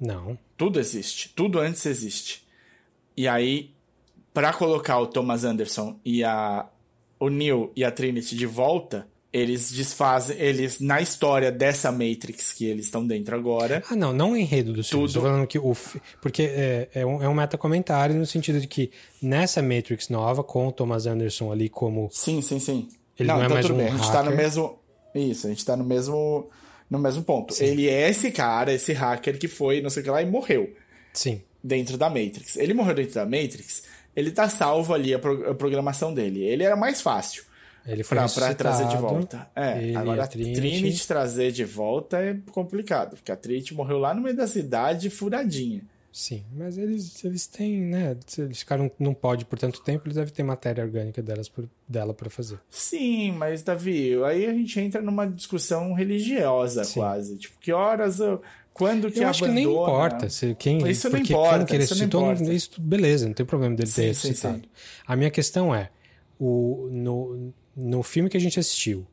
Não. 0.01 0.39
Tudo 0.57 0.79
existe. 0.79 1.31
Tudo 1.35 1.59
antes 1.59 1.85
existe. 1.87 2.47
E 3.17 3.27
aí, 3.27 3.75
para 4.33 4.53
colocar 4.53 4.99
o 4.99 5.07
Thomas 5.07 5.45
Anderson 5.45 5.99
e 6.05 6.25
a 6.25 6.69
o 7.19 7.29
Neo 7.29 7.71
e 7.77 7.85
a 7.85 7.91
Trinity 7.93 8.35
de 8.35 8.47
volta, 8.47 9.07
eles 9.33 9.71
desfazem, 9.71 10.37
eles 10.39 10.81
na 10.81 11.01
história 11.01 11.53
dessa 11.53 11.93
Matrix 11.93 12.53
que 12.53 12.67
eles 12.67 12.87
estão 12.87 13.07
dentro 13.07 13.35
agora. 13.37 13.83
Ah, 13.89 13.95
não, 13.95 14.13
não 14.13 14.33
o 14.33 14.37
enredo 14.37 14.73
do 14.73 14.83
filme. 14.83 15.07
Tudo... 15.07 15.23
falando 15.23 15.47
que 15.47 15.59
o 15.59 15.73
porque 16.21 16.43
é, 16.43 16.89
é 16.93 17.07
um, 17.07 17.23
é 17.23 17.29
um 17.29 17.35
meta-comentário 17.35 18.15
no 18.15 18.27
sentido 18.27 18.61
de 18.61 18.67
que 18.67 18.91
nessa 19.23 19.63
Matrix 19.63 20.09
nova 20.09 20.43
com 20.43 20.67
o 20.67 20.73
Thomas 20.73 21.07
Anderson 21.07 21.53
ali 21.53 21.69
como 21.69 22.09
Sim, 22.11 22.43
sim, 22.43 22.59
sim. 22.59 22.89
Ele 23.19 23.29
não, 23.29 23.37
não 23.37 23.43
é 23.43 23.45
então 23.45 23.55
mais 23.55 23.67
tudo 23.67 23.75
um 23.75 23.79
bem. 23.79 23.87
Hacker. 23.87 24.01
A 24.01 24.05
gente 24.05 24.13
tá 24.13 24.23
no 24.25 24.37
mesmo 24.37 24.82
isso, 25.21 25.47
a 25.47 25.51
gente 25.51 25.65
tá 25.65 25.77
no 25.77 25.85
mesmo, 25.85 26.49
no 26.89 26.99
mesmo 26.99 27.23
ponto. 27.23 27.55
Sim. 27.55 27.65
Ele 27.65 27.89
é 27.89 28.09
esse 28.09 28.31
cara, 28.31 28.73
esse 28.73 28.93
hacker 28.93 29.39
que 29.39 29.49
foi, 29.49 29.81
não 29.81 29.91
sei 29.91 30.03
o 30.03 30.05
que 30.05 30.11
lá, 30.11 30.23
e 30.23 30.27
morreu. 30.27 30.75
Sim. 31.13 31.43
Dentro 31.63 31.97
da 31.97 32.09
Matrix. 32.09 32.57
Ele 32.57 32.75
morreu 32.75 32.95
dentro 32.95 33.15
da 33.15 33.25
Matrix, 33.25 33.85
ele 34.15 34.31
tá 34.31 34.49
salvo 34.49 34.95
ali 34.95 35.15
a, 35.15 35.19
pro, 35.19 35.51
a 35.51 35.55
programação 35.55 36.13
dele. 36.13 36.43
Ele 36.43 36.65
era 36.65 36.77
mais 36.77 37.01
fácil. 37.01 37.45
Ele 37.87 38.05
foi 38.05 38.17
pra, 38.17 38.29
pra 38.29 38.55
trazer 38.55 38.87
de 38.87 38.97
volta. 38.97 39.49
É, 39.57 39.95
agora 39.97 40.25
a 40.25 40.27
Trinity. 40.27 40.61
Trinity 40.61 41.07
trazer 41.07 41.51
de 41.51 41.65
volta 41.65 42.19
é 42.19 42.37
complicado, 42.53 43.17
porque 43.17 43.33
a 43.33 43.37
Trinity 43.37 43.75
morreu 43.75 43.99
lá 43.99 44.15
no 44.15 44.23
meio 44.23 44.37
da 44.37 44.47
cidade, 44.47 45.11
furadinha. 45.11 45.83
Sim, 46.13 46.45
mas 46.55 46.77
eles, 46.77 47.25
eles 47.25 47.47
têm, 47.47 47.81
né? 47.81 48.15
Se 48.27 48.43
eles 48.43 48.59
ficaram 48.59 48.91
não 48.99 49.15
pode 49.15 49.47
por 49.47 49.59
tanto 49.59 49.83
tempo, 49.83 50.07
eles 50.07 50.17
devem 50.17 50.33
ter 50.33 50.43
matéria 50.43 50.85
orgânica 50.85 51.23
delas 51.23 51.49
por, 51.49 51.67
dela 51.89 52.13
para 52.13 52.29
fazer. 52.29 52.61
Sim, 52.69 53.33
mas 53.33 53.63
Davi, 53.63 54.23
aí 54.23 54.45
a 54.45 54.53
gente 54.53 54.79
entra 54.79 55.01
numa 55.01 55.27
discussão 55.27 55.95
religiosa 55.95 56.85
Sim. 56.85 57.01
quase. 57.01 57.39
Tipo, 57.39 57.59
que 57.59 57.73
horas 57.73 58.21
eu, 58.21 58.43
quando 58.75 59.11
que 59.11 59.21
eu 59.21 59.29
acho 59.29 59.45
abandona... 59.45 59.61
que 59.61 59.67
nem 59.67 59.83
importa 59.83 60.29
se 60.29 60.55
quem 60.55 60.87
isso 60.87 61.09
não 61.09 61.19
importa, 61.19 61.65
quem 61.65 61.81
isso 61.81 61.95
citou, 61.95 62.21
não 62.27 62.33
importa. 62.35 62.53
isso 62.53 62.79
beleza, 62.79 63.27
não 63.27 63.35
tem 63.35 63.47
problema 63.47 63.75
dele 63.75 63.89
sim, 63.89 64.03
ter 64.03 64.15
sim, 64.15 64.35
citado. 64.35 64.59
Sim. 64.59 64.69
A 65.07 65.17
minha 65.17 65.31
questão 65.31 65.75
é 65.75 65.89
o 66.39 66.89
no, 66.93 67.55
no 67.75 68.03
filme 68.03 68.29
que 68.29 68.37
a 68.37 68.41
gente 68.41 68.61
assistiu 68.61 69.07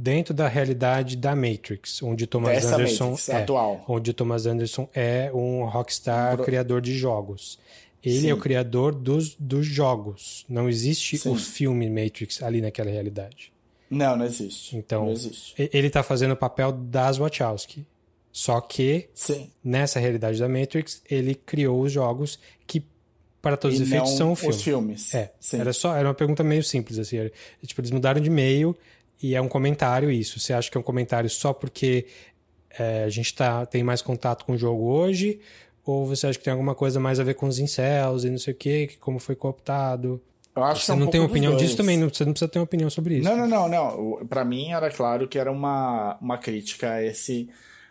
dentro 0.00 0.32
da 0.32 0.46
realidade 0.46 1.16
da 1.16 1.34
Matrix, 1.34 2.00
onde 2.04 2.24
Thomas 2.24 2.52
Dessa 2.52 2.76
Anderson 2.76 3.10
Matrix, 3.10 3.28
é, 3.30 3.42
atual. 3.42 3.84
onde 3.88 4.12
Thomas 4.12 4.46
Anderson 4.46 4.88
é 4.94 5.28
um 5.34 5.64
rockstar 5.64 6.36
Pro... 6.36 6.44
criador 6.44 6.80
de 6.80 6.96
jogos. 6.96 7.58
Ele 8.00 8.20
Sim. 8.20 8.30
é 8.30 8.34
o 8.34 8.36
criador 8.36 8.94
dos, 8.94 9.34
dos 9.34 9.66
jogos. 9.66 10.46
Não 10.48 10.68
existe 10.68 11.18
Sim. 11.18 11.30
o 11.30 11.34
filme 11.34 11.90
Matrix 11.90 12.40
ali 12.44 12.60
naquela 12.60 12.88
realidade. 12.88 13.52
Não, 13.90 14.16
não 14.16 14.24
existe. 14.24 14.76
Então, 14.76 15.06
não 15.06 15.12
existe. 15.12 15.54
ele 15.72 15.88
está 15.88 16.04
fazendo 16.04 16.32
o 16.32 16.36
papel 16.36 16.70
das 16.70 17.18
Wachowski. 17.18 17.84
Só 18.30 18.60
que, 18.60 19.08
Sim. 19.12 19.50
nessa 19.64 19.98
realidade 19.98 20.38
da 20.38 20.48
Matrix, 20.48 21.02
ele 21.10 21.34
criou 21.34 21.82
os 21.82 21.90
jogos 21.90 22.38
que, 22.68 22.84
para 23.42 23.56
todos 23.56 23.80
os 23.80 23.84
efeitos, 23.84 24.12
são 24.12 24.30
o 24.30 24.36
filme. 24.36 24.54
os 24.54 24.62
filmes. 24.62 25.14
É. 25.14 25.32
Era, 25.54 25.72
só, 25.72 25.96
era 25.96 26.06
uma 26.06 26.14
pergunta 26.14 26.44
meio 26.44 26.62
simples, 26.62 27.00
assim. 27.00 27.16
Era, 27.16 27.32
tipo, 27.66 27.80
eles 27.80 27.90
mudaram 27.90 28.20
de 28.20 28.30
meio 28.30 28.76
e 29.22 29.34
é 29.34 29.40
um 29.40 29.48
comentário 29.48 30.10
isso. 30.10 30.38
Você 30.38 30.52
acha 30.52 30.70
que 30.70 30.76
é 30.76 30.80
um 30.80 30.84
comentário 30.84 31.28
só 31.28 31.52
porque 31.52 32.06
é, 32.78 33.04
a 33.04 33.08
gente 33.08 33.34
tá, 33.34 33.66
tem 33.66 33.82
mais 33.82 34.02
contato 34.02 34.44
com 34.44 34.52
o 34.52 34.58
jogo 34.58 34.84
hoje? 34.84 35.40
Ou 35.84 36.06
você 36.06 36.26
acha 36.26 36.38
que 36.38 36.44
tem 36.44 36.52
alguma 36.52 36.74
coisa 36.74 37.00
mais 37.00 37.18
a 37.18 37.24
ver 37.24 37.34
com 37.34 37.46
os 37.46 37.58
incels 37.58 38.24
e 38.24 38.30
não 38.30 38.38
sei 38.38 38.52
o 38.52 38.56
que, 38.56 38.96
como 39.00 39.18
foi 39.18 39.34
cooptado? 39.34 40.20
Eu 40.54 40.62
acho 40.64 40.80
você 40.80 40.86
que 40.86 40.90
é 40.92 40.94
um 40.94 40.98
não 40.98 41.06
tem 41.06 41.20
opinião 41.20 41.56
disso 41.56 41.76
também, 41.76 41.96
não, 41.96 42.08
você 42.08 42.24
não 42.24 42.32
precisa 42.32 42.50
ter 42.50 42.58
uma 42.58 42.64
opinião 42.64 42.90
sobre 42.90 43.18
isso. 43.18 43.28
Não, 43.28 43.36
não, 43.36 43.48
não, 43.48 43.68
não. 43.68 44.26
Para 44.26 44.44
mim 44.44 44.72
era 44.72 44.90
claro 44.90 45.26
que 45.26 45.38
era 45.38 45.50
uma, 45.50 46.18
uma 46.20 46.36
crítica 46.36 46.92
a 46.92 47.02
esse 47.02 47.48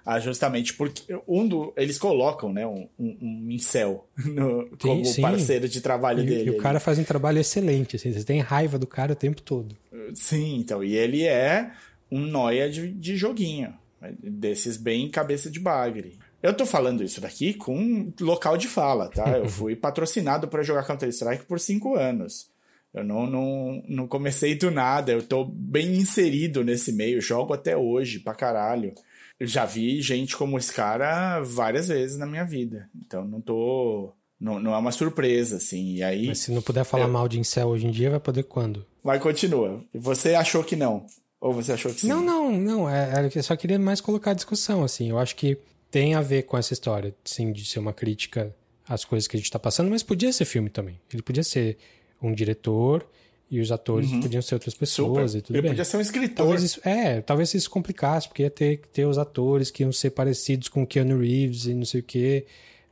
ah, 0.07 0.21
justamente 0.21 0.73
porque 0.73 1.03
um 1.27 1.45
do, 1.45 1.73
eles 1.75 1.97
colocam 1.97 2.53
né, 2.53 2.65
um, 2.65 2.87
um, 2.97 3.17
um 3.21 3.51
incel 3.51 4.07
no, 4.25 4.69
como 4.79 5.03
sim. 5.03 5.21
parceiro 5.21 5.67
de 5.67 5.81
trabalho 5.81 6.23
e, 6.23 6.25
dele. 6.25 6.49
E 6.49 6.49
o 6.51 6.57
cara 6.59 6.79
faz 6.79 6.97
um 6.97 7.03
trabalho 7.03 7.39
excelente, 7.39 7.97
assim, 7.97 8.13
você 8.13 8.23
tem 8.23 8.39
raiva 8.39 8.79
do 8.79 8.87
cara 8.87 9.11
o 9.11 9.15
tempo 9.15 9.41
todo. 9.41 9.75
Sim, 10.15 10.57
então, 10.57 10.83
e 10.83 10.95
ele 10.95 11.23
é 11.23 11.71
um 12.11 12.19
noia 12.19 12.69
de, 12.69 12.91
de 12.91 13.17
joguinho, 13.17 13.73
desses 14.21 14.77
bem 14.77 15.09
cabeça 15.09 15.49
de 15.49 15.59
bagre. 15.59 16.17
Eu 16.41 16.53
tô 16.53 16.65
falando 16.65 17.03
isso 17.03 17.19
daqui 17.19 17.53
com 17.53 18.13
local 18.21 18.57
de 18.57 18.67
fala, 18.67 19.09
tá? 19.09 19.37
Eu 19.37 19.47
fui 19.49 19.75
patrocinado 19.75 20.47
para 20.47 20.63
jogar 20.63 20.85
Counter-Strike 20.85 21.45
por 21.45 21.59
cinco 21.59 21.95
anos. 21.95 22.49
Eu 22.93 23.03
não, 23.03 23.27
não, 23.27 23.83
não 23.87 24.07
comecei 24.07 24.55
do 24.55 24.71
nada, 24.71 25.11
eu 25.11 25.21
tô 25.21 25.43
bem 25.43 25.95
inserido 25.97 26.63
nesse 26.63 26.91
meio, 26.93 27.21
jogo 27.21 27.53
até 27.53 27.75
hoje 27.75 28.19
pra 28.19 28.33
caralho 28.33 28.93
eu 29.39 29.45
já 29.45 29.65
vi 29.65 30.01
gente 30.01 30.35
como 30.35 30.57
esse 30.57 30.73
cara 30.73 31.39
várias 31.41 31.87
vezes 31.87 32.17
na 32.17 32.25
minha 32.25 32.43
vida. 32.43 32.89
Então 32.95 33.25
não 33.25 33.39
tô. 33.39 34.13
Não, 34.39 34.59
não 34.59 34.73
é 34.73 34.77
uma 34.77 34.91
surpresa, 34.91 35.57
assim. 35.57 35.95
E 35.95 36.03
aí. 36.03 36.27
Mas 36.27 36.39
se 36.39 36.51
não 36.51 36.61
puder 36.61 36.83
falar 36.83 37.05
eu... 37.05 37.09
mal 37.09 37.27
de 37.27 37.39
incel 37.39 37.67
hoje 37.69 37.87
em 37.87 37.91
dia, 37.91 38.09
vai 38.09 38.19
poder 38.19 38.43
quando? 38.43 38.85
Mas 39.03 39.21
continua. 39.21 39.81
Você 39.93 40.35
achou 40.35 40.63
que 40.63 40.75
não? 40.75 41.05
Ou 41.39 41.53
você 41.53 41.71
achou 41.73 41.91
que 41.93 42.01
sim? 42.01 42.07
Não, 42.07 42.21
não, 42.21 42.51
não. 42.51 42.89
É, 42.89 43.25
é, 43.25 43.31
eu 43.33 43.43
só 43.43 43.55
queria 43.55 43.79
mais 43.79 44.01
colocar 44.01 44.31
a 44.31 44.33
discussão, 44.33 44.83
assim. 44.83 45.09
Eu 45.09 45.17
acho 45.19 45.35
que 45.35 45.57
tem 45.89 46.15
a 46.15 46.21
ver 46.21 46.43
com 46.43 46.57
essa 46.57 46.73
história, 46.73 47.15
sim, 47.23 47.51
de 47.51 47.65
ser 47.65 47.79
uma 47.79 47.93
crítica 47.93 48.53
às 48.87 49.05
coisas 49.05 49.27
que 49.27 49.37
a 49.37 49.39
gente 49.39 49.51
tá 49.51 49.59
passando, 49.59 49.89
mas 49.89 50.03
podia 50.03 50.31
ser 50.33 50.45
filme 50.45 50.69
também. 50.69 50.99
Ele 51.11 51.21
podia 51.21 51.43
ser 51.43 51.77
um 52.21 52.33
diretor 52.33 53.05
E 53.49 53.61
os 53.61 53.71
atores 53.71 54.11
podiam 54.11 54.41
ser 54.41 54.55
outras 54.55 54.73
pessoas 54.73 55.31
Super. 55.31 55.39
e 55.39 55.41
tudo 55.41 55.55
Ele 55.55 55.61
bem. 55.61 55.71
podia 55.71 55.85
ser 55.85 55.97
um 55.97 56.01
escritor. 56.01 56.35
Talvez 56.35 56.63
isso, 56.63 56.81
é, 56.83 57.21
talvez 57.21 57.53
isso 57.53 57.69
complicasse, 57.69 58.27
porque 58.27 58.43
ia 58.43 58.49
ter 58.49 58.77
que 58.77 58.87
ter 58.89 59.05
os 59.05 59.17
atores 59.17 59.71
que 59.71 59.83
iam 59.83 59.91
ser 59.91 60.09
parecidos 60.09 60.67
com 60.67 60.83
o 60.83 60.87
Keanu 60.87 61.19
Reeves 61.21 61.65
e 61.65 61.73
não 61.73 61.85
sei 61.85 62.01
o 62.01 62.03
quê. 62.03 62.45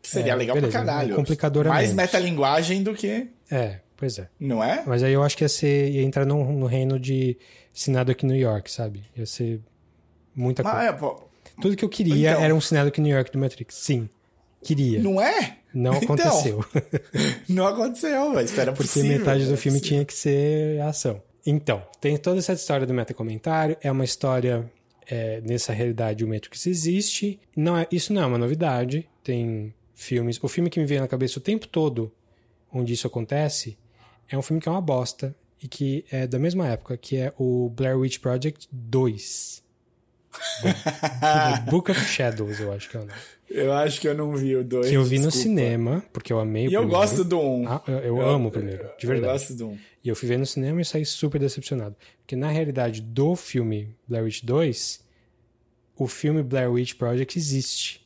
Que 0.05 0.11
seria 0.11 0.33
É, 0.33 0.35
legal 0.35 0.55
beleza, 0.55 0.71
pra 0.77 0.85
caralho. 0.85 1.13
é 1.13 1.15
complicador 1.15 1.65
a 1.65 1.69
Mais 1.69 1.89
menos. 1.89 1.95
metalinguagem 1.95 2.83
do 2.83 2.93
que. 2.93 3.27
É, 3.49 3.79
pois 3.97 4.19
é. 4.19 4.27
Não 4.39 4.63
é? 4.63 4.83
Mas 4.85 5.01
aí 5.03 5.13
eu 5.13 5.23
acho 5.23 5.35
que 5.35 5.43
ia 5.43 5.49
ser. 5.49 5.89
ia 5.91 6.03
entrar 6.03 6.25
no, 6.25 6.51
no 6.53 6.65
reino 6.65 6.99
de 6.99 7.37
Sinado 7.73 8.11
aqui 8.11 8.25
em 8.25 8.29
New 8.29 8.37
York, 8.39 8.71
sabe? 8.71 9.03
Ia 9.17 9.25
ser 9.25 9.59
muita 10.35 10.63
coisa. 10.63 10.77
É, 10.83 10.91
pô, 10.93 11.21
Tudo 11.61 11.75
que 11.75 11.83
eu 11.83 11.89
queria 11.89 12.31
Então. 12.31 12.43
era 12.43 12.53
um 12.55 12.61
Sinado 12.61 12.89
aqui 12.89 13.01
em 13.01 13.03
New 13.05 13.15
York 13.15 13.31
do 13.31 13.39
Matrix. 13.39 13.75
Sim. 13.75 14.07
Queria. 14.63 14.99
Não, 15.01 15.13
não 15.13 15.21
é? 15.21 15.57
Então, 15.73 15.93
aconteceu. 15.93 16.65
não 17.49 17.67
aconteceu, 17.67 18.29
mas 18.29 18.49
isso 18.51 18.61
era 18.61 18.71
Porque 18.71 18.87
possível. 18.87 19.17
metade 19.19 19.45
do 19.45 19.57
filme 19.57 19.79
possível. 19.79 19.81
tinha 19.97 20.05
que 20.05 20.13
ser 20.13 20.81
ação. 20.81 21.21
Então, 21.45 21.83
tem 22.01 22.15
toda 22.17 22.39
essa 22.39 22.53
história 22.53 22.85
do 22.87 22.93
metacomentário. 22.93 23.75
É 23.81 23.91
uma 23.91 24.03
história. 24.05 24.65
é, 25.07 25.39
nessa 25.41 25.71
realidade, 25.73 26.23
o 26.23 26.27
Matrix 26.27 26.65
existe. 26.65 27.39
Não 27.55 27.77
é, 27.77 27.85
isso 27.91 28.11
não 28.13 28.23
é 28.23 28.25
uma 28.25 28.37
novidade. 28.39 29.07
Tem 29.23 29.71
filmes. 29.95 30.37
O 30.43 30.47
filme 30.47 30.69
que 30.69 30.79
me 30.79 30.85
veio 30.85 31.01
na 31.01 31.07
cabeça 31.07 31.39
o 31.39 31.41
tempo 31.41 31.67
todo, 31.67 32.11
onde 32.71 32.93
isso 32.93 33.07
acontece, 33.07 33.75
é 34.29 34.37
um 34.37 34.41
filme 34.43 34.61
que 34.61 34.69
é 34.69 34.71
uma 34.71 34.81
bosta. 34.81 35.35
E 35.63 35.67
que 35.67 36.05
é 36.11 36.27
da 36.27 36.37
mesma 36.37 36.67
época, 36.67 36.95
que 36.97 37.15
é 37.15 37.33
o 37.39 37.69
Blair 37.69 37.97
Witch 37.97 38.19
Project 38.19 38.67
2. 38.71 39.63
Book 41.71 41.89
of 41.91 41.99
Shadows, 42.01 42.59
eu 42.59 42.71
acho 42.71 42.89
que 42.89 42.97
é 42.97 42.99
o 42.99 43.05
nome. 43.05 43.19
Eu 43.49 43.73
acho 43.73 44.01
que 44.01 44.07
eu 44.07 44.13
não 44.13 44.35
vi 44.35 44.55
o 44.55 44.63
dois. 44.63 44.89
Que 44.89 44.95
eu 44.95 45.03
vi 45.03 45.17
no 45.17 45.27
desculpa. 45.27 45.43
cinema, 45.43 46.03
porque 46.11 46.33
eu 46.33 46.39
amei 46.39 46.67
o 46.67 46.71
E 46.71 46.73
eu 46.73 46.81
primeiro. 46.81 46.99
gosto 46.99 47.23
do 47.23 47.39
um. 47.39 47.67
Ah, 47.67 47.81
eu, 47.87 47.99
eu 47.99 48.21
amo 48.21 48.49
o 48.49 48.51
primeiro, 48.51 48.89
de 48.99 49.07
verdade. 49.07 49.27
Eu 49.27 49.31
gosto 49.33 49.53
do 49.55 49.67
um. 49.69 49.77
E 50.03 50.09
eu 50.09 50.15
fui 50.15 50.27
ver 50.27 50.37
no 50.37 50.45
cinema 50.45 50.81
e 50.81 50.85
saí 50.85 51.05
super 51.05 51.39
decepcionado. 51.39 51.95
Porque 52.21 52.35
na 52.35 52.49
realidade 52.49 53.01
do 53.01 53.35
filme 53.35 53.95
Blair 54.07 54.25
Witch 54.25 54.43
2, 54.43 55.03
o 55.95 56.07
filme 56.07 56.43
Blair 56.43 56.69
Witch 56.71 56.95
Project 56.95 57.37
existe. 57.39 58.05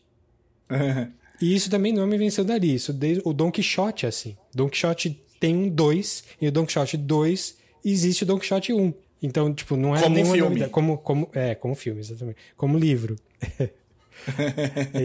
E 1.42 1.56
isso 1.56 1.70
também 1.70 1.94
não 1.94 2.04
é 2.04 2.06
uma 2.06 2.16
invenção 2.16 2.44
dali. 2.44 2.76
Isso 2.76 2.92
desde 2.92 3.22
o 3.26 3.34
Don 3.34 3.52
Quixote 3.52 4.06
é 4.06 4.10
assim. 4.10 4.36
Don 4.54 4.70
Quixote 4.70 5.22
tem 5.40 5.56
um 5.56 5.70
2 5.70 6.24
e 6.42 6.48
o 6.48 6.52
Don 6.52 6.66
Quixote 6.66 6.98
2 6.98 7.58
existe 7.84 8.24
o 8.24 8.26
Don 8.26 8.40
Quixote 8.40 8.74
1. 8.74 8.94
Então, 9.22 9.54
tipo, 9.54 9.76
não 9.76 9.96
é 9.96 10.02
Como 10.02 10.16
nenhuma 10.16 10.34
filme. 10.34 10.50
novidade. 10.50 10.72
Como, 10.72 10.98
como, 10.98 11.30
é, 11.34 11.56
como 11.56 11.76
filme, 11.76 12.00
exatamente. 12.00 12.38
Como 12.56 12.78
livro. 12.78 13.16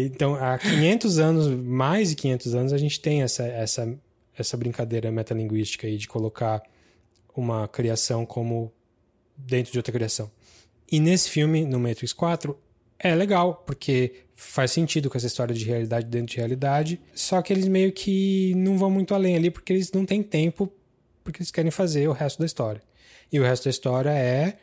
então, 0.07 0.35
há 0.37 0.59
500 0.59 1.19
anos, 1.19 1.49
mais 1.49 2.11
de 2.11 2.17
500 2.17 2.55
anos, 2.55 2.73
a 2.73 2.79
gente 2.79 3.01
tem 3.01 3.23
essa, 3.23 3.45
essa, 3.45 3.99
essa 4.37 4.57
brincadeira 4.57 5.11
metalinguística 5.11 5.87
aí 5.87 5.97
de 5.97 6.07
colocar 6.07 6.63
uma 7.35 7.67
criação 7.67 8.25
como 8.25 8.73
dentro 9.37 9.73
de 9.73 9.79
outra 9.79 9.93
criação. 9.93 10.31
E 10.91 11.01
nesse 11.01 11.29
filme, 11.29 11.65
no 11.65 11.81
Matrix 11.81 12.13
4, 12.13 12.57
é 12.99 13.15
legal, 13.15 13.65
porque 13.67 14.24
faz 14.37 14.71
sentido 14.73 15.09
com 15.09 15.17
essa 15.17 15.27
história 15.27 15.55
de 15.55 15.65
realidade 15.65 16.07
dentro 16.07 16.33
de 16.33 16.37
realidade, 16.37 17.01
só 17.15 17.41
que 17.41 17.53
eles 17.53 17.69
meio 17.69 17.93
que 17.93 18.55
não 18.57 18.77
vão 18.77 18.91
muito 18.91 19.15
além 19.15 19.37
ali, 19.37 19.51
porque 19.51 19.73
eles 19.73 19.93
não 19.93 20.05
têm 20.05 20.23
tempo, 20.23 20.71
porque 21.23 21.39
eles 21.39 21.51
querem 21.51 21.71
fazer 21.71 22.09
o 22.09 22.13
resto 22.13 22.39
da 22.41 22.47
história. 22.47 22.83
E 23.33 23.39
o 23.39 23.43
resto 23.43 23.65
da 23.65 23.71
história 23.71 24.11
é 24.11 24.57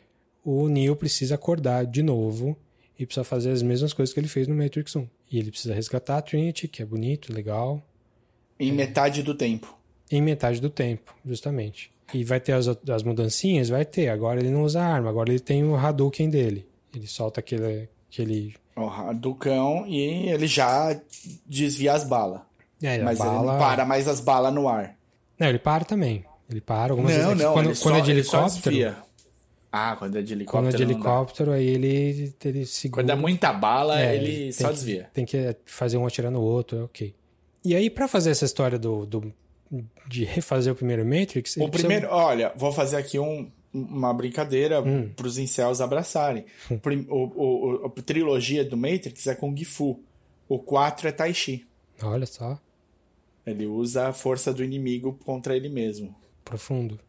o 0.44 0.68
Neo 0.68 0.96
precisa 0.96 1.36
acordar 1.36 1.86
de 1.86 2.02
novo 2.04 2.58
e 2.98 3.06
precisa 3.06 3.24
fazer 3.24 3.52
as 3.52 3.62
mesmas 3.62 3.94
coisas 3.94 4.14
que 4.14 4.20
ele 4.20 4.28
fez 4.28 4.48
no 4.48 4.56
Matrix 4.56 4.96
1. 4.96 5.08
E 5.32 5.40
ele 5.40 5.52
precisa 5.52 5.74
resgatar 5.74 6.18
a 6.18 6.22
Trinity, 6.22 6.68
que 6.68 6.82
é 6.82 6.86
bonito, 6.86 7.34
legal, 7.34 7.82
Em 8.60 8.72
metade 8.72 9.24
do 9.24 9.34
tempo. 9.34 9.76
em 10.12 10.22
metade 10.22 10.60
do 10.60 10.70
tempo, 10.70 11.16
justamente. 11.26 11.92
E 12.14 12.24
vai 12.24 12.40
ter 12.42 12.52
as, 12.52 12.68
as 12.68 13.04
mudancinhas? 13.04 13.70
Vai 13.70 13.86
ter. 13.86 14.10
Agora 14.10 14.40
ele 14.40 14.50
não 14.50 14.64
usa 14.64 14.82
arma, 14.82 15.10
agora 15.10 15.30
ele 15.30 15.40
tem 15.40 15.64
o 15.64 15.76
Hadouken 15.76 16.30
dele. 16.30 16.68
Ele 16.94 17.08
solta 17.08 17.40
aquele. 17.40 17.88
aquele 18.12 18.54
O 18.76 18.88
Hadouken 18.88 19.86
e 19.88 20.30
ele 20.30 20.48
já 20.48 21.00
desvia 21.46 21.94
as 21.94 22.04
balas. 22.04 22.42
é, 22.82 23.00
Mas 23.00 23.20
ele 23.20 23.30
bala... 23.30 23.52
não 23.54 23.60
para 23.60 23.86
mais 23.86 24.08
as 24.08 24.20
balas 24.20 24.54
no 24.54 24.68
ar. 24.70 24.96
Não, 25.38 25.48
ele 25.48 25.60
para 25.60 25.84
também. 25.86 26.24
Ele 26.50 26.62
para 26.62 26.94
algumas 26.94 27.12
Não, 27.18 27.30
vezes. 27.30 27.44
não. 27.44 27.54
Quando, 27.54 27.66
ele 27.70 27.76
quando 27.80 27.94
só, 27.96 27.98
é 27.98 28.02
de 28.02 28.12
ele 28.12 28.20
helicóptero. 28.22 28.62
desvia. 28.76 28.98
Ah, 29.72 29.96
quando 29.98 30.18
é 30.18 30.22
de 30.22 30.34
helicóptero. 30.34 30.64
Quando 30.64 30.74
é 30.74 30.78
de 30.78 30.84
helicóptero, 30.84 31.52
aí 31.52 31.66
ele, 31.68 32.36
ele 32.44 32.66
segura. 32.66 33.04
Quando 33.04 33.10
é 33.10 33.16
muita 33.16 33.54
bala, 33.54 34.02
É, 34.02 34.16
ele 34.16 34.52
só 34.52 34.68
que- 34.68 34.74
desvia. 34.74 35.10
Tem 35.14 35.26
que 35.26 35.56
fazer 35.66 35.98
um 35.98 36.06
atirar 36.06 36.30
no 36.32 36.42
outro, 36.42 36.78
é 36.80 36.84
ok. 36.84 37.16
E 37.64 37.76
aí, 37.76 37.90
pra 37.90 38.08
fazer 38.08 38.32
essa 38.32 38.44
história 38.46 38.78
do, 38.78 39.06
do- 39.06 39.34
de 40.08 40.26
refazer 40.26 40.74
o 40.74 40.76
primeiro 40.76 41.06
Matrix. 41.06 41.56
ele 41.56 41.66
O 41.66 41.70
precisa- 41.70 41.88
primeiro, 41.88 42.14
olha, 42.14 42.52
vou 42.56 42.72
fazer 42.74 42.98
aqui 42.98 43.18
um, 43.18 43.50
uma 43.74 44.14
brincadeira 44.14 44.82
Hum. 44.82 45.10
pros 45.16 45.38
incels 45.38 45.80
abraçarem. 45.82 46.46
O, 46.70 46.78
prim- 46.78 47.06
o, 47.10 47.84
o- 47.84 47.86
a 47.98 48.02
trilogia 48.02 48.64
do 48.66 48.76
Matrix 48.78 49.28
é 49.28 49.36
Kung 49.36 49.56
Fu. 49.64 50.04
O 50.48 50.60
4 50.60 51.08
é 51.08 51.12
Tai 51.12 51.34
Chi. 51.34 51.66
Olha 52.04 52.26
só, 52.26 52.60
Ele 53.46 53.66
usa 53.66 54.08
a 54.10 54.14
força 54.14 54.54
do 54.54 54.64
inimigo 54.64 55.14
contra 55.26 55.56
ele 55.56 55.70
mesmo. 55.70 56.14
profundo. 56.44 57.00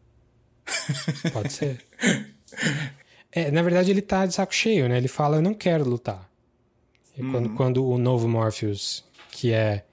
Pode 1.33 1.51
ser. 1.51 1.83
É, 3.31 3.51
na 3.51 3.61
verdade, 3.61 3.91
ele 3.91 4.01
tá 4.01 4.25
de 4.25 4.33
saco 4.33 4.53
cheio, 4.53 4.87
né? 4.87 4.97
Ele 4.97 5.07
fala, 5.07 5.37
eu 5.37 5.41
não 5.41 5.53
quero 5.53 5.83
lutar. 5.83 6.29
E 7.17 7.21
quando, 7.23 7.47
Uhum. 7.49 7.55
quando 7.55 7.85
o 7.85 7.97
novo 7.97 8.27
Morpheus, 8.27 9.03
que 9.31 9.51
é. 9.51 9.83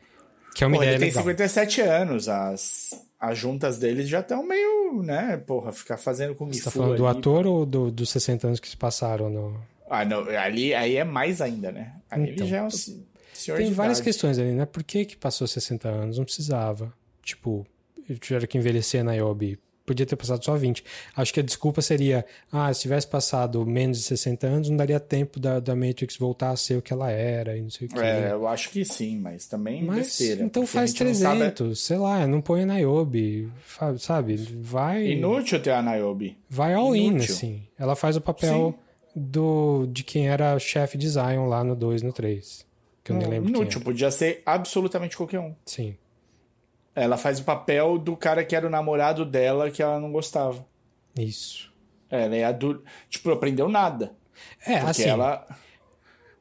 Que 0.55 0.63
é 0.65 0.67
uma 0.67 0.77
Pô, 0.77 0.83
ideia 0.83 0.95
ele 0.97 1.01
tem 1.01 1.09
legal. 1.09 1.23
57 1.23 1.81
anos. 1.81 2.29
As, 2.29 2.91
as 3.21 3.37
juntas 3.39 3.79
deles 3.79 4.09
já 4.09 4.21
estão 4.21 4.43
meio, 4.43 5.03
né? 5.03 5.37
Porra, 5.47 5.71
ficar 5.73 5.99
fazendo 5.99 6.35
Kung 6.35 6.51
Você 6.53 6.63
tá 6.63 6.71
falando 6.71 6.97
do 6.97 7.07
ali. 7.07 7.19
ator 7.19 7.47
ou 7.47 7.67
do, 7.67 7.91
dos 7.91 8.09
60 8.11 8.47
anos 8.47 8.61
que 8.61 8.69
se 8.69 8.77
passaram 8.77 9.29
no. 9.29 9.61
Ah, 9.91 10.05
não. 10.05 10.21
Ali, 10.31 10.73
aí 10.75 10.97
é 10.97 11.05
mais 11.05 11.41
ainda, 11.41 11.71
né? 11.71 11.93
Aí 12.11 12.23
Então. 12.23 12.33
ele 12.45 12.47
já 12.47 12.57
é 12.59 12.63
um 12.63 12.71
se- 12.71 13.05
senhor 13.35 13.59
Tem 13.59 13.73
várias 13.73 13.99
idade. 13.99 14.05
questões 14.11 14.39
ali, 14.39 14.53
né? 14.53 14.65
Por 14.65 14.83
que, 14.83 15.05
que 15.05 15.17
passou 15.17 15.47
60 15.47 15.89
anos? 15.89 16.17
Não 16.19 16.25
precisava. 16.25 16.93
Tipo, 17.23 17.67
tiveram 18.21 18.47
que 18.47 18.57
envelhecer 18.57 19.05
na 19.05 19.13
Yobi. 19.15 19.59
Podia 19.91 20.07
ter 20.07 20.15
passado 20.15 20.45
só 20.45 20.55
20. 20.57 20.85
Acho 21.17 21.35
que 21.35 21.41
a 21.41 21.43
desculpa 21.43 21.83
seria: 21.83 22.25
ah, 22.53 22.73
se 22.73 22.83
tivesse 22.83 23.09
passado 23.09 23.67
menos 23.67 23.99
de 23.99 24.05
60 24.05 24.47
anos, 24.47 24.71
não 24.71 24.77
daria 24.77 25.01
tempo 25.01 25.41
da, 25.41 25.59
da 25.59 25.75
Matrix 25.75 26.17
voltar 26.17 26.51
a 26.51 26.57
ser 26.57 26.77
o 26.79 26.83
que 26.83 26.93
ela 26.93 27.11
era 27.11 27.57
e 27.57 27.61
não 27.61 27.71
sei 27.71 27.89
o 27.89 27.91
quê. 27.91 27.99
É, 27.99 28.31
eu 28.31 28.47
acho 28.47 28.71
que 28.71 28.85
sim, 28.85 29.19
mas 29.19 29.49
também 29.49 29.83
Mas 29.83 29.97
besteira. 29.97 30.45
então 30.45 30.65
faz 30.65 30.91
a 30.91 30.93
gente 30.93 31.03
não 31.05 31.15
sabe- 31.15 31.39
300, 31.39 31.81
sei 31.81 31.97
lá, 31.99 32.25
não 32.25 32.41
põe 32.41 32.63
Yobi, 32.81 33.49
fa- 33.63 33.99
sabe? 33.99 34.37
Vai, 34.37 35.09
Inútil 35.09 35.61
ter 35.61 35.73
a 35.73 35.83
Niobe. 35.83 36.39
vai 36.49 36.73
all 36.73 36.95
in, 36.95 37.07
inútil. 37.09 37.35
assim. 37.35 37.63
Ela 37.77 37.97
faz 37.97 38.15
o 38.17 38.21
papel 38.21 38.73
do 39.17 39.89
de 39.91 40.05
quem 40.05 40.29
era 40.29 40.57
chefe 40.61 40.97
de 40.97 41.09
Zion 41.09 41.47
lá 41.49 41.65
no 41.65 41.75
2 41.75 42.03
no 42.03 42.13
3. 42.13 42.65
Que 43.03 43.11
eu 43.11 43.17
nem 43.17 43.27
lembro 43.27 43.51
quem 43.53 43.61
Inútil, 43.63 43.81
podia 43.81 44.11
ser 44.13 44.41
absolutamente 44.47 45.17
qualquer 45.17 45.41
um. 45.41 45.53
Sim. 45.67 45.97
Ela 46.95 47.17
faz 47.17 47.39
o 47.41 47.45
papel 47.45 47.99
do 47.99 48.17
cara 48.17 48.45
que 48.45 48.55
era 48.57 48.67
o 48.67 48.71
namorado 48.71 49.25
dela 49.25 49.71
que 49.71 49.83
ela 49.83 50.01
não 50.01 50.11
gostava. 50.11 50.65
Isso. 51.19 51.73
Ela 52.11 52.35
é 52.37 52.45
adulta. 52.45 52.83
Tipo, 53.09 53.31
aprendeu 53.31 53.69
nada. 53.69 54.13
É, 54.67 54.77
Porque 54.79 54.91
assim, 54.91 55.05
ela. 55.09 55.47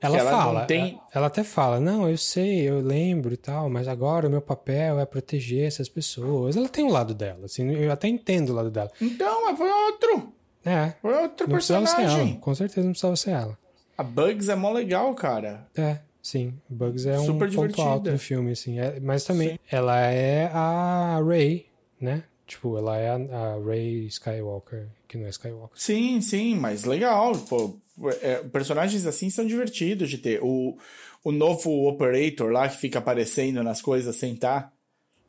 ela, 0.01 0.17
ela 0.17 0.31
fala, 0.31 0.65
tem- 0.65 0.99
ela, 1.13 1.27
até 1.27 1.43
fala, 1.43 1.79
não, 1.79 2.09
eu 2.09 2.17
sei, 2.17 2.67
eu 2.67 2.79
lembro 2.79 3.33
e 3.33 3.37
tal, 3.37 3.69
mas 3.69 3.87
agora 3.87 4.27
o 4.27 4.31
meu 4.31 4.41
papel 4.41 4.99
é 4.99 5.05
proteger 5.05 5.67
essas 5.67 5.87
pessoas. 5.89 6.55
Ela 6.57 6.69
tem 6.69 6.83
um 6.83 6.91
lado 6.91 7.13
dela, 7.13 7.45
assim, 7.45 7.69
eu 7.71 7.91
até 7.91 8.07
entendo 8.07 8.49
o 8.49 8.55
lado 8.55 8.71
dela. 8.71 8.89
Então, 9.01 9.45
mas 9.45 9.57
foi 9.57 9.69
outro. 9.69 10.33
É, 10.65 10.93
Foi 11.01 11.13
outro 11.23 11.47
não 11.47 11.55
precisava 11.55 11.85
ser 11.85 11.95
ela, 11.95 12.03
personagem. 12.05 12.35
com 12.39 12.53
certeza 12.55 12.81
não 12.81 12.91
precisava 12.91 13.15
ser 13.15 13.31
ela. 13.31 13.57
A 13.97 14.03
Bugs 14.03 14.49
é 14.49 14.55
mó 14.55 14.71
legal, 14.71 15.13
cara. 15.15 15.67
É, 15.75 15.99
sim. 16.30 16.53
Bugs 16.69 17.05
é 17.05 17.19
um 17.19 17.25
Super 17.25 17.47
ponto 17.47 17.51
divertida. 17.51 17.84
alto 17.88 18.11
do 18.11 18.19
filme, 18.19 18.51
assim. 18.51 18.80
É- 18.80 18.99
mas 18.99 19.23
também, 19.23 19.59
ela 19.71 19.99
é 19.99 20.45
a 20.53 21.21
Rey, 21.27 21.65
né? 21.99 22.23
Tipo, 22.47 22.77
ela 22.77 22.97
é 22.97 23.09
a, 23.09 23.15
a 23.15 23.59
Rey 23.63 24.05
Skywalker, 24.07 24.88
que 25.07 25.17
não 25.17 25.25
é 25.27 25.30
Skywalker. 25.30 25.77
Sim, 25.80 26.19
sim, 26.21 26.55
mas 26.55 26.84
legal. 26.84 27.34
Pô, 27.47 27.75
é, 28.21 28.36
personagens 28.43 29.05
assim 29.05 29.30
são 29.30 29.45
divertidos 29.45 30.09
de 30.09 30.17
ter. 30.17 30.39
O, 30.41 30.77
o 31.23 31.32
novo 31.32 31.88
Operator 31.88 32.49
lá 32.51 32.67
que 32.67 32.77
fica 32.77 32.97
aparecendo 32.99 33.61
nas 33.63 33.82
coisas 33.82 34.15
sem 34.15 34.34
estar 34.34 34.73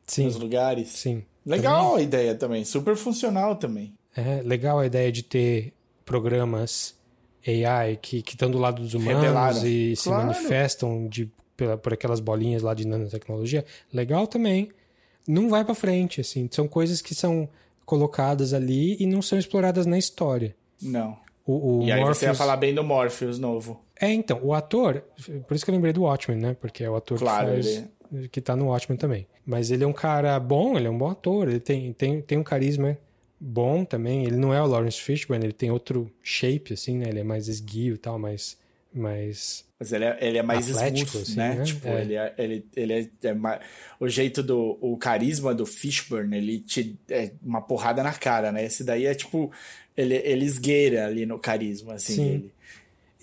Sim, 0.07 0.25
nos 0.25 0.35
lugares. 0.35 0.89
sim. 0.89 1.23
Legal 1.45 1.95
a 1.95 2.01
ideia 2.01 2.35
também. 2.35 2.63
Super 2.63 2.95
funcional 2.95 3.55
também. 3.55 3.93
É 4.15 4.41
legal 4.43 4.79
a 4.79 4.85
ideia 4.85 5.11
de 5.11 5.23
ter 5.23 5.73
programas 6.05 6.95
AI 7.45 7.97
que 8.01 8.17
estão 8.27 8.49
do 8.51 8.57
lado 8.57 8.81
dos 8.81 8.93
humanos 8.93 9.21
Rebelaram. 9.23 9.65
e 9.67 9.95
se 9.95 10.03
Claro. 10.09 10.27
manifestam 10.27 11.07
de, 11.07 11.29
pela, 11.57 11.77
por 11.77 11.93
aquelas 11.93 12.19
bolinhas 12.19 12.61
lá 12.61 12.73
de 12.73 12.85
nanotecnologia. 12.87 13.65
Legal 13.93 14.27
também. 14.27 14.69
Não 15.27 15.49
vai 15.49 15.63
pra 15.63 15.75
frente, 15.75 16.21
assim. 16.21 16.47
São 16.51 16.67
coisas 16.67 17.01
que 17.01 17.13
são 17.15 17.47
colocadas 17.85 18.53
ali 18.53 18.95
e 18.99 19.05
não 19.05 19.21
são 19.21 19.37
exploradas 19.37 19.85
na 19.85 19.97
história. 19.97 20.55
Não. 20.81 21.17
O, 21.45 21.79
o 21.79 21.83
E 21.83 21.91
aí 21.91 21.99
você 21.99 22.25
ia 22.25 22.29
Morpheus- 22.29 22.37
falar 22.37 22.57
bem 22.57 22.73
do 22.73 22.83
Morpheus 22.83 23.37
novo. 23.39 23.81
É, 23.99 24.11
então, 24.11 24.39
o 24.43 24.53
ator, 24.53 25.03
por 25.47 25.55
isso 25.55 25.63
que 25.65 25.69
eu 25.71 25.75
lembrei 25.75 25.93
do 25.93 26.03
Watchmen, 26.03 26.39
né? 26.39 26.55
Porque 26.59 26.83
é 26.83 26.89
o 26.89 26.95
ator 26.95 27.19
Claro, 27.19 27.47
que 27.55 27.63
faz, 27.63 27.87
que 28.31 28.41
tá 28.41 28.55
no 28.55 28.67
Watchmen 28.67 28.97
também. 28.97 29.27
Mas 29.45 29.69
ele 29.71 29.83
é 29.83 29.87
um 29.87 29.93
cara 29.93 30.39
bom, 30.39 30.75
ele 30.77 30.87
é 30.87 30.89
um 30.89 30.97
bom 30.97 31.09
ator, 31.09 31.47
ele 31.47 31.59
tem, 31.59 31.91
tem, 31.93 32.21
tem 32.21 32.37
um 32.37 32.43
carisma 32.43 32.97
bom 33.41 33.83
também. 33.83 34.23
Ele 34.25 34.37
não 34.37 34.53
é 34.53 34.61
o 34.61 34.65
Lawrence 34.67 35.01
Fishburne, 35.01 35.43
ele 35.45 35.51
tem 35.53 35.71
outro 35.71 36.09
shape, 36.21 36.73
assim, 36.73 36.97
né? 36.97 37.09
Ele 37.09 37.19
é 37.19 37.23
mais 37.23 37.47
esguio 37.47 37.95
e 37.95 37.97
tal, 37.97 38.19
mais... 38.19 38.55
mais... 38.93 39.65
Mas 39.79 39.91
ele 39.91 40.05
é, 40.05 40.17
ele 40.21 40.37
é 40.37 40.43
mais 40.43 40.69
Atlético, 40.69 41.09
smooth, 41.17 41.23
assim, 41.31 41.35
né? 41.37 41.55
né? 41.55 41.63
Tipo, 41.63 41.87
É. 41.87 42.01
ele 42.01 42.13
é, 42.15 42.33
ele, 42.37 42.65
ele 42.75 42.93
é, 42.93 43.27
é 43.29 43.33
ma- 43.33 43.59
o 43.99 44.07
jeito 44.07 44.43
do, 44.43 44.77
o 44.79 44.95
carisma 44.95 45.55
do 45.55 45.65
Fishburne, 45.65 46.37
ele 46.37 46.59
te, 46.59 46.95
é 47.09 47.31
uma 47.41 47.61
porrada 47.63 48.03
na 48.03 48.13
cara, 48.13 48.51
né? 48.51 48.63
Esse 48.63 48.83
daí 48.83 49.07
é 49.07 49.15
tipo, 49.15 49.51
ele, 49.97 50.15
ele 50.17 50.45
esgueira 50.45 51.07
ali 51.07 51.25
no 51.25 51.39
carisma, 51.39 51.93
assim, 51.95 52.13
Sim. 52.15 52.27
dele. 52.29 52.53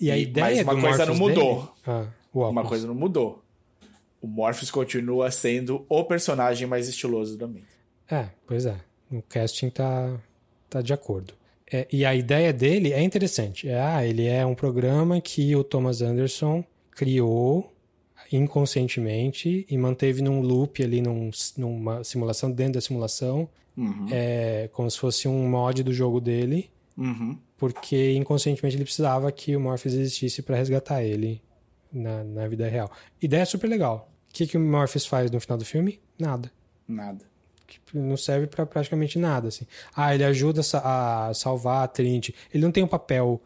E 0.01 0.11
a 0.11 0.17
E- 0.17 0.23
ideia 0.23 0.57
mas 0.57 0.65
uma 0.65 0.75
do 0.75 0.81
coisa 0.81 1.05
não 1.05 1.15
Morpheus 1.15 1.37
mudou. 1.45 1.55
dele- 1.61 1.69
Ah. 1.87 2.07
Uma 2.33 2.63
coisa 2.65 2.85
não 2.87 2.93
mudou. 2.95 3.41
O 4.21 4.27
Morpheus 4.27 4.69
continua 4.69 5.31
sendo 5.31 5.85
o 5.87 6.03
personagem 6.03 6.67
mais 6.67 6.89
estiloso 6.89 7.37
da 7.37 7.47
Matrix. 7.47 7.69
É, 8.11 8.27
pois 8.45 8.65
é. 8.65 8.75
O 9.11 9.21
casting 9.21 9.69
tá, 9.69 10.17
tá 10.69 10.81
de 10.81 10.93
acordo. 10.93 11.33
É, 11.71 11.87
e 11.91 12.03
a 12.05 12.15
ideia 12.15 12.51
dele 12.51 12.91
é 12.93 13.01
interessante. 13.01 13.67
É, 13.69 13.79
ah, 13.79 14.05
ele 14.05 14.25
é 14.25 14.45
um 14.45 14.55
programa 14.55 15.19
que 15.21 15.55
o 15.55 15.63
Thomas 15.63 16.01
Anderson 16.01 16.63
criou 16.91 17.71
inconscientemente 18.31 19.65
e 19.69 19.77
manteve 19.77 20.21
num 20.21 20.41
loop 20.41 20.83
ali, 20.83 21.01
num, 21.01 21.29
numa 21.57 22.03
simulação, 22.03 22.51
dentro 22.51 22.73
da 22.73 22.81
simulação, 22.81 23.47
Uhum. 23.77 24.07
é, 24.11 24.69
como 24.73 24.89
se 24.91 24.97
fosse 24.99 25.27
um 25.27 25.47
mod 25.47 25.81
do 25.83 25.93
jogo 25.93 26.19
dele, 26.19 26.69
Uhum. 26.97 27.37
porque 27.57 28.13
inconscientemente 28.13 28.75
ele 28.75 28.83
precisava 28.83 29.31
que 29.31 29.55
o 29.55 29.59
Morpheus 29.59 29.93
existisse 29.95 30.41
para 30.41 30.57
resgatar 30.57 31.01
ele 31.03 31.41
na, 31.91 32.23
na 32.25 32.47
vida 32.47 32.67
real. 32.67 32.91
Ideia 33.21 33.45
super 33.45 33.67
legal. 33.69 34.09
O 34.29 34.33
que, 34.33 34.45
que 34.45 34.57
o 34.57 34.59
Morpheus 34.59 35.05
faz 35.05 35.31
no 35.31 35.39
final 35.39 35.57
do 35.57 35.63
filme? 35.65 35.99
Nada. 36.19 36.51
Nada. 36.87 37.23
Que 37.69 37.79
não 37.97 38.17
serve 38.17 38.47
pra 38.47 38.65
praticamente 38.65 39.17
nada, 39.19 39.47
assim. 39.49 39.65
Ah, 39.95 40.13
ele 40.13 40.23
ajuda 40.23 40.61
a 40.61 40.63
sa- 40.63 41.27
a 41.29 41.33
salvar 41.33 41.83
a 41.83 41.87
Trinity. 41.87 42.33
Ele 42.53 42.63
não 42.63 42.71
tem 42.71 42.83
um 42.83 42.87
papel 42.87 43.41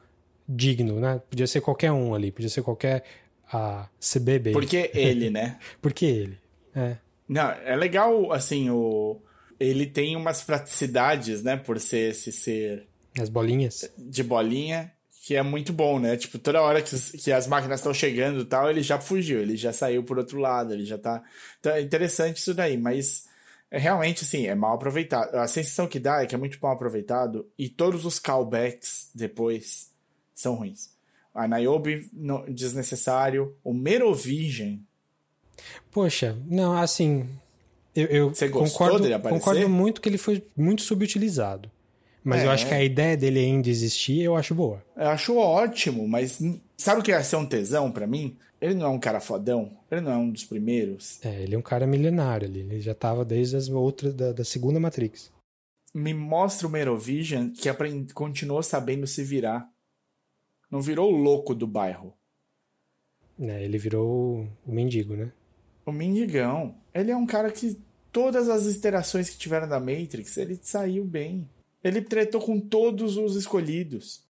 digno, 0.47 0.99
né? 0.99 1.21
Podia 1.29 1.47
ser 1.47 1.61
qualquer 1.61 1.91
um 1.91 2.13
ali, 2.15 2.31
podia 2.31 2.49
ser 2.49 2.61
qualquer 2.61 3.03
a 3.51 3.87
CBB. 3.99 4.51
Porque 4.51 4.89
ele, 4.95 5.29
né? 5.29 5.59
Por 5.81 5.93
que 5.93 6.05
ele? 6.05 6.37
É. 6.75 6.97
Não, 7.27 7.49
é 7.51 7.75
legal, 7.75 8.31
assim, 8.33 8.69
o... 8.69 9.21
Ele 9.59 9.85
tem 9.85 10.15
umas 10.15 10.43
praticidades, 10.43 11.43
né? 11.43 11.55
Por 11.55 11.79
ser 11.79 12.11
esse 12.11 12.31
ser 12.31 12.87
As 13.19 13.29
bolinhas. 13.29 13.89
de 13.97 14.23
bolinha, 14.23 14.91
que 15.25 15.35
é 15.35 15.41
muito 15.41 15.71
bom, 15.71 15.99
né? 15.99 16.17
Tipo, 16.17 16.37
toda 16.37 16.61
hora 16.61 16.81
que, 16.81 16.93
os- 16.93 17.11
que 17.11 17.31
as 17.31 17.47
máquinas 17.47 17.79
estão 17.79 17.93
chegando 17.93 18.41
e 18.41 18.45
tal, 18.45 18.69
ele 18.69 18.81
já 18.81 18.99
fugiu, 18.99 19.39
ele 19.39 19.55
já 19.55 19.71
saiu 19.71 20.03
por 20.03 20.17
outro 20.17 20.37
lado, 20.39 20.73
ele 20.73 20.83
já 20.83 20.97
tá. 20.97 21.23
Então 21.59 21.71
é 21.71 21.81
interessante 21.81 22.37
isso 22.37 22.53
daí, 22.53 22.75
mas 22.77 23.25
é 23.73 23.79
realmente 23.79 24.23
assim, 24.23 24.45
é 24.45 24.53
mal 24.53 24.75
aproveitado. 24.75 25.33
A 25.35 25.47
sensação 25.47 25.87
que 25.87 25.99
dá 25.99 26.21
é 26.21 26.27
que 26.27 26.35
é 26.35 26.37
muito 26.37 26.59
mal 26.61 26.73
aproveitado 26.73 27.45
e 27.57 27.67
todos 27.67 28.05
os 28.05 28.19
callbacks 28.19 29.09
depois 29.15 29.89
são 30.33 30.53
ruins. 30.55 30.91
A 31.33 31.47
Niobe 31.47 32.07
desnecessário, 32.49 33.55
o 33.63 33.73
Merovingian. 33.73 34.77
Poxa, 35.91 36.37
não, 36.47 36.77
assim. 36.77 37.27
Eu, 37.95 38.05
eu 38.07 38.29
Você 38.29 38.47
gostou 38.47 38.79
concordo, 38.79 39.03
dele 39.03 39.15
aparecer? 39.15 39.39
concordo 39.39 39.69
muito 39.69 40.01
que 40.01 40.09
ele 40.09 40.17
foi 40.17 40.43
muito 40.55 40.81
subutilizado. 40.83 41.69
Mas 42.23 42.41
É. 42.41 42.45
eu 42.45 42.51
acho 42.51 42.67
que 42.67 42.73
a 42.73 42.83
ideia 42.83 43.17
dele 43.17 43.39
ainda 43.39 43.69
existir, 43.69 44.21
eu 44.21 44.35
acho 44.35 44.55
boa. 44.55 44.83
Eu 44.95 45.09
acho 45.09 45.35
ótimo, 45.35 46.07
mas 46.07 46.39
sabe 46.77 47.01
o 47.01 47.03
que 47.03 47.11
ia 47.11 47.23
ser 47.23 47.35
um 47.35 47.45
tesão 47.45 47.91
pra 47.91 48.07
mim? 48.07 48.37
Ele 48.63 48.75
não 48.75 48.85
é 48.85 48.89
um 48.89 48.99
cara 48.99 49.19
fodão, 49.19 49.77
ele 49.91 49.99
não 49.99 50.11
é 50.13 50.15
um 50.15 50.31
dos 50.31 50.45
primeiros. 50.45 51.19
É, 51.21 51.43
ele 51.43 51.53
é 51.53 51.57
um 51.57 51.61
cara 51.61 51.85
milenário 51.85 52.47
ali. 52.47 52.61
Ele 52.61 52.79
já 52.79 52.95
tava 52.95 53.25
desde 53.25 53.57
as 53.57 53.67
outras 53.67 54.13
da, 54.13 54.31
da 54.31 54.45
segunda 54.45 54.79
Matrix. 54.79 55.29
me 55.93 56.13
mostra 56.13 56.65
o 56.65 56.69
Merovision 56.69 57.49
que 57.49 57.67
aprend... 57.67 58.13
continuou 58.13 58.63
sabendo 58.63 59.05
se 59.05 59.21
virar. 59.21 59.69
Não 60.71 60.81
virou 60.81 61.11
o 61.11 61.17
louco 61.17 61.53
do 61.53 61.67
bairro. 61.67 62.13
É, 63.37 63.65
ele 63.65 63.77
virou 63.77 64.07
o, 64.07 64.47
o 64.65 64.71
mendigo, 64.71 65.13
né? 65.13 65.29
O 65.85 65.91
Mendigão. 65.91 66.73
Ele 66.93 67.11
é 67.11 67.17
um 67.17 67.25
cara 67.25 67.51
que 67.51 67.77
todas 68.13 68.47
as 68.47 68.65
iterações 68.73 69.29
que 69.29 69.37
tiveram 69.37 69.67
da 69.67 69.77
Matrix, 69.77 70.37
ele 70.37 70.57
saiu 70.61 71.03
bem. 71.03 71.49
Ele 71.83 72.01
tretou 72.01 72.39
com 72.39 72.61
todos 72.61 73.17
os 73.17 73.35
escolhidos. 73.35 74.23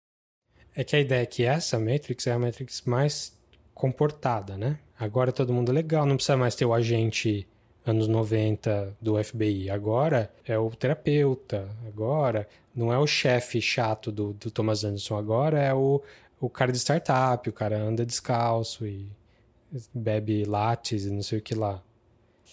É 0.74 0.84
que 0.84 0.96
a 0.96 1.00
ideia 1.00 1.22
é 1.22 1.28
que 1.28 1.44
essa 1.44 1.78
Matrix 1.78 2.26
é 2.26 2.32
a 2.32 2.40
Matrix 2.40 2.82
mais 2.82 3.32
comportada, 3.74 4.58
né? 4.58 4.80
Agora 5.00 5.32
todo 5.32 5.54
mundo 5.54 5.72
é 5.72 5.76
legal, 5.76 6.06
não 6.06 6.16
precisa 6.16 6.38
mais 6.38 6.56
ter 6.56 6.66
o 6.66 6.74
agente 6.74 7.48
anos 7.86 8.08
90 8.08 8.96
do 9.02 9.22
FBI. 9.22 9.70
Agora 9.70 10.32
é 10.46 10.58
o 10.58 10.70
terapeuta. 10.72 11.70
Agora 11.86 12.48
não 12.76 12.92
é 12.94 12.98
o 12.98 13.08
chefe 13.08 13.62
chato 13.62 14.12
do, 14.12 14.34
do 14.34 14.50
Thomas 14.50 14.84
Anderson. 14.84 15.18
Agora 15.18 15.60
é 15.62 15.74
o, 15.74 16.02
o 16.40 16.50
cara 16.50 16.72
de 16.72 16.80
startup. 16.80 17.48
O 17.50 17.54
cara 17.54 17.78
anda 17.78 18.06
descalço 18.06 18.86
e 18.86 19.08
bebe 19.94 20.46
lattes 20.46 21.06
e 21.06 21.12
não 21.12 21.24
sei 21.24 21.40
o 21.40 21.42
que 21.42 21.56
lá. 21.56 21.82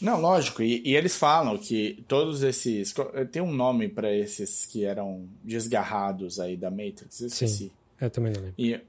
Não, 0.00 0.20
lógico. 0.20 0.62
E, 0.62 0.82
e 0.84 0.96
eles 0.96 1.16
falam 1.16 1.58
que 1.58 2.02
todos 2.08 2.42
esses. 2.42 2.94
Tem 3.30 3.42
um 3.42 3.52
nome 3.52 3.88
pra 3.88 4.12
esses 4.12 4.64
que 4.64 4.84
eram 4.84 5.28
desgarrados 5.44 6.40
aí 6.40 6.56
da 6.56 6.70
Matrix. 6.70 7.20
Esqueci. 7.20 7.64
Sim, 7.64 7.70
eu 8.00 8.10
também 8.10 8.32
não 8.32 8.40
lembro. 8.40 8.54
E, 8.58 8.80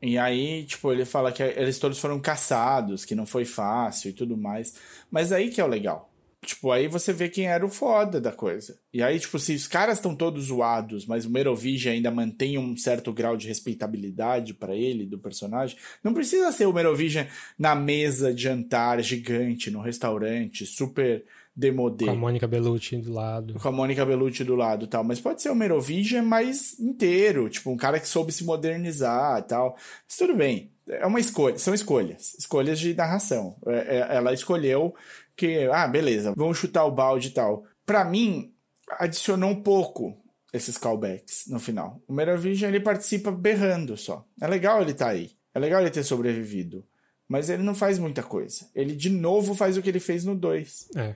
e 0.00 0.16
aí, 0.16 0.64
tipo, 0.64 0.92
ele 0.92 1.04
fala 1.04 1.32
que 1.32 1.42
eles 1.42 1.78
todos 1.78 1.98
foram 1.98 2.20
caçados, 2.20 3.04
que 3.04 3.14
não 3.14 3.26
foi 3.26 3.44
fácil 3.44 4.10
e 4.10 4.12
tudo 4.12 4.36
mais. 4.36 4.74
Mas 5.10 5.32
aí 5.32 5.50
que 5.50 5.60
é 5.60 5.64
o 5.64 5.68
legal. 5.68 6.08
Tipo, 6.44 6.70
aí 6.70 6.86
você 6.86 7.12
vê 7.12 7.28
quem 7.28 7.46
era 7.46 7.66
o 7.66 7.68
foda 7.68 8.20
da 8.20 8.30
coisa. 8.30 8.78
E 8.92 9.02
aí, 9.02 9.18
tipo, 9.18 9.38
se 9.40 9.54
os 9.54 9.66
caras 9.66 9.98
estão 9.98 10.14
todos 10.14 10.46
zoados, 10.46 11.04
mas 11.04 11.26
o 11.26 11.30
Merovingian 11.30 11.92
ainda 11.92 12.12
mantém 12.12 12.56
um 12.56 12.76
certo 12.76 13.12
grau 13.12 13.36
de 13.36 13.48
respeitabilidade 13.48 14.54
pra 14.54 14.74
ele, 14.74 15.04
do 15.04 15.18
personagem, 15.18 15.76
não 16.02 16.14
precisa 16.14 16.52
ser 16.52 16.66
o 16.66 16.72
Merovingian 16.72 17.26
na 17.58 17.74
mesa 17.74 18.32
de 18.32 18.44
jantar 18.44 19.02
gigante, 19.02 19.70
no 19.70 19.80
restaurante, 19.80 20.64
super 20.64 21.24
demodê 21.58 22.04
Com 22.04 22.12
a 22.12 22.14
Mônica 22.14 22.46
Bellucci 22.46 22.96
do 22.98 23.12
lado. 23.12 23.54
com 23.54 23.68
a 23.68 23.72
Mônica 23.72 24.06
Bellucci 24.06 24.44
do 24.44 24.54
lado 24.54 24.84
e 24.84 24.88
tal, 24.88 25.02
mas 25.02 25.18
pode 25.20 25.42
ser 25.42 25.50
o 25.50 25.56
Merovingian 25.56 26.22
mais 26.22 26.78
inteiro, 26.78 27.48
tipo, 27.50 27.68
um 27.70 27.76
cara 27.76 27.98
que 27.98 28.06
soube 28.08 28.30
se 28.30 28.44
modernizar 28.44 29.40
e 29.40 29.42
tal. 29.42 29.76
Mas 30.06 30.16
tudo 30.16 30.36
bem, 30.36 30.70
é 30.88 31.04
uma 31.04 31.18
escolha, 31.18 31.58
são 31.58 31.74
escolhas, 31.74 32.34
escolhas 32.38 32.78
de 32.78 32.94
narração. 32.94 33.56
É- 33.66 33.96
é- 33.96 34.16
ela 34.16 34.32
escolheu 34.32 34.94
que, 35.36 35.64
ah, 35.72 35.88
beleza, 35.88 36.32
vamos 36.36 36.58
chutar 36.58 36.84
o 36.84 36.92
balde 36.92 37.28
e 37.28 37.30
tal. 37.32 37.64
Pra 37.84 38.04
mim, 38.04 38.52
adicionou 38.98 39.50
um 39.50 39.60
pouco 39.62 40.16
esses 40.52 40.78
callbacks 40.78 41.46
no 41.48 41.58
final. 41.58 42.00
O 42.06 42.12
Merovingian, 42.12 42.68
ele 42.68 42.80
participa 42.80 43.30
berrando 43.32 43.96
só. 43.96 44.24
É 44.40 44.46
legal 44.46 44.80
ele 44.80 44.92
estar 44.92 45.08
aí, 45.08 45.32
é 45.52 45.58
legal 45.58 45.80
ele 45.80 45.90
ter 45.90 46.04
sobrevivido. 46.04 46.84
Mas 47.28 47.50
ele 47.50 47.62
não 47.62 47.74
faz 47.74 47.98
muita 47.98 48.22
coisa. 48.22 48.66
Ele 48.74 48.94
de 48.96 49.10
novo 49.10 49.54
faz 49.54 49.76
o 49.76 49.82
que 49.82 49.88
ele 49.90 50.00
fez 50.00 50.24
no 50.24 50.34
2. 50.34 50.88
É. 50.96 51.14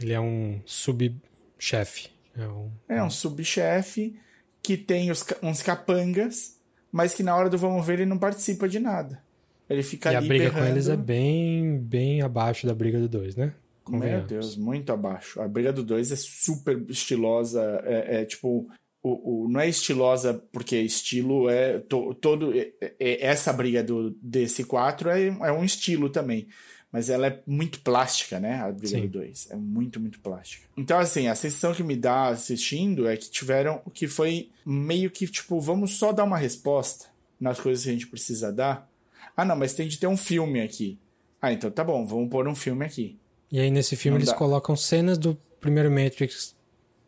Ele 0.00 0.12
é 0.12 0.20
um 0.20 0.60
subchefe. 0.64 2.08
É 2.36 2.46
um... 2.46 2.70
É 2.88 3.02
um 3.02 3.10
subchefe 3.10 4.16
que 4.62 4.76
tem 4.76 5.10
os 5.10 5.24
uns 5.42 5.62
capangas, 5.62 6.56
mas 6.92 7.14
que 7.14 7.22
na 7.22 7.34
hora 7.36 7.48
do 7.50 7.58
vamos 7.58 7.84
ver 7.86 7.94
ele 7.94 8.06
não 8.06 8.18
participa 8.18 8.68
de 8.68 8.78
nada. 8.78 9.22
Ele 9.68 9.82
fica 9.82 10.12
E 10.12 10.14
a 10.14 10.18
ali 10.18 10.28
briga 10.28 10.44
berrando. 10.44 10.64
com 10.66 10.70
eles 10.72 10.88
é 10.88 10.96
bem, 10.96 11.78
bem 11.78 12.22
abaixo 12.22 12.66
da 12.66 12.74
briga 12.74 12.98
do 12.98 13.08
2, 13.08 13.36
né? 13.36 13.52
Meu. 13.88 14.24
Deus, 14.24 14.56
muito 14.56 14.92
abaixo. 14.92 15.40
A 15.40 15.48
briga 15.48 15.72
do 15.72 15.82
2 15.82 16.12
é 16.12 16.16
super 16.16 16.80
estilosa. 16.88 17.80
É, 17.84 18.20
é 18.20 18.24
tipo. 18.24 18.68
O, 19.02 19.44
o- 19.44 19.48
não 19.48 19.58
é 19.60 19.68
estilosa 19.68 20.34
porque 20.52 20.76
estilo 20.76 21.48
é 21.48 21.78
to- 21.80 22.14
todo. 22.14 22.52
é- 22.56 22.70
é- 22.80 23.26
essa 23.26 23.52
briga 23.52 23.82
do, 23.82 24.10
desse 24.22 24.62
4 24.64 25.08
é, 25.10 25.26
é 25.28 25.52
um 25.52 25.64
estilo 25.64 26.10
também. 26.10 26.46
Mas 26.92 27.08
ela 27.08 27.28
é 27.28 27.40
muito 27.46 27.80
plástica, 27.80 28.40
né? 28.40 28.56
A 28.60 28.72
briga 28.72 28.88
Sim. 28.96 29.02
do 29.02 29.08
2. 29.20 29.48
É 29.50 29.56
muito, 29.56 30.00
muito 30.00 30.18
plástica. 30.18 30.66
Então, 30.76 30.98
assim, 30.98 31.28
a 31.28 31.34
sensação 31.36 31.72
que 31.72 31.84
me 31.84 31.94
dá 31.94 32.28
assistindo 32.28 33.08
é 33.08 33.16
que 33.16 33.30
tiveram. 33.30 33.80
que 33.94 34.08
foi 34.08 34.48
meio 34.66 35.08
que, 35.10 35.26
tipo, 35.28 35.60
vamos 35.60 35.96
só 35.96 36.10
dar 36.12 36.24
uma 36.24 36.36
resposta 36.36 37.06
nas 37.38 37.60
coisas 37.60 37.84
que 37.84 37.90
a 37.90 37.92
gente 37.92 38.08
precisa 38.08 38.52
dar. 38.52 38.90
Ah, 39.36 39.44
não, 39.44 39.54
mas 39.54 39.72
tem 39.72 39.86
de 39.86 39.98
ter 39.98 40.08
um 40.08 40.16
filme 40.16 40.60
aqui. 40.60 40.98
Ah, 41.40 41.52
então 41.52 41.70
tá 41.70 41.84
bom, 41.84 42.04
vamos 42.04 42.28
pôr 42.28 42.46
um 42.48 42.54
filme 42.56 42.84
aqui. 42.84 43.16
E 43.52 43.58
aí 43.60 43.70
nesse 43.70 43.96
filme 43.96 44.14
Não 44.14 44.20
eles 44.20 44.30
dá. 44.30 44.36
colocam 44.36 44.74
cenas 44.76 45.16
do 45.16 45.36
primeiro 45.60 45.90
Matrix. 45.90 46.54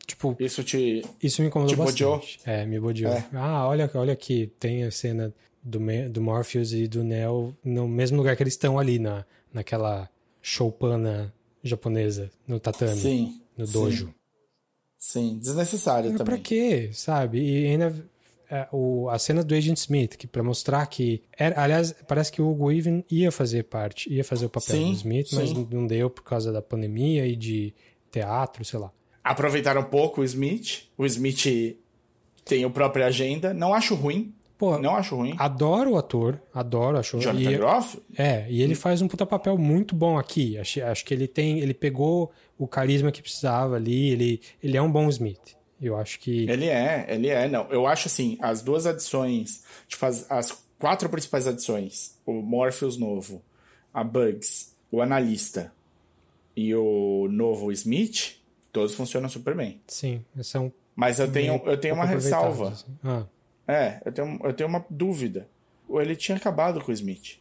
Tipo, 0.06 0.36
Isso 0.38 0.62
te. 0.64 1.04
isso 1.22 1.42
me 1.42 1.48
incomodou 1.48 1.74
Te 1.74 1.78
bodeou? 1.78 2.16
bastante. 2.18 2.40
É, 2.44 2.64
me 2.66 2.78
bodeou. 2.80 3.12
É. 3.12 3.24
Ah, 3.34 3.66
olha, 3.66 3.90
olha 3.94 4.12
aqui, 4.12 4.50
tem 4.58 4.84
a 4.84 4.90
cena 4.90 5.32
do, 5.62 5.78
do 6.10 6.20
Morpheus 6.20 6.72
e 6.72 6.88
do 6.88 7.04
Neo 7.04 7.56
no 7.64 7.86
mesmo 7.86 8.16
lugar 8.16 8.36
que 8.36 8.42
eles 8.42 8.54
estão 8.54 8.78
ali, 8.78 8.98
na, 8.98 9.24
naquela 9.52 10.08
choupana 10.40 11.32
japonesa, 11.62 12.30
no 12.46 12.58
tatame, 12.58 13.00
Sim. 13.00 13.40
no 13.56 13.66
sim, 13.66 13.72
dojo. 13.72 14.14
Sim, 14.98 15.38
desnecessário 15.38 16.10
Mas 16.10 16.18
também. 16.18 16.34
pra 16.34 16.42
quê, 16.42 16.90
sabe? 16.92 17.40
E 17.40 17.66
ainda 17.66 17.94
é, 18.52 18.68
o, 18.70 19.08
a 19.08 19.18
cena 19.18 19.42
do 19.42 19.54
Agent 19.54 19.78
Smith, 19.78 20.16
que 20.16 20.26
para 20.26 20.42
mostrar 20.42 20.84
que. 20.86 21.22
Era, 21.38 21.60
aliás, 21.62 21.94
parece 22.06 22.30
que 22.30 22.42
o 22.42 22.50
Hugo 22.50 22.70
Even 22.70 23.02
ia 23.10 23.32
fazer 23.32 23.64
parte, 23.64 24.12
ia 24.12 24.22
fazer 24.22 24.44
o 24.44 24.50
papel 24.50 24.76
Sim, 24.76 24.90
do 24.90 24.92
Smith, 24.92 25.28
mas 25.32 25.48
sim. 25.48 25.68
não 25.70 25.86
deu 25.86 26.10
por 26.10 26.22
causa 26.22 26.52
da 26.52 26.60
pandemia 26.60 27.26
e 27.26 27.34
de 27.34 27.72
teatro, 28.10 28.62
sei 28.62 28.78
lá. 28.78 28.92
Aproveitaram 29.24 29.82
pouco 29.84 30.20
o 30.20 30.24
Smith. 30.24 30.82
O 30.98 31.06
Smith 31.06 31.78
tem 32.44 32.62
a 32.62 32.68
própria 32.68 33.06
agenda. 33.06 33.54
Não 33.54 33.72
acho 33.72 33.94
ruim. 33.94 34.34
Pô, 34.62 34.78
não 34.78 34.94
acho 34.94 35.16
ruim. 35.16 35.34
Adoro 35.38 35.90
o 35.90 35.98
ator, 35.98 36.40
adoro, 36.54 36.96
acho. 36.96 37.18
Jonathan 37.18 37.50
e, 37.50 37.56
Groff? 37.56 38.00
É, 38.16 38.46
e 38.48 38.62
ele 38.62 38.76
faz 38.76 39.02
um 39.02 39.08
puta 39.08 39.26
papel 39.26 39.58
muito 39.58 39.92
bom 39.92 40.16
aqui. 40.16 40.56
Acho, 40.56 40.80
acho 40.84 41.04
que 41.04 41.12
ele 41.12 41.26
tem, 41.26 41.58
ele 41.58 41.74
pegou 41.74 42.30
o 42.56 42.68
carisma 42.68 43.10
que 43.10 43.20
precisava 43.20 43.74
ali, 43.74 44.10
ele, 44.10 44.40
ele 44.62 44.76
é 44.76 44.80
um 44.80 44.88
bom 44.88 45.08
Smith. 45.08 45.56
Eu 45.80 45.96
acho 45.96 46.20
que 46.20 46.48
Ele 46.48 46.68
é, 46.68 47.06
ele 47.08 47.26
é, 47.26 47.48
não. 47.48 47.66
Eu 47.72 47.88
acho 47.88 48.06
assim, 48.06 48.38
as 48.40 48.62
duas 48.62 48.86
adições, 48.86 49.64
tipo 49.88 50.06
as, 50.06 50.30
as 50.30 50.64
quatro 50.78 51.08
principais 51.08 51.48
adições, 51.48 52.16
o 52.24 52.34
Morpheus 52.34 52.96
novo, 52.96 53.42
a 53.92 54.04
Bugs, 54.04 54.76
o 54.92 55.02
analista 55.02 55.72
e 56.56 56.72
o 56.72 57.26
novo 57.28 57.72
Smith, 57.72 58.36
todos 58.70 58.94
funcionam 58.94 59.28
super 59.28 59.56
bem. 59.56 59.80
sim, 59.88 60.24
são 60.40 60.72
Mas 60.94 61.18
eu 61.18 61.32
tenho, 61.32 61.60
eu 61.66 61.76
tenho 61.76 61.96
uma 61.96 62.04
ressalva. 62.04 62.68
assim. 62.68 62.86
Ah, 63.02 63.24
É, 63.66 64.00
eu 64.04 64.12
tenho, 64.12 64.40
eu 64.42 64.52
tenho 64.52 64.68
uma 64.68 64.84
dúvida. 64.90 65.48
Ele 65.90 66.16
tinha 66.16 66.36
acabado 66.36 66.80
com 66.80 66.90
o 66.90 66.94
Smith. 66.94 67.38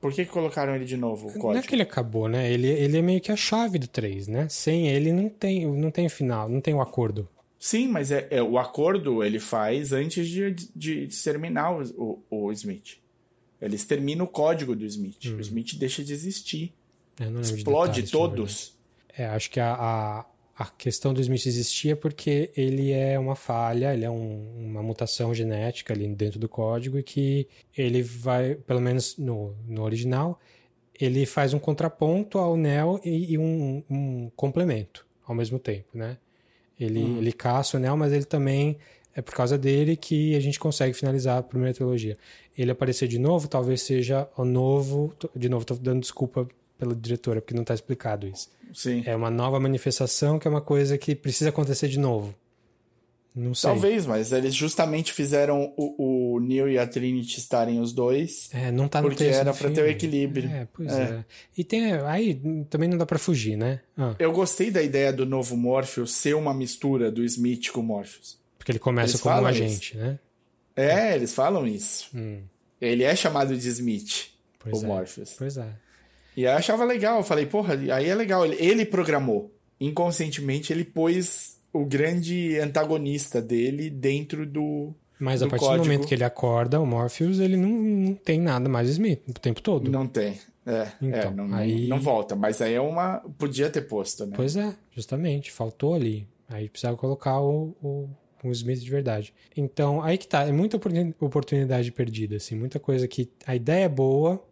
Por 0.00 0.12
que, 0.12 0.24
que 0.24 0.30
colocaram 0.30 0.74
ele 0.74 0.86
de 0.86 0.96
novo, 0.96 1.26
o 1.26 1.30
Não 1.30 1.36
é 1.36 1.40
código? 1.40 1.66
que 1.68 1.74
ele 1.74 1.82
acabou, 1.82 2.26
né? 2.28 2.50
Ele, 2.50 2.66
ele 2.68 2.96
é 2.96 3.02
meio 3.02 3.20
que 3.20 3.30
a 3.30 3.36
chave 3.36 3.78
do 3.78 3.86
3, 3.86 4.28
né? 4.28 4.48
Sem 4.48 4.88
ele 4.88 5.12
não 5.12 5.28
tem, 5.28 5.66
não 5.66 5.90
tem 5.90 6.08
final, 6.08 6.48
não 6.48 6.60
tem 6.60 6.72
o 6.72 6.80
acordo. 6.80 7.28
Sim, 7.58 7.88
mas 7.88 8.10
é, 8.10 8.26
é- 8.30 8.42
o 8.42 8.58
acordo 8.58 9.22
ele 9.22 9.38
faz 9.38 9.92
antes 9.92 10.26
de, 10.26 10.52
de 10.74 11.04
exterminar 11.04 11.72
o, 11.72 12.22
o, 12.30 12.44
o 12.46 12.52
Smith. 12.52 12.96
Ele 13.60 13.76
extermina 13.76 14.24
o 14.24 14.26
código 14.26 14.74
do 14.74 14.86
Smith. 14.86 15.22
O 15.36 15.40
Smith 15.40 15.74
deixa 15.78 16.02
de 16.02 16.14
existir. 16.14 16.72
Lembro 17.18 17.42
de 17.42 17.54
Explode 17.54 17.90
detalhes, 18.00 18.10
todos. 18.10 18.74
É, 19.14 19.26
acho 19.26 19.50
que 19.50 19.60
a, 19.60 19.74
a, 19.74 20.24
a 20.60 20.66
questão 20.66 21.14
do 21.14 21.22
Smith 21.22 21.46
existia 21.46 21.96
porque 21.96 22.50
ele 22.54 22.92
é 22.92 23.18
uma 23.18 23.34
falha, 23.34 23.94
ele 23.94 24.04
é 24.04 24.10
um- 24.10 24.66
uma 24.66 24.82
mutação 24.82 25.32
genética 25.34 25.94
ali 25.94 26.06
dentro 26.14 26.38
do 26.38 26.50
código 26.50 26.98
e 26.98 27.02
que 27.02 27.48
ele 27.74 28.02
vai, 28.02 28.56
pelo 28.56 28.78
menos 28.78 29.16
no, 29.16 29.54
no 29.66 29.82
original, 29.82 30.38
ele 31.00 31.24
faz 31.24 31.54
um 31.54 31.58
contraponto 31.58 32.36
ao 32.36 32.58
Neo 32.58 33.00
e, 33.02 33.32
e 33.32 33.38
um, 33.38 33.82
um 33.88 34.30
complemento 34.36 35.06
ao 35.26 35.34
mesmo 35.34 35.58
tempo, 35.58 35.88
né? 35.94 36.18
Ele, 36.78 37.00
ele 37.16 37.32
caça 37.32 37.78
o 37.78 37.80
Neo, 37.80 37.96
mas 37.96 38.12
ele 38.12 38.26
também 38.26 38.76
é 39.14 39.22
por 39.22 39.32
causa 39.34 39.56
dele 39.56 39.96
que 39.96 40.36
a 40.36 40.40
gente 40.40 40.60
consegue 40.60 40.92
finalizar 40.92 41.38
a 41.38 41.42
primeira 41.42 41.72
trilogia. 41.72 42.18
Ele 42.56 42.70
aparecer 42.70 43.08
de 43.08 43.18
novo, 43.18 43.48
talvez 43.48 43.80
seja 43.80 44.28
o 44.36 44.44
novo. 44.44 45.14
De 45.34 45.48
novo, 45.48 45.64
tô 45.64 45.74
dando 45.74 46.00
desculpa 46.00 46.46
pela 46.80 46.94
diretora, 46.94 47.40
porque 47.40 47.54
não 47.54 47.62
tá 47.64 47.74
explicado 47.74 48.26
isso. 48.26 48.48
Sim. 48.74 49.02
É 49.06 49.14
uma 49.14 49.30
nova 49.30 49.60
manifestação 49.60 50.38
que 50.38 50.48
é 50.48 50.50
uma 50.50 50.60
coisa 50.60 50.96
que 50.98 51.14
precisa 51.14 51.50
acontecer 51.50 51.86
de 51.88 51.98
novo. 51.98 52.34
Não 53.32 53.54
sei. 53.54 53.70
Talvez, 53.70 54.06
mas 54.06 54.32
eles 54.32 54.52
justamente 54.52 55.12
fizeram 55.12 55.72
o, 55.76 56.34
o 56.34 56.40
Neo 56.40 56.68
e 56.68 56.76
a 56.76 56.84
Trinity 56.84 57.38
estarem 57.38 57.78
os 57.80 57.92
dois. 57.92 58.50
É, 58.52 58.72
não 58.72 58.88
tá 58.88 59.00
no 59.00 59.08
Porque 59.08 59.22
era 59.22 59.54
pra 59.54 59.70
ter 59.70 59.82
o 59.82 59.86
equilíbrio. 59.86 60.50
É, 60.50 60.66
pois 60.72 60.92
É. 60.92 61.02
é. 61.02 61.24
E 61.56 61.62
tem. 61.62 61.92
Aí 61.92 62.40
também 62.68 62.88
não 62.88 62.98
dá 62.98 63.06
pra 63.06 63.20
fugir, 63.20 63.56
né? 63.56 63.80
Ah, 63.96 64.16
Eu 64.18 64.32
gostei 64.32 64.68
da 64.72 64.82
ideia 64.82 65.12
do 65.12 65.24
novo 65.24 65.56
Morpheus 65.56 66.12
ser 66.12 66.34
uma 66.34 66.52
mistura 66.52 67.08
do 67.10 67.22
Smith 67.24 67.70
com 67.70 67.78
o 67.80 67.84
Morpheus. 67.84 68.36
porque 68.58 68.72
ele 68.72 68.80
começa 68.80 69.12
Eles 69.12 69.20
como 69.20 69.42
um 69.42 69.46
agente, 69.46 69.96
né? 69.96 70.18
É, 70.74 71.14
eles 71.14 71.32
falam 71.32 71.66
isso. 71.68 72.08
Hum, 72.14 72.40
Ele 72.80 73.04
é 73.04 73.14
chamado 73.14 73.56
de 73.56 73.68
Smith, 73.68 74.30
pois 74.58 74.82
o 74.82 74.84
é. 74.84 74.88
Morpheus. 74.88 75.34
Pois 75.38 75.56
é. 75.56 75.68
E 76.40 76.44
eu 76.44 76.52
achava 76.52 76.84
legal. 76.84 77.18
Eu 77.18 77.22
falei, 77.24 77.46
porra, 77.46 77.74
aí 77.74 78.08
é 78.08 78.14
legal. 78.14 78.44
Ele, 78.46 78.84
programou. 78.86 79.52
Inconscientemente, 79.80 80.72
ele 80.72 80.84
pôs 80.84 81.58
o 81.72 81.84
grande 81.84 82.58
antagonista 82.58 83.40
dele 83.42 83.90
dentro 83.90 84.46
do. 84.46 84.94
Mas 85.18 85.42
a 85.42 85.46
do 85.46 85.50
partir 85.50 85.64
do 85.64 85.68
código. 85.68 85.84
momento 85.84 86.06
que 86.06 86.14
ele 86.14 86.24
acorda, 86.24 86.80
o 86.80 86.86
Morpheus, 86.86 87.38
ele 87.40 87.56
não, 87.56 87.68
não 87.68 88.14
tem 88.14 88.40
nada 88.40 88.68
mais 88.68 88.88
Smith 88.88 89.20
o 89.28 89.32
tempo 89.34 89.60
todo. 89.60 89.90
Não 89.90 90.06
tem. 90.06 90.38
É, 90.66 90.72
é 90.72 90.92
Então, 91.02 91.30
não, 91.34 91.48
não- 91.48 91.56
aí- 91.58 91.88
não 91.88 92.00
volta. 92.00 92.34
Mas 92.36 92.60
aí 92.62 92.74
é 92.74 92.80
uma. 92.80 93.18
Podia 93.38 93.68
ter 93.68 93.82
posto, 93.82 94.24
né? 94.26 94.32
Pois 94.36 94.56
é, 94.56 94.74
justamente, 94.92 95.50
faltou 95.52 95.94
ali. 95.94 96.26
Aí 96.48 96.68
precisava 96.68 96.96
colocar 96.96 97.40
o, 97.40 97.74
o, 97.82 98.08
o 98.42 98.50
Smith 98.52 98.80
de 98.80 98.90
verdade. 98.90 99.32
Então, 99.56 100.02
aí 100.02 100.16
que 100.18 100.26
tá, 100.26 100.44
é 100.46 100.52
muita 100.52 100.76
oportuni- 100.78 101.14
oportunidade 101.20 101.92
perdida, 101.92 102.36
assim, 102.36 102.54
muita 102.56 102.78
coisa 102.80 103.06
que 103.06 103.30
a 103.46 103.54
ideia 103.54 103.84
é 103.84 103.88
boa, 103.88 104.42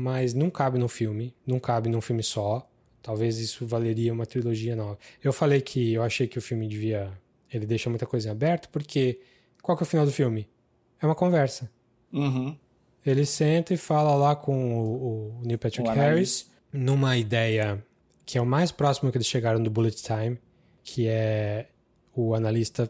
mas 0.00 0.32
não 0.32 0.48
cabe 0.48 0.78
no 0.78 0.88
filme, 0.88 1.34
não 1.46 1.60
cabe 1.60 1.90
num 1.90 2.00
filme 2.00 2.22
só. 2.22 2.66
Talvez 3.02 3.38
isso 3.38 3.66
valeria 3.66 4.12
uma 4.12 4.24
trilogia 4.24 4.74
nova. 4.74 4.98
Eu 5.22 5.32
falei 5.32 5.60
que 5.60 5.92
eu 5.92 6.02
achei 6.02 6.26
que 6.26 6.38
o 6.38 6.42
filme 6.42 6.66
devia. 6.66 7.12
Ele 7.52 7.66
deixa 7.66 7.90
muita 7.90 8.06
coisa 8.06 8.28
em 8.28 8.30
aberto, 8.30 8.68
porque 8.70 9.20
qual 9.62 9.76
que 9.76 9.82
é 9.82 9.86
o 9.86 9.88
final 9.88 10.06
do 10.06 10.12
filme? 10.12 10.48
É 11.00 11.06
uma 11.06 11.14
conversa. 11.14 11.70
Uhum. 12.12 12.56
Ele 13.04 13.26
senta 13.26 13.74
e 13.74 13.76
fala 13.76 14.14
lá 14.14 14.34
com 14.36 14.74
o, 14.74 15.38
o 15.40 15.42
Neil 15.42 15.58
Patrick 15.58 15.88
O 15.88 15.92
Harris 15.92 16.50
numa 16.72 17.16
ideia 17.16 17.84
que 18.24 18.38
é 18.38 18.40
o 18.40 18.46
mais 18.46 18.70
próximo 18.70 19.10
que 19.10 19.18
eles 19.18 19.26
chegaram 19.26 19.60
do 19.62 19.70
Bullet 19.70 20.00
Time, 20.02 20.38
que 20.84 21.08
é 21.08 21.66
o 22.14 22.34
analista 22.34 22.88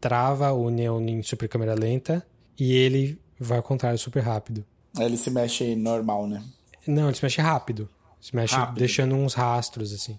trava 0.00 0.52
o 0.52 0.70
Neo 0.70 1.00
em 1.00 1.22
super 1.22 1.48
câmera 1.48 1.74
lenta 1.74 2.24
e 2.56 2.74
ele 2.74 3.18
vai 3.38 3.58
ao 3.58 3.64
contrário 3.64 3.98
super 3.98 4.22
rápido. 4.22 4.64
Ele 4.98 5.16
se 5.16 5.30
mexe 5.30 5.74
normal, 5.76 6.26
né? 6.26 6.42
Não, 6.86 7.08
ele 7.08 7.16
se 7.16 7.24
mexe 7.24 7.40
rápido. 7.40 7.88
Se 8.20 8.34
mexe 8.34 8.54
Rápido. 8.54 8.78
deixando 8.78 9.14
uns 9.14 9.34
rastros 9.34 9.92
assim. 9.92 10.18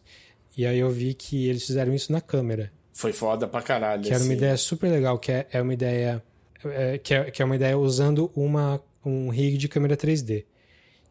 E 0.55 0.65
aí 0.65 0.79
eu 0.79 0.89
vi 0.89 1.13
que 1.13 1.47
eles 1.47 1.65
fizeram 1.65 1.93
isso 1.93 2.11
na 2.11 2.21
câmera. 2.21 2.71
Foi 2.93 3.13
foda 3.13 3.47
pra 3.47 3.61
caralho. 3.61 4.03
Que 4.03 4.09
era 4.09 4.19
uma 4.19 4.25
assim. 4.25 4.33
ideia 4.33 4.57
super 4.57 4.89
legal, 4.89 5.17
que 5.19 5.31
é, 5.31 5.47
é 5.51 5.61
uma 5.61 5.73
ideia. 5.73 6.23
é, 6.63 6.97
que, 6.97 7.13
é, 7.13 7.31
que 7.31 7.41
é 7.41 7.45
uma 7.45 7.55
ideia 7.55 7.77
usando 7.77 8.31
uma, 8.35 8.81
um 9.05 9.29
rig 9.29 9.57
de 9.57 9.67
câmera 9.67 9.95
3D. 9.95 10.45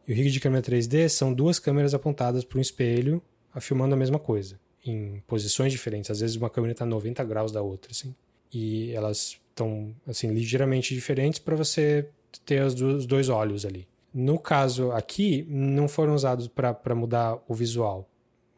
E 0.07 0.13
o 0.13 0.15
rig 0.15 0.31
de 0.31 0.41
câmera 0.41 0.63
3D 0.63 1.09
são 1.09 1.33
duas 1.33 1.59
câmeras 1.59 1.95
apontadas 1.95 2.45
para 2.45 2.59
um 2.59 2.61
espelho, 2.61 3.23
filmando 3.61 3.95
a 3.95 3.99
mesma 3.99 4.19
coisa, 4.19 4.59
em 4.85 5.23
posições 5.27 5.73
diferentes. 5.73 6.11
Às 6.11 6.21
vezes 6.21 6.37
uma 6.37 6.49
câmera 6.49 6.73
está 6.73 6.87
90 6.87 7.23
graus 7.25 7.53
da 7.53 7.61
outra, 7.61 7.91
assim. 7.91 8.15
E 8.53 8.93
elas 8.93 9.39
estão, 9.51 9.95
assim, 10.07 10.33
ligeiramente 10.33 10.95
diferentes 10.95 11.39
para 11.39 11.57
você 11.57 12.09
ter 12.45 12.63
os 12.63 13.07
dois 13.07 13.29
olhos 13.29 13.65
ali. 13.65 13.87
No 14.13 14.39
caso 14.39 14.91
aqui, 14.93 15.47
não 15.49 15.87
foram 15.87 16.15
usados 16.15 16.49
para 16.49 16.95
mudar 16.95 17.39
o 17.47 17.55
visual, 17.55 18.09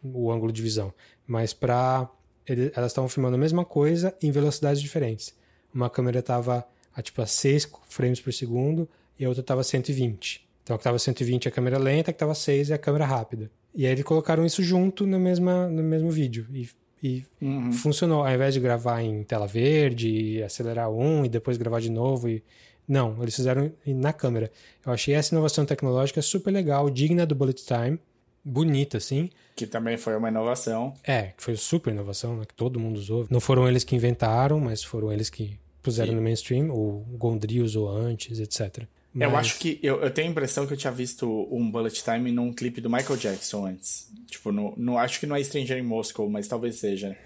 o 0.03 0.31
ângulo 0.31 0.53
de 0.53 0.63
visão, 0.63 0.93
mas 1.27 1.53
para 1.53 2.09
elas 2.47 2.91
estavam 2.91 3.09
filmando 3.09 3.37
a 3.37 3.39
mesma 3.39 3.65
coisa 3.65 4.15
em 4.23 4.31
velocidades 4.31 4.81
diferentes. 4.81 5.35
Uma 5.73 5.89
câmera 5.91 6.21
estava 6.21 6.67
a 6.95 7.03
tipo 7.03 7.21
a 7.23 7.27
6 7.27 7.71
frames 7.89 8.21
por 8.21 8.33
segundo 8.33 8.89
e 9.19 9.25
a 9.25 9.29
outra 9.29 9.43
estava 9.43 9.63
120. 9.63 10.49
Então 10.63 10.75
a 10.75 10.79
que 10.79 10.81
estava 10.81 10.99
120 10.99 11.47
é 11.47 11.49
a 11.49 11.53
câmera 11.53 11.79
lenta, 11.79 12.11
a 12.11 12.13
que 12.13 12.17
estava 12.17 12.35
6 12.35 12.71
é 12.71 12.75
a 12.75 12.79
câmera 12.79 13.05
rápida. 13.05 13.51
E 13.75 13.87
aí 13.87 13.93
eles 13.93 14.05
colocaram 14.05 14.45
isso 14.45 14.63
junto 14.63 15.07
na 15.07 15.19
mesma, 15.19 15.69
no 15.69 15.83
mesmo 15.83 16.11
vídeo. 16.11 16.47
E, 16.53 16.69
e 17.03 17.25
Uhum. 17.41 17.73
funcionou. 17.73 18.25
Ao 18.25 18.35
invés 18.35 18.55
de 18.55 18.61
gravar 18.61 19.01
em 19.03 19.23
tela 19.23 19.47
verde, 19.47 20.43
acelerar 20.43 20.91
um 20.91 21.25
e 21.25 21.29
depois 21.29 21.57
gravar 21.57 21.81
de 21.81 21.91
novo. 21.91 22.29
E... 22.29 22.43
Não, 22.91 23.17
eles 23.23 23.37
fizeram 23.37 23.73
na 23.87 24.13
câmera. 24.13 24.51
Eu 24.85 24.93
achei 24.93 25.15
essa 25.15 25.33
inovação 25.35 25.65
tecnológica 25.65 26.21
super 26.21 26.51
legal, 26.51 26.91
digna 26.91 27.25
do 27.25 27.35
Bullet 27.37 27.65
Time. 27.65 27.99
Bonita, 28.45 28.97
assim. 28.99 29.31
Que 29.55 29.67
também 29.67 29.97
foi 29.97 30.17
uma 30.17 30.29
inovação. 30.29 30.95
É, 31.05 31.33
que 31.37 31.43
foi 31.43 31.55
super 31.57 31.93
inovação, 31.93 32.37
né? 32.37 32.45
Que 32.47 32.55
todo 32.55 32.81
mundo 32.81 32.97
usou. 32.97 33.27
Não 33.31 33.39
foram 33.41 33.69
eles 33.69 33.85
que 33.85 33.95
inventaram, 33.95 34.59
mas 34.59 34.83
foram 34.83 35.13
eles 35.13 35.31
que 35.31 35.59
puseram 35.83 36.11
Sim. 36.11 36.17
no 36.17 36.23
mainstream. 36.23 36.71
O 36.71 37.05
Gondry 37.17 37.61
usou 37.61 37.89
antes, 37.89 38.41
etc. 38.41 38.85
Eu 39.15 39.31
Mas- 39.31 39.35
acho 39.47 39.59
que. 39.59 39.79
Eu, 39.83 40.01
eu 40.03 40.11
tenho 40.11 40.29
a 40.29 40.31
impressão 40.31 40.67
que 40.67 40.73
eu 40.73 40.77
tinha 40.77 40.93
visto 40.93 41.47
um 41.51 41.71
Bullet 41.71 42.03
Time 42.03 42.33
num 42.33 42.53
clipe 42.53 42.81
do 42.81 42.89
Michael 42.91 43.19
Jackson 43.19 43.67
antes. 43.67 44.09
Tipo, 44.27 44.51
no, 44.51 44.73
no, 44.77 44.97
acho 44.99 45.21
que 45.21 45.27
não 45.27 45.37
é 45.37 45.43
Stranger 45.45 45.79
in 45.79 45.83
Moscow, 45.83 46.29
mas 46.31 46.49
talvez 46.49 46.77
seja. 46.77 47.17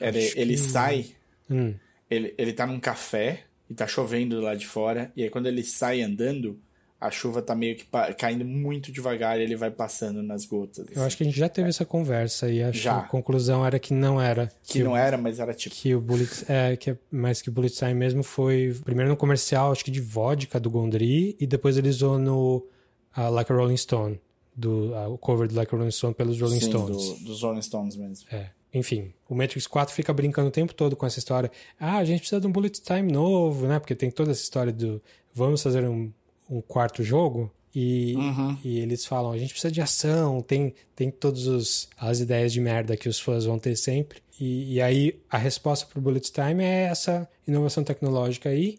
Ele, 0.00 0.18
Acho 0.26 0.38
ele 0.38 0.52
que- 0.54 0.58
sai, 0.58 1.06
Hum, 1.50 1.74
ele, 2.10 2.34
ele 2.38 2.52
tá 2.52 2.66
num 2.66 2.78
café 2.78 3.44
e 3.70 3.74
tá 3.74 3.86
chovendo 3.86 4.40
lá 4.40 4.54
de 4.54 4.66
fora. 4.66 5.10
E 5.16 5.22
aí 5.22 5.30
quando 5.30 5.46
ele 5.46 5.62
sai 5.62 6.02
andando, 6.02 6.58
a 7.00 7.10
chuva 7.10 7.40
tá 7.40 7.54
meio 7.54 7.76
que 7.76 7.86
caindo 8.18 8.44
muito 8.44 8.92
devagar 8.92 9.38
e 9.40 9.42
ele 9.42 9.56
vai 9.56 9.70
passando 9.70 10.22
nas 10.22 10.44
gotas. 10.44 10.86
eu 10.94 11.02
acho 11.02 11.16
que 11.16 11.22
a 11.22 11.26
gente 11.26 11.38
já 11.38 11.48
teve 11.48 11.68
essa 11.70 11.84
conversa 11.86 12.50
e 12.50 12.70
que 12.72 12.86
a 12.88 13.00
conclusão 13.02 13.64
era 13.64 13.78
que 13.78 13.94
não 13.94 14.20
era. 14.20 14.52
Que 14.64 14.82
o- 14.82 14.84
não 14.86 14.96
era, 14.96 15.16
mas 15.16 15.38
era 15.40 15.54
tipo. 15.54 15.74
que 15.74 15.94
o 15.94 16.00
Bullet, 16.00 16.44
é, 16.46 16.76
que 16.76 16.90
é, 16.90 16.98
mas 17.10 17.40
que 17.40 17.48
o 17.48 17.52
Bullet 17.52 17.74
Time 17.74 17.94
mesmo 17.94 18.22
foi 18.22 18.76
primeiro 18.84 19.08
no 19.08 19.16
comercial, 19.16 19.72
acho 19.72 19.82
que 19.84 19.90
de 19.90 20.00
vodka 20.00 20.60
do 20.60 20.68
Gondry, 20.68 21.36
e 21.40 21.46
depois 21.46 21.78
ele 21.78 21.88
usou 21.88 22.18
no 22.18 22.66
ah, 23.14 23.30
Like 23.30 23.50
a 23.50 23.54
Rolling 23.54 23.78
Stone, 23.78 24.20
do, 24.54 24.92
ah, 24.94 25.08
o 25.08 25.16
cover 25.16 25.48
do 25.48 25.54
Like 25.54 25.74
a 25.74 25.78
Rolling 25.78 25.90
Stone 25.92 26.12
pelos 26.12 26.38
Rolling 26.38 26.60
sim, 26.60 26.66
Stones. 26.68 27.18
do- 27.20 27.24
dos 27.24 27.42
Rolling 27.42 27.62
Stones 27.62 27.96
mesmo. 27.96 28.26
É. 28.30 28.50
Enfim, 28.72 29.12
o 29.28 29.34
Matrix 29.34 29.66
4 29.66 29.94
fica 29.94 30.12
brincando 30.12 30.48
o 30.48 30.52
tempo 30.52 30.72
todo 30.74 30.94
com 30.96 31.04
essa 31.06 31.18
história. 31.18 31.50
Ah, 31.78 31.96
a 31.98 32.04
gente 32.04 32.20
precisa 32.20 32.40
de 32.40 32.46
um 32.46 32.52
Bullet 32.52 32.80
Time 32.80 33.10
novo, 33.10 33.66
né? 33.66 33.78
Porque 33.78 33.94
tem 33.94 34.10
toda 34.10 34.30
essa 34.30 34.42
história 34.42 34.72
do 34.72 35.02
vamos 35.34 35.62
fazer 35.62 35.86
um, 35.88 36.12
um 36.48 36.60
quarto 36.60 37.02
jogo. 37.02 37.50
E, 37.74 38.16
Uhum. 38.16 38.58
e 38.64 38.80
eles 38.80 39.06
falam, 39.06 39.30
a 39.30 39.38
gente 39.38 39.50
precisa 39.52 39.70
de 39.70 39.80
ação, 39.80 40.40
tem, 40.42 40.74
tem 40.96 41.08
todas 41.08 41.88
as 41.96 42.18
ideias 42.18 42.52
de 42.52 42.60
merda 42.60 42.96
que 42.96 43.08
os 43.08 43.20
fãs 43.20 43.44
vão 43.44 43.60
ter 43.60 43.76
sempre. 43.76 44.20
E, 44.40 44.74
e 44.74 44.80
aí 44.82 45.20
a 45.30 45.38
resposta 45.38 45.86
para 45.86 45.98
o 45.98 46.02
Bullet 46.02 46.32
Time 46.32 46.64
é 46.64 46.84
essa 46.84 47.28
inovação 47.46 47.84
tecnológica 47.84 48.48
aí 48.48 48.78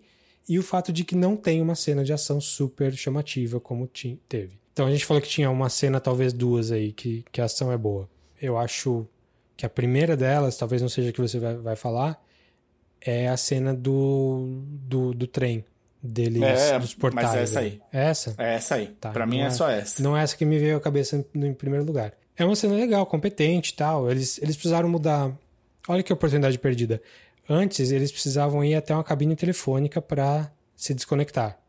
e 0.50 0.60
o 0.60 0.64
fato 0.64 0.92
de 0.92 1.06
que 1.06 1.16
não 1.16 1.38
tem 1.38 1.62
uma 1.62 1.76
cena 1.76 2.04
de 2.04 2.12
ação 2.12 2.42
super 2.42 2.94
chamativa 2.94 3.60
como 3.62 3.90
teve. 4.28 4.60
Então 4.74 4.88
a 4.88 4.92
gente 4.92 5.06
falou 5.06 5.22
que 5.22 5.30
tinha 5.30 5.50
uma 5.50 5.70
cena, 5.70 6.00
talvez 6.02 6.34
duas 6.34 6.72
aí, 6.72 6.92
que, 6.92 7.24
que 7.32 7.40
a 7.40 7.46
ação 7.46 7.72
é 7.72 7.78
boa. 7.78 8.10
Eu 8.42 8.58
acho 8.58 9.08
que 9.62 9.66
a 9.68 9.70
primeira 9.70 10.18
delas, 10.18 10.58
talvez 10.58 10.82
não 10.82 10.90
seja 10.90 11.12
a 11.12 11.14
que 11.14 11.22
você 11.22 11.38
vai, 11.38 11.56
vai 11.56 11.76
falar, 11.76 12.20
é 13.00 13.30
a 13.30 13.38
cena 13.38 13.76
do, 13.76 14.64
do, 14.66 15.14
do 15.14 15.28
trem 15.28 15.64
deles, 16.02 16.42
é, 16.42 16.80
dos 16.80 16.96
portais. 16.96 17.28
Mas 17.28 17.36
é 17.36 17.44
essa 17.44 17.60
aí. 17.60 17.82
É 17.94 18.04
essa? 18.06 18.36
É 18.40 18.56
essa 18.56 18.76
aí. 18.76 18.88
Tá, 19.00 19.12
pra 19.12 19.28
mim 19.28 19.42
é, 19.42 19.46
é 19.46 19.50
só 19.52 19.70
essa. 19.70 20.02
Não 20.02 20.18
é 20.18 20.24
essa 20.24 20.36
que 20.36 20.46
me 20.46 20.58
veio 20.58 20.78
à 20.78 20.82
cabeça 20.82 21.24
em 21.36 21.54
primeiro 21.54 21.86
lugar. 21.86 22.12
É 22.36 22.44
uma 22.44 22.56
cena 22.56 22.74
legal, 22.74 23.06
competente 23.06 23.72
e 23.72 23.76
tal. 23.76 24.10
Eles, 24.10 24.40
eles 24.42 24.56
precisaram 24.56 24.90
mudar. 24.90 25.32
Olha 25.88 26.02
que 26.02 26.12
oportunidade 26.12 26.58
perdida. 26.58 27.00
Antes, 27.48 27.92
eles 27.92 28.12
precisavam 28.12 28.66
ir 28.66 28.74
até 28.74 28.96
uma 28.96 29.04
cabine 29.04 29.36
telefônica 29.36 30.02
para 30.02 30.52
se 30.76 30.92
desconectar. 30.96 31.60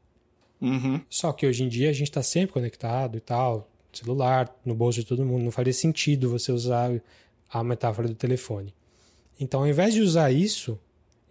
Uhum. 0.63 0.99
Só 1.11 1.31
que 1.31 1.47
hoje 1.47 1.63
em 1.63 1.69
dia 1.69 1.91
a 1.91 1.93
gente 1.93 2.09
está 2.09 2.23
sempre 2.23 2.55
conectado 2.55 3.19
e 3.19 3.21
tal, 3.21 3.69
celular, 3.93 4.49
no 4.65 4.75
bolso 4.75 5.01
de 5.01 5.07
todo 5.07 5.27
mundo. 5.27 5.45
Não 5.45 5.51
faria 5.51 5.75
sentido 5.75 6.31
você 6.31 6.51
usar 6.51 6.91
a 7.53 7.63
metáfora 7.63 8.09
do 8.09 8.15
telefone. 8.15 8.75
Então, 9.39 9.61
ao 9.61 9.67
invés 9.67 9.93
de 9.93 10.01
usar 10.01 10.31
isso 10.31 10.79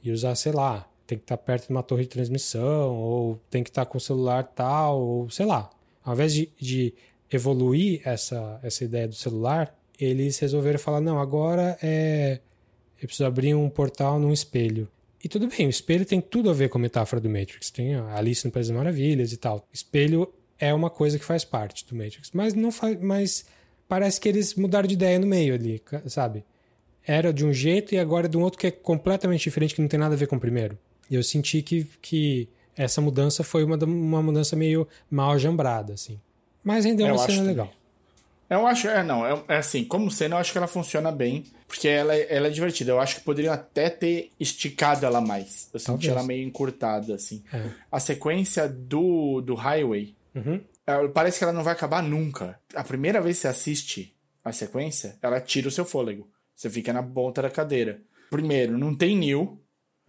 e 0.03 0.11
usar, 0.11 0.35
sei 0.35 0.51
lá, 0.51 0.87
tem 1.07 1.17
que 1.17 1.23
estar 1.23 1.37
tá 1.37 1.43
perto 1.43 1.67
de 1.67 1.71
uma 1.71 1.83
torre 1.83 2.03
de 2.03 2.09
transmissão, 2.09 2.95
ou 2.95 3.39
tem 3.49 3.63
que 3.63 3.69
estar 3.69 3.85
tá 3.85 3.91
com 3.91 3.97
o 3.97 4.01
celular 4.01 4.43
tal, 4.43 5.01
ou 5.01 5.29
sei 5.29 5.45
lá. 5.45 5.69
Ao 6.03 6.13
invés 6.13 6.33
de, 6.33 6.49
de 6.59 6.93
evoluir 7.31 8.01
essa, 8.05 8.59
essa 8.63 8.83
ideia 8.83 9.07
do 9.07 9.15
celular, 9.15 9.75
eles 9.99 10.39
resolveram 10.39 10.79
falar: 10.79 11.01
não, 11.01 11.19
agora 11.19 11.77
é. 11.81 12.39
Eu 13.01 13.07
preciso 13.07 13.25
abrir 13.25 13.55
um 13.55 13.67
portal 13.67 14.19
num 14.19 14.31
espelho. 14.31 14.87
E 15.23 15.27
tudo 15.27 15.47
bem, 15.47 15.65
o 15.65 15.69
espelho 15.69 16.05
tem 16.05 16.21
tudo 16.21 16.49
a 16.49 16.53
ver 16.53 16.69
com 16.69 16.77
a 16.77 16.81
metáfora 16.81 17.19
do 17.19 17.29
Matrix. 17.29 17.71
Tem 17.71 17.95
a 17.95 18.15
Alice 18.15 18.45
no 18.45 18.51
País 18.51 18.67
das 18.67 18.77
Maravilhas 18.77 19.33
e 19.33 19.37
tal. 19.37 19.67
Espelho 19.73 20.31
é 20.59 20.71
uma 20.71 20.89
coisa 20.89 21.17
que 21.17 21.25
faz 21.25 21.43
parte 21.43 21.85
do 21.87 21.95
Matrix. 21.95 22.29
Mas 22.31 22.53
não 22.53 22.71
faz. 22.71 22.99
Mas 22.99 23.45
parece 23.91 24.21
que 24.21 24.29
eles 24.29 24.55
mudaram 24.55 24.87
de 24.87 24.93
ideia 24.93 25.19
no 25.19 25.27
meio 25.27 25.53
ali, 25.53 25.83
sabe? 26.07 26.45
Era 27.05 27.33
de 27.33 27.45
um 27.45 27.51
jeito 27.51 27.93
e 27.93 27.99
agora 27.99 28.25
é 28.25 28.29
de 28.29 28.37
um 28.37 28.41
outro 28.41 28.57
que 28.57 28.67
é 28.67 28.71
completamente 28.71 29.43
diferente, 29.43 29.75
que 29.75 29.81
não 29.81 29.89
tem 29.89 29.99
nada 29.99 30.15
a 30.15 30.17
ver 30.17 30.27
com 30.27 30.37
o 30.37 30.39
primeiro. 30.39 30.77
E 31.09 31.15
eu 31.15 31.21
senti 31.21 31.61
que, 31.61 31.85
que 32.01 32.47
essa 32.73 33.01
mudança 33.01 33.43
foi 33.43 33.65
uma, 33.65 33.75
uma 33.75 34.23
mudança 34.23 34.55
meio 34.55 34.87
mal 35.09 35.37
jambrada, 35.37 35.91
assim. 35.91 36.17
Mas 36.63 36.85
rendeu 36.85 37.05
uma 37.05 37.17
cena 37.17 37.41
legal. 37.41 37.65
Também. 37.65 37.81
Eu 38.61 38.65
acho, 38.65 38.87
é, 38.87 39.03
não, 39.03 39.27
é, 39.27 39.43
é, 39.49 39.57
assim, 39.57 39.83
como 39.83 40.09
cena 40.09 40.35
eu 40.35 40.39
acho 40.39 40.53
que 40.53 40.57
ela 40.57 40.67
funciona 40.67 41.11
bem, 41.11 41.43
porque 41.67 41.89
ela, 41.89 42.15
ela 42.15 42.47
é 42.47 42.49
divertida. 42.49 42.91
Eu 42.91 42.99
acho 43.01 43.15
que 43.15 43.21
poderiam 43.21 43.53
até 43.53 43.89
ter 43.89 44.31
esticado 44.39 45.05
ela 45.05 45.19
mais. 45.19 45.69
Eu 45.73 45.81
senti 45.81 46.09
ela 46.09 46.23
meio 46.23 46.47
encurtada, 46.47 47.15
assim. 47.15 47.43
É. 47.53 47.71
A 47.91 47.99
sequência 47.99 48.69
do, 48.69 49.41
do 49.41 49.53
Highway, 49.53 50.15
uhum. 50.33 50.61
Ela, 50.85 51.09
parece 51.09 51.37
que 51.37 51.43
ela 51.43 51.53
não 51.53 51.63
vai 51.63 51.73
acabar 51.73 52.01
nunca. 52.01 52.59
A 52.73 52.83
primeira 52.83 53.21
vez 53.21 53.37
que 53.37 53.41
você 53.41 53.47
assiste 53.47 54.15
a 54.43 54.51
sequência, 54.51 55.17
ela 55.21 55.39
tira 55.39 55.67
o 55.67 55.71
seu 55.71 55.85
fôlego. 55.85 56.29
Você 56.55 56.69
fica 56.69 56.91
na 56.93 57.03
ponta 57.03 57.41
da 57.41 57.49
cadeira. 57.49 58.01
Primeiro, 58.29 58.77
não 58.77 58.95
tem 58.95 59.17
Neil, 59.17 59.59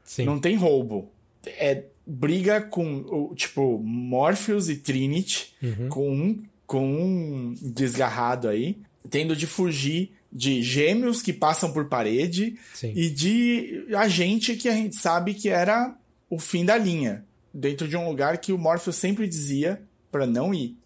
Sim. 0.04 0.24
não 0.24 0.38
tem 0.38 0.56
roubo. 0.56 1.10
É 1.46 1.84
briga 2.06 2.60
com, 2.60 3.32
tipo, 3.34 3.78
Morpheus 3.78 4.68
e 4.68 4.76
Trinity, 4.76 5.54
uhum. 5.62 5.88
com 5.88 6.10
um 6.10 6.42
com 6.72 6.90
um 6.90 7.54
desgarrado 7.60 8.48
aí, 8.48 8.78
tendo 9.10 9.36
de 9.36 9.46
fugir 9.46 10.12
de 10.32 10.62
gêmeos 10.62 11.20
que 11.20 11.30
passam 11.30 11.70
por 11.70 11.86
parede 11.86 12.58
Sim. 12.72 12.94
e 12.96 13.10
de 13.10 13.86
agente 13.94 14.56
que 14.56 14.70
a 14.70 14.72
gente 14.72 14.96
sabe 14.96 15.34
que 15.34 15.50
era 15.50 15.94
o 16.30 16.38
fim 16.38 16.64
da 16.64 16.78
linha, 16.78 17.26
dentro 17.52 17.86
de 17.86 17.94
um 17.94 18.08
lugar 18.08 18.38
que 18.38 18.54
o 18.54 18.58
Morpheus 18.58 18.96
sempre 18.96 19.28
dizia 19.28 19.82
para 20.12 20.26
não 20.26 20.54
ir. 20.54 20.78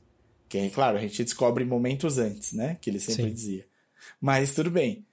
Que, 0.49 0.59
é 0.59 0.71
claro, 0.71 0.97
a 0.97 1.01
gente 1.01 1.23
descobre 1.23 1.65
momentos 1.65 2.17
antes, 2.17 2.55
né? 2.55 2.79
Que 2.81 2.89
ele 2.89 3.01
sempre 3.01 3.25
Sim. 3.25 3.33
dizia. 3.35 3.67
Mas 4.19 4.55
tudo 4.55 4.71
bem. 4.71 5.05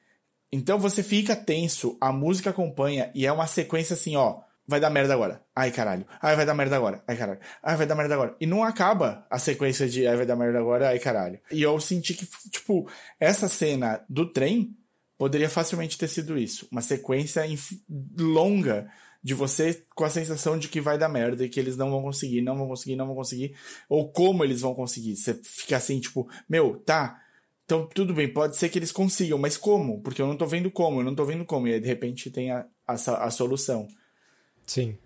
Então 0.51 0.79
você 0.79 1.03
fica 1.03 1.35
tenso, 1.35 1.97
a 1.99 2.13
música 2.13 2.51
acompanha 2.51 3.11
e 3.13 3.25
é 3.25 3.31
uma 3.31 3.47
sequência 3.47 3.95
assim, 3.95 4.15
ó 4.15 4.41
vai 4.67 4.79
dar 4.79 4.89
merda 4.89 5.13
agora. 5.13 5.41
Ai, 5.55 5.71
caralho. 5.71 6.05
Ai, 6.21 6.35
vai 6.35 6.45
dar 6.45 6.53
merda 6.53 6.75
agora. 6.75 7.03
Ai, 7.07 7.17
caralho. 7.17 7.39
Ai, 7.61 7.75
vai 7.75 7.85
dar 7.85 7.95
merda 7.95 8.13
agora. 8.13 8.35
E 8.39 8.45
não 8.45 8.63
acaba 8.63 9.25
a 9.29 9.37
sequência 9.37 9.87
de 9.87 10.07
ai, 10.07 10.15
vai 10.15 10.25
dar 10.25 10.35
merda 10.35 10.59
agora. 10.59 10.89
Ai, 10.89 10.99
caralho. 10.99 11.39
E 11.51 11.61
eu 11.61 11.79
senti 11.79 12.13
que, 12.13 12.25
tipo, 12.49 12.89
essa 13.19 13.47
cena 13.47 14.03
do 14.09 14.31
trem 14.31 14.75
poderia 15.17 15.49
facilmente 15.49 15.97
ter 15.97 16.07
sido 16.07 16.37
isso. 16.37 16.67
Uma 16.71 16.81
sequência 16.81 17.43
longa 18.17 18.89
de 19.23 19.33
você 19.33 19.81
com 19.95 20.03
a 20.03 20.09
sensação 20.09 20.59
de 20.59 20.67
que 20.67 20.81
vai 20.81 20.97
dar 20.97 21.07
merda 21.07 21.45
e 21.45 21.49
que 21.49 21.59
eles 21.59 21.77
não 21.77 21.89
vão 21.89 22.01
conseguir, 22.01 22.41
não 22.41 22.57
vão 22.57 22.67
conseguir, 22.67 22.95
não 22.95 23.07
vão 23.07 23.15
conseguir. 23.15 23.55
Ou 23.87 24.11
como 24.11 24.43
eles 24.43 24.61
vão 24.61 24.75
conseguir. 24.75 25.15
Você 25.15 25.39
fica 25.43 25.77
assim, 25.77 25.99
tipo, 25.99 26.29
meu, 26.49 26.81
tá. 26.85 27.19
Então, 27.63 27.87
tudo 27.87 28.13
bem, 28.13 28.27
pode 28.27 28.57
ser 28.57 28.67
que 28.67 28.77
eles 28.77 28.91
consigam, 28.91 29.39
mas 29.39 29.55
como? 29.55 30.01
Porque 30.01 30.21
eu 30.21 30.27
não 30.27 30.35
tô 30.35 30.45
vendo 30.45 30.69
como, 30.69 30.99
eu 30.99 31.05
não 31.05 31.15
tô 31.15 31.23
vendo 31.23 31.45
como. 31.45 31.67
E 31.67 31.73
aí, 31.73 31.79
de 31.79 31.87
repente, 31.87 32.29
tem 32.29 32.51
a, 32.51 32.65
a, 32.85 32.93
a 32.93 33.31
solução. 33.31 33.87
Sim. 34.67 34.97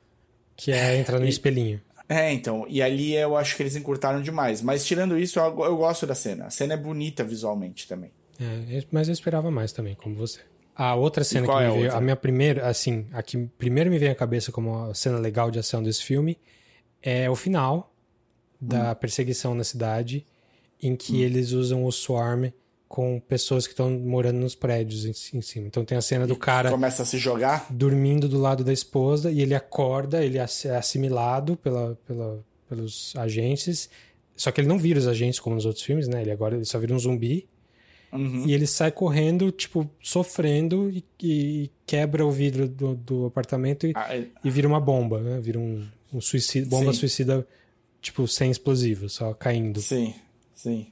Que 0.56 0.72
é 0.72 0.98
entrar 0.98 1.20
no 1.20 1.26
e, 1.26 1.30
espelhinho. 1.30 1.80
É, 2.10 2.34
então. 2.34 2.66
E 2.68 2.82
ali 2.82 3.14
eu 3.14 3.38
acho 3.38 3.56
que 3.56 3.62
eles 3.62 3.76
encurtaram 3.76 4.22
demais. 4.24 4.64
Mas 4.64 4.84
tirando 4.84 5.18
isso, 5.18 5.40
eu, 5.40 5.46
eu 5.64 5.78
gosto 5.78 6.08
da 6.08 6.16
cena. 6.16 6.46
A 6.46 6.50
cena 6.50 6.74
é 6.74 6.78
bonita 6.78 7.24
visualmente 7.24 7.88
também. 7.88 8.12
É, 8.40 8.84
mas 8.92 9.08
eu 9.08 9.14
esperava 9.14 9.52
mais 9.52 9.72
também, 9.72 9.94
como 9.94 10.16
você. 10.16 10.40
A 10.78 10.94
outra 10.94 11.24
cena 11.24 11.48
que 11.48 11.56
me 11.56 11.64
é 11.64 11.72
veio, 11.72 11.92
a, 11.92 11.98
a 11.98 12.02
minha 12.02 12.16
primeira, 12.16 12.68
assim, 12.68 13.08
a 13.12 13.24
que 13.24 13.36
primeiro 13.58 13.90
me 13.90 13.98
veio 13.98 14.12
à 14.12 14.16
cabeça 14.16 14.52
como 14.52 14.84
a 14.84 14.94
cena 14.94 15.18
legal 15.18 15.50
de 15.50 15.58
ação 15.58 15.82
desse 15.82 16.04
filme 16.04 16.38
é 17.02 17.28
o 17.30 17.36
final 17.36 17.92
da 18.62 18.92
hum. 18.92 18.96
perseguição 18.96 19.56
na 19.56 19.64
cidade, 19.64 20.24
em 20.82 20.96
que 20.96 21.14
hum. 21.14 21.20
eles 21.22 21.52
usam 21.52 21.84
o 21.84 21.92
Swarm 21.92 22.52
com 22.88 23.20
pessoas 23.20 23.66
que 23.66 23.74
estão 23.74 23.90
morando 23.90 24.38
nos 24.38 24.56
prédios 24.56 25.06
em, 25.06 25.38
em, 25.38 25.42
cima. 25.42 25.68
Então 25.68 25.84
tem 25.84 25.98
a 25.98 26.02
cena 26.02 26.26
do 26.26 26.36
cara 26.36 26.72
começa 26.72 27.04
a 27.04 27.06
se 27.06 27.18
jogar 27.18 27.68
dormindo 27.70 28.30
do 28.30 28.40
lado 28.40 28.64
da 28.64 28.72
esposa 28.72 29.30
e 29.32 29.42
ele 29.42 29.54
acorda, 29.54 30.24
ele 30.24 30.38
é 30.38 30.42
assimilado 30.42 31.58
pela, 31.58 31.98
pela, 32.08 32.40
pelos 32.70 33.14
agentes. 33.18 33.90
Só 34.36 34.52
que 34.52 34.62
ele 34.62 34.68
não 34.68 34.78
vira 34.78 35.00
os 35.00 35.08
agentes 35.08 35.40
como 35.40 35.56
nos 35.56 35.66
outros 35.66 35.84
filmes, 35.84 36.08
né? 36.08 36.22
Ele 36.22 36.32
agora 36.32 36.56
ele 36.56 36.66
só 36.66 36.80
vira 36.80 36.94
um 36.94 37.00
zumbi. 37.00 37.48
Uhum. 38.12 38.46
E 38.46 38.54
ele 38.54 38.66
sai 38.66 38.92
correndo, 38.92 39.52
tipo, 39.52 39.90
sofrendo 40.02 40.90
e, 40.90 41.04
e 41.22 41.72
quebra 41.86 42.26
o 42.26 42.32
vidro 42.32 42.68
do, 42.68 42.96
do 42.96 43.26
apartamento 43.26 43.86
e, 43.86 43.94
ah, 43.96 44.16
ele... 44.16 44.32
e, 44.44 44.50
vira 44.50 44.68
uma 44.68 44.80
bomba, 44.80 45.20
né? 45.20 45.40
Vira 45.42 45.60
um, 45.60 45.86
um 46.14 46.22
suicida, 46.22 46.68
bomba 46.68 46.94
sim. 46.94 47.00
suicida, 47.00 47.46
tipo, 48.02 48.28
sem 48.28 48.50
explosivo, 48.50 49.10
só 49.10 49.34
caindo. 49.34 49.82
Sim, 49.82 50.14
sim. 50.54 50.88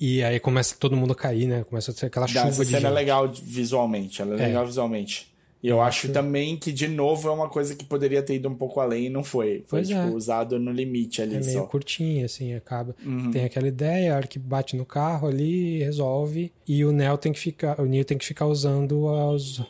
E 0.00 0.22
aí 0.22 0.40
começa 0.40 0.74
todo 0.78 0.96
mundo 0.96 1.12
a 1.12 1.16
cair, 1.16 1.46
né? 1.46 1.64
Começa 1.64 1.90
a 1.90 1.94
ser 1.94 2.06
aquela 2.06 2.26
chuva 2.26 2.48
Essa 2.48 2.64
de 2.64 2.70
cena 2.70 2.80
gente. 2.80 2.90
é 2.90 2.94
legal 2.94 3.32
visualmente, 3.32 4.22
ela 4.22 4.34
é, 4.34 4.42
é. 4.42 4.46
legal 4.46 4.66
visualmente. 4.66 5.33
E 5.64 5.68
eu 5.68 5.80
acho 5.80 6.12
também 6.12 6.58
que, 6.58 6.70
de 6.70 6.86
novo, 6.86 7.26
é 7.26 7.32
uma 7.32 7.48
coisa 7.48 7.74
que 7.74 7.86
poderia 7.86 8.22
ter 8.22 8.34
ido 8.34 8.50
um 8.50 8.54
pouco 8.54 8.80
além 8.80 9.06
e 9.06 9.08
não 9.08 9.24
foi. 9.24 9.64
Foi, 9.66 9.80
tipo, 9.82 9.98
é. 9.98 10.10
usado 10.10 10.60
no 10.60 10.70
limite 10.70 11.22
ali 11.22 11.36
é 11.36 11.42
só. 11.42 11.48
É 11.48 11.52
meio 11.54 11.66
curtinho, 11.66 12.22
assim, 12.22 12.52
acaba. 12.52 12.94
Uhum. 13.02 13.30
Tem 13.30 13.46
aquela 13.46 13.66
ideia, 13.66 14.12
a 14.12 14.16
hora 14.16 14.26
que 14.26 14.38
bate 14.38 14.76
no 14.76 14.84
carro 14.84 15.26
ali, 15.26 15.78
resolve. 15.78 16.52
E 16.68 16.84
o 16.84 16.92
Neo 16.92 17.16
tem 17.16 17.32
que 17.32 17.38
ficar, 17.38 17.80
o 17.80 17.86
Neo 17.86 18.04
tem 18.04 18.18
que 18.18 18.26
ficar 18.26 18.46
usando 18.46 19.06
os, 19.06 19.62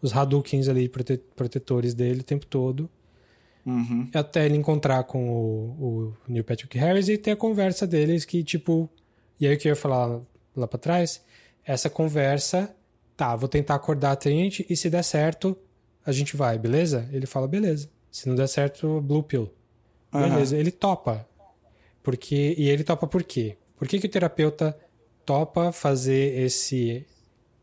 os 0.00 0.16
Hadoukens 0.16 0.66
ali, 0.66 0.88
prote, 0.88 1.20
protetores 1.36 1.92
dele 1.92 2.20
o 2.20 2.24
tempo 2.24 2.46
todo. 2.46 2.88
Uhum. 3.66 4.08
Até 4.14 4.46
ele 4.46 4.56
encontrar 4.56 5.04
com 5.04 5.28
o, 5.28 5.84
o 5.86 6.14
Neil 6.26 6.44
Patrick 6.44 6.78
Harris 6.78 7.10
e 7.10 7.18
ter 7.18 7.32
a 7.32 7.36
conversa 7.36 7.86
deles 7.86 8.24
que, 8.24 8.42
tipo 8.42 8.88
e 9.38 9.46
aí 9.46 9.56
o 9.56 9.58
que 9.58 9.68
eu 9.68 9.72
ia 9.72 9.76
falar 9.76 10.20
lá 10.56 10.66
para 10.66 10.78
trás, 10.78 11.22
essa 11.66 11.90
conversa, 11.90 12.74
tá, 13.16 13.34
vou 13.36 13.48
tentar 13.48 13.74
acordar 13.74 14.12
a 14.12 14.16
Trinity 14.16 14.66
e 14.68 14.76
se 14.76 14.90
der 14.90 15.02
certo, 15.02 15.56
a 16.04 16.12
gente 16.12 16.36
vai, 16.36 16.58
beleza? 16.58 17.08
Ele 17.12 17.26
fala, 17.26 17.48
beleza. 17.48 17.88
Se 18.10 18.28
não 18.28 18.36
der 18.36 18.48
certo, 18.48 19.00
Blue 19.00 19.22
Pill. 19.22 19.50
Beleza, 20.12 20.54
uhum. 20.54 20.60
ele 20.60 20.70
topa. 20.70 21.26
Porque, 22.02 22.54
e 22.56 22.68
ele 22.68 22.84
topa 22.84 23.06
por 23.06 23.22
quê? 23.22 23.56
Por 23.76 23.88
que, 23.88 23.98
que 23.98 24.06
o 24.06 24.10
terapeuta 24.10 24.76
topa 25.24 25.72
fazer 25.72 26.38
esse 26.38 27.06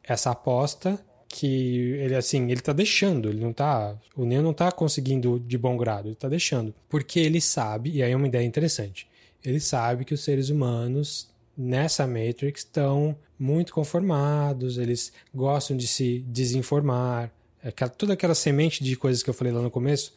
essa 0.03 0.31
aposta 0.31 0.99
que 1.27 1.93
ele 1.93 2.15
assim, 2.15 2.51
ele 2.51 2.59
tá 2.59 2.73
deixando, 2.73 3.29
ele 3.29 3.39
não 3.39 3.53
tá, 3.53 3.97
o 4.17 4.25
Neo 4.25 4.41
não 4.41 4.53
tá 4.53 4.69
conseguindo 4.71 5.39
de 5.39 5.57
bom 5.57 5.77
grado, 5.77 6.09
ele 6.09 6.15
tá 6.15 6.27
deixando, 6.27 6.75
porque 6.89 7.19
ele 7.19 7.39
sabe, 7.39 7.91
e 7.91 8.03
aí 8.03 8.11
é 8.11 8.15
uma 8.15 8.27
ideia 8.27 8.45
interessante. 8.45 9.07
Ele 9.43 9.59
sabe 9.59 10.03
que 10.03 10.13
os 10.13 10.23
seres 10.23 10.49
humanos 10.49 11.30
nessa 11.61 12.07
Matrix 12.07 12.61
estão 12.61 13.15
muito 13.37 13.73
conformados, 13.73 14.77
eles 14.77 15.13
gostam 15.33 15.77
de 15.77 15.87
se 15.87 16.19
desinformar. 16.27 17.31
Aquela, 17.63 17.89
toda 17.89 18.13
aquela 18.13 18.33
semente 18.33 18.83
de 18.83 18.95
coisas 18.95 19.21
que 19.21 19.29
eu 19.29 19.33
falei 19.33 19.53
lá 19.53 19.61
no 19.61 19.69
começo, 19.69 20.13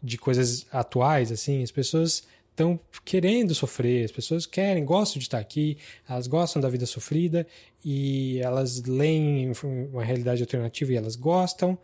de 0.00 0.16
coisas 0.16 0.66
atuais, 0.70 1.32
assim, 1.32 1.62
as 1.62 1.72
pessoas 1.72 2.22
estão 2.50 2.78
querendo 3.04 3.52
sofrer, 3.54 4.04
as 4.04 4.12
pessoas 4.12 4.46
querem, 4.46 4.84
gostam 4.84 5.18
de 5.18 5.24
estar 5.24 5.38
aqui, 5.38 5.76
elas 6.08 6.28
gostam 6.28 6.62
da 6.62 6.68
vida 6.68 6.86
sofrida 6.86 7.44
e 7.84 8.38
elas 8.38 8.84
leem 8.84 9.50
uma 9.92 10.04
realidade 10.04 10.42
alternativa 10.42 10.92
e 10.92 10.96
elas 10.96 11.16
gostam. 11.16 11.76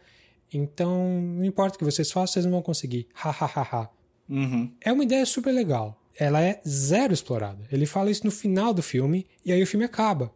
Então, 0.53 1.21
não 1.21 1.45
importa 1.45 1.75
o 1.75 1.79
que 1.79 1.85
vocês 1.85 2.13
façam, 2.13 2.35
vocês 2.35 2.45
não 2.45 2.53
vão 2.53 2.63
conseguir. 2.63 3.09
Ha, 3.23 3.31
ha, 3.31 3.51
ha, 3.57 3.63
ha. 3.63 3.91
Uhum. 4.29 4.73
É 4.81 4.93
uma 4.93 5.03
ideia 5.03 5.27
super 5.27 5.53
legal. 5.53 6.00
Ela 6.21 6.43
é 6.43 6.61
zero 6.69 7.15
explorada. 7.15 7.65
Ele 7.73 7.87
fala 7.87 8.11
isso 8.11 8.27
no 8.27 8.31
final 8.31 8.75
do 8.75 8.83
filme 8.83 9.27
e 9.43 9.51
aí 9.51 9.63
o 9.63 9.67
filme 9.67 9.87
acaba. 9.87 10.31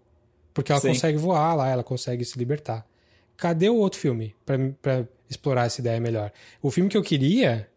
Porque 0.55 0.72
ela 0.72 0.80
Sim. 0.80 0.89
consegue 0.89 1.18
voar 1.18 1.55
lá, 1.55 1.68
ela 1.68 1.85
consegue 1.85 2.24
se 2.24 2.39
libertar. 2.39 2.87
Cadê 3.37 3.68
o 3.68 3.76
outro 3.76 4.01
filme 4.01 4.35
pra, 4.47 4.57
pra 4.80 5.07
explorar 5.28 5.66
essa 5.66 5.82
ideia 5.82 6.01
melhor? 6.01 6.32
O 6.62 6.70
filme 6.70 6.89
que 6.89 6.97
eu 6.97 7.03
queria, 7.03 7.68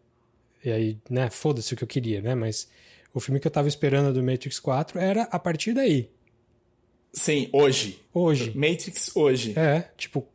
e 0.64 0.70
aí, 0.72 0.98
né, 1.10 1.28
foda-se 1.28 1.74
o 1.74 1.76
que 1.76 1.84
eu 1.84 1.88
queria, 1.88 2.22
né, 2.22 2.34
mas 2.34 2.66
o 3.12 3.20
filme 3.20 3.38
que 3.38 3.46
eu 3.46 3.50
tava 3.50 3.68
esperando 3.68 4.14
do 4.14 4.22
Matrix 4.22 4.58
4 4.58 4.98
era 4.98 5.24
a 5.24 5.38
partir 5.38 5.74
daí, 5.74 6.08
Sim, 7.12 7.48
hoje. 7.52 8.00
hoje. 8.14 8.52
Matrix 8.56 9.14
hoje. 9.14 9.58
É, 9.58 9.90
tipo, 9.98 10.20
o 10.20 10.26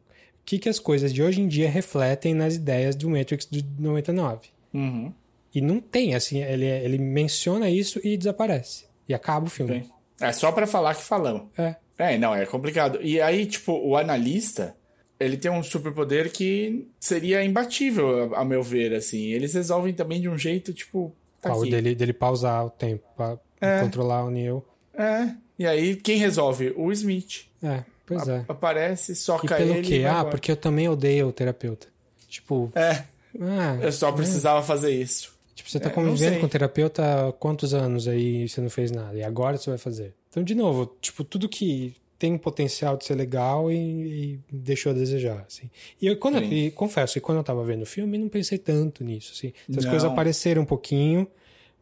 que, 0.45 0.59
que 0.59 0.69
as 0.69 0.77
coisas 0.79 1.13
de 1.13 1.23
hoje 1.23 1.41
em 1.41 1.47
dia 1.47 1.69
refletem 1.69 2.33
nas 2.33 2.55
ideias 2.55 2.95
do 2.95 3.09
Matrix 3.09 3.47
de 3.49 3.63
99. 3.79 4.49
Uhum. 4.73 5.13
E 5.53 5.61
não 5.61 5.79
tem, 5.79 6.15
assim, 6.15 6.41
ele, 6.43 6.65
ele 6.65 6.97
menciona 6.97 7.69
isso 7.69 7.99
e 8.03 8.17
desaparece. 8.17 8.85
E 9.07 9.13
acaba 9.13 9.45
o 9.45 9.49
filme. 9.49 9.83
Sim. 9.83 9.89
É 10.21 10.31
só 10.31 10.51
pra 10.51 10.65
falar 10.65 10.95
que 10.95 11.03
falamos. 11.03 11.43
É. 11.57 11.75
É, 11.97 12.17
não, 12.17 12.33
é 12.33 12.45
complicado. 12.45 12.99
E 13.01 13.21
aí, 13.21 13.45
tipo, 13.45 13.73
o 13.73 13.95
analista, 13.95 14.75
ele 15.19 15.37
tem 15.37 15.51
um 15.51 15.61
superpoder 15.61 16.31
que 16.31 16.87
seria 16.99 17.43
imbatível, 17.43 18.33
a- 18.33 18.39
a 18.41 18.45
meu 18.45 18.63
ver, 18.63 18.93
assim. 18.95 19.27
Eles 19.27 19.53
resolvem 19.53 19.93
também 19.93 20.19
de 20.19 20.27
um 20.27 20.37
jeito, 20.37 20.73
tipo, 20.73 21.13
tá 21.41 21.53
aqui. 21.53 21.69
dele, 21.69 21.93
dele 21.93 22.13
pausar 22.13 22.65
o 22.65 22.69
tempo 22.71 23.03
pra 23.15 23.37
É. 23.61 23.79
controlar 23.81 24.23
o 24.25 24.31
Neo. 24.31 24.65
É. 24.95 25.29
E 25.59 25.67
aí, 25.67 25.95
quem 25.95 26.17
resolve? 26.17 26.73
O 26.75 26.91
Smith. 26.91 27.45
É, 27.61 27.83
pois 28.07 28.27
é. 28.27 28.43
Aparece, 28.47 29.11
E 29.11 29.15
soca 29.15 29.55
pelo 29.55 29.75
ele. 29.75 29.79
e 29.81 29.83
quê? 29.99 30.03
Ah, 30.05 30.11
embora. 30.19 30.29
porque 30.31 30.51
eu 30.51 30.57
também 30.57 30.89
odeio 30.89 31.27
o 31.27 31.31
terapeuta. 31.31 31.87
Tipo, 32.27 32.71
É, 32.75 33.03
ah, 33.39 33.77
eu 33.81 33.91
só 33.91 34.11
precisava 34.11 34.63
fazer 34.63 34.91
isso. 34.91 35.32
Tipo, 35.63 35.69
você 35.71 35.79
tá 35.79 35.89
É, 35.89 35.91
convivendo 35.91 36.39
com 36.39 36.45
o 36.45 36.49
terapeuta 36.49 37.29
há 37.29 37.33
quantos 37.33 37.73
anos 37.73 38.07
aí 38.07 38.43
e 38.43 38.49
você 38.49 38.61
não 38.61 38.69
fez 38.69 38.91
nada? 38.91 39.17
E 39.17 39.23
agora 39.23 39.57
você 39.57 39.69
vai 39.69 39.79
fazer. 39.79 40.13
Então, 40.29 40.43
de 40.43 40.53
novo, 40.55 40.95
tipo, 41.01 41.23
tudo 41.23 41.47
que 41.49 41.95
tem 42.19 42.33
um 42.33 42.37
potencial 42.37 42.95
de 42.95 43.05
ser 43.05 43.15
legal 43.15 43.71
e, 43.71 43.75
e 43.75 44.39
deixou 44.51 44.91
a 44.91 44.95
desejar, 44.95 45.43
assim. 45.47 45.69
E 46.01 46.07
eu, 46.07 46.17
quando 46.17 46.41
e 46.41 46.71
confesso 46.71 47.13
que 47.13 47.19
quando 47.19 47.39
eu 47.39 47.43
tava 47.43 47.63
vendo 47.65 47.81
o 47.83 47.85
filme, 47.85 48.17
não 48.17 48.29
pensei 48.29 48.57
tanto 48.57 49.03
nisso, 49.03 49.33
assim. 49.35 49.51
Essas 49.69 49.83
Não. 49.83 49.91
coisas 49.91 50.09
apareceram 50.09 50.61
um 50.61 50.65
pouquinho, 50.65 51.27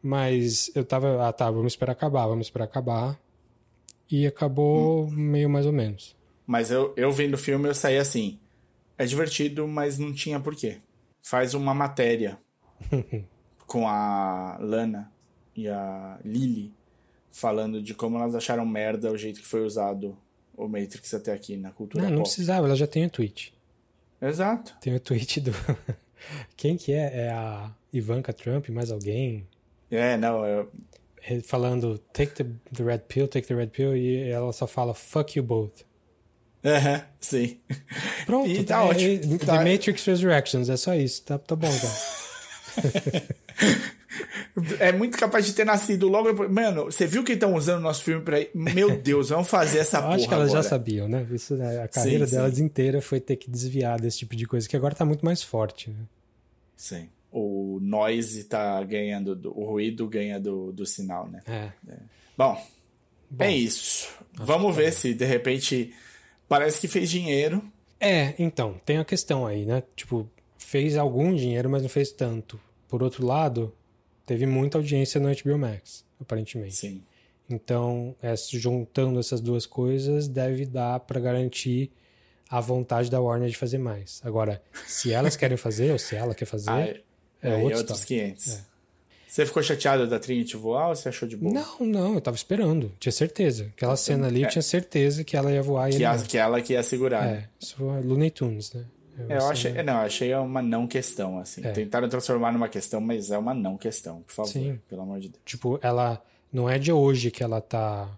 mas 0.02 0.70
eu 0.74 0.84
tava, 0.84 1.28
ah, 1.28 1.32
tá, 1.32 1.50
vamos 1.50 1.72
esperar 1.74 1.92
acabar, 1.92 2.26
vamos 2.26 2.46
esperar 2.46 2.64
acabar. 2.64 3.18
E 4.10 4.26
acabou 4.26 5.06
Hum. 5.06 5.10
meio 5.10 5.48
mais 5.48 5.64
ou 5.64 5.72
menos. 5.72 6.16
Mas 6.46 6.70
eu, 6.70 6.92
eu 6.96 7.10
vendo 7.12 7.34
o 7.34 7.38
filme, 7.38 7.68
eu 7.68 7.74
saí 7.74 7.96
assim. 7.98 8.38
É 8.98 9.06
divertido, 9.06 9.66
mas 9.68 9.96
não 9.98 10.12
tinha 10.12 10.38
porquê. 10.40 10.78
Faz 11.20 11.54
uma 11.54 11.72
matéria 11.72 12.36
com 13.72 13.88
a 13.88 14.58
Lana 14.60 15.10
e 15.56 15.66
a 15.66 16.18
Lily 16.22 16.74
falando 17.30 17.82
de 17.82 17.94
como 17.94 18.18
elas 18.18 18.34
acharam 18.34 18.66
merda 18.66 19.10
o 19.10 19.16
jeito 19.16 19.40
que 19.40 19.46
foi 19.46 19.64
usado 19.64 20.14
o 20.54 20.68
Matrix 20.68 21.14
até 21.14 21.32
aqui 21.32 21.56
na 21.56 21.70
cultura 21.70 22.04
Não, 22.04 22.10
não 22.10 22.16
pop. 22.18 22.28
precisava, 22.28 22.66
ela 22.66 22.76
já 22.76 22.86
tem 22.86 23.06
o 23.06 23.10
tweet. 23.10 23.54
Exato. 24.20 24.76
Tem 24.80 24.94
o 24.94 25.00
tweet 25.00 25.40
do. 25.40 25.52
Quem 26.54 26.76
que 26.76 26.92
é? 26.92 27.24
É 27.26 27.30
a 27.30 27.70
Ivanka 27.92 28.32
Trump, 28.34 28.68
mais 28.68 28.90
alguém? 28.92 29.46
É, 29.90 30.16
não, 30.18 30.44
eu, 30.44 30.70
Re- 31.20 31.40
Falando 31.40 31.96
take 32.12 32.32
the, 32.34 32.44
the 32.76 32.84
red 32.84 32.98
pill, 33.08 33.26
take 33.26 33.48
the 33.48 33.54
red 33.54 33.68
pill, 33.68 33.96
e 33.96 34.28
ela 34.28 34.52
só 34.52 34.66
fala 34.66 34.92
fuck 34.92 35.36
you 35.38 35.42
both. 35.44 35.82
Aham, 36.64 37.02
sim. 37.18 37.58
Pronto, 38.26 38.48
E 38.50 38.62
tá 38.64 38.84
ótimo. 38.84 39.38
The 39.38 39.46
Tá- 39.46 39.64
Matrix 39.64 40.04
Resurrections, 40.04 40.68
é 40.68 40.76
só 40.76 40.94
isso. 40.94 41.22
Tá, 41.24 41.38
tá 41.38 41.56
bom, 41.56 41.68
cara. 41.70 43.32
É 44.78 44.92
muito 44.92 45.16
capaz 45.16 45.46
de 45.46 45.54
ter 45.54 45.64
nascido 45.64 46.06
logo. 46.08 46.48
Mano, 46.50 46.84
você 46.84 47.06
viu 47.06 47.24
que 47.24 47.32
estão 47.32 47.54
usando 47.54 47.78
o 47.78 47.82
nosso 47.82 48.02
filme 48.04 48.22
pra. 48.22 48.36
Meu 48.54 48.96
Deus, 48.98 49.30
vamos 49.30 49.48
fazer 49.48 49.78
essa 49.78 49.98
Eu 49.98 50.02
porra. 50.02 50.14
acho 50.16 50.28
que 50.28 50.34
elas 50.34 50.48
agora. 50.50 50.62
já 50.62 50.68
sabiam, 50.68 51.08
né? 51.08 51.26
Isso, 51.30 51.56
né? 51.56 51.82
A 51.82 51.88
carreira 51.88 52.26
sim. 52.26 52.34
delas 52.36 52.58
inteira 52.58 53.00
foi 53.00 53.20
ter 53.20 53.36
que 53.36 53.50
desviar 53.50 53.98
desse 54.00 54.18
tipo 54.18 54.36
de 54.36 54.46
coisa, 54.46 54.68
que 54.68 54.76
agora 54.76 54.94
tá 54.94 55.04
muito 55.04 55.24
mais 55.24 55.42
forte, 55.42 55.88
né? 55.90 55.96
Sim. 56.76 57.08
O 57.30 57.78
noise 57.80 58.44
tá 58.44 58.82
ganhando, 58.84 59.34
do- 59.34 59.58
o 59.58 59.64
ruído 59.64 60.06
ganha 60.06 60.38
do, 60.38 60.70
do 60.72 60.84
sinal, 60.84 61.26
né? 61.28 61.40
É. 61.46 61.70
Bom, 62.36 62.62
é 63.38 63.50
isso. 63.50 64.08
Vamos 64.34 64.76
ver 64.76 64.92
se 64.92 65.14
de 65.14 65.24
repente 65.24 65.94
parece 66.46 66.78
que 66.78 66.88
fez 66.88 67.08
dinheiro. 67.10 67.62
É, 67.98 68.34
então, 68.38 68.78
tem 68.84 68.98
a 68.98 69.04
questão 69.04 69.46
aí, 69.46 69.64
né? 69.64 69.82
Tipo, 69.96 70.28
fez 70.58 70.98
algum 70.98 71.34
dinheiro, 71.34 71.70
mas 71.70 71.80
não 71.82 71.88
fez 71.88 72.12
tanto. 72.12 72.60
Por 72.92 73.02
outro 73.02 73.26
lado, 73.26 73.72
teve 74.26 74.44
muita 74.44 74.76
audiência 74.76 75.18
no 75.18 75.30
HBO 75.34 75.56
Max, 75.56 76.04
aparentemente. 76.20 76.76
Sim. 76.76 77.00
Então, 77.48 78.14
é, 78.20 78.34
juntando 78.36 79.18
essas 79.18 79.40
duas 79.40 79.64
coisas, 79.64 80.28
deve 80.28 80.66
dar 80.66 81.00
pra 81.00 81.18
garantir 81.18 81.90
a 82.50 82.60
vontade 82.60 83.10
da 83.10 83.18
Warner 83.18 83.48
de 83.48 83.56
fazer 83.56 83.78
mais. 83.78 84.20
Agora, 84.22 84.62
se 84.86 85.10
elas 85.10 85.36
querem 85.36 85.56
fazer, 85.56 85.90
ou 85.90 85.98
se 85.98 86.14
ela 86.14 86.34
quer 86.34 86.44
fazer, 86.44 86.68
Ah, 86.70 86.80
é, 86.82 87.00
é, 87.40 87.54
outra 87.54 87.78
outros 87.78 88.00
história. 88.00 88.24
500. 88.34 88.58
Você 89.26 89.46
ficou 89.46 89.62
chateado 89.62 90.06
da 90.06 90.18
Trinity 90.18 90.58
voar 90.58 90.90
ou 90.90 90.94
você 90.94 91.08
achou 91.08 91.26
de 91.26 91.34
boa? 91.38 91.50
Não, 91.50 91.86
não, 91.86 92.14
eu 92.16 92.20
tava 92.20 92.36
esperando. 92.36 92.92
Tinha 92.98 93.10
certeza. 93.10 93.70
Aquela 93.74 93.96
cena 93.96 94.26
ali, 94.26 94.42
eu 94.42 94.50
tinha 94.50 94.60
certeza 94.60 95.24
que 95.24 95.34
ela 95.34 95.50
ia 95.50 95.62
voar 95.62 95.88
e 95.88 95.94
É. 95.94 95.96
Que, 95.96 95.96
ele 95.96 96.04
a, 96.04 96.16
não. 96.18 96.24
que 96.26 96.36
ela 96.36 96.60
que 96.60 96.74
ia 96.74 96.82
segurar. 96.82 97.26
É, 97.26 97.48
isso 97.58 97.74
foi 97.74 98.02
Looney 98.02 98.30
Tunes, 98.30 98.70
né? 98.74 98.84
É 99.18 99.22
uma 99.22 99.34
Eu 99.34 99.48
achei, 99.48 99.82
não, 99.82 99.92
eu 99.94 100.00
achei 100.00 100.34
uma 100.34 100.62
não 100.62 100.86
questão, 100.86 101.38
assim. 101.38 101.64
É. 101.64 101.70
Tentaram 101.70 102.08
transformar 102.08 102.52
numa 102.52 102.68
questão, 102.68 103.00
mas 103.00 103.30
é 103.30 103.38
uma 103.38 103.54
não 103.54 103.76
questão, 103.76 104.22
por 104.22 104.32
favor. 104.32 104.50
Sim. 104.50 104.80
Pelo 104.88 105.02
amor 105.02 105.20
de 105.20 105.28
Deus. 105.28 105.42
Tipo, 105.44 105.78
ela 105.82 106.22
não 106.52 106.68
é 106.68 106.78
de 106.78 106.92
hoje 106.92 107.30
que 107.30 107.42
ela 107.42 107.60
tá. 107.60 108.10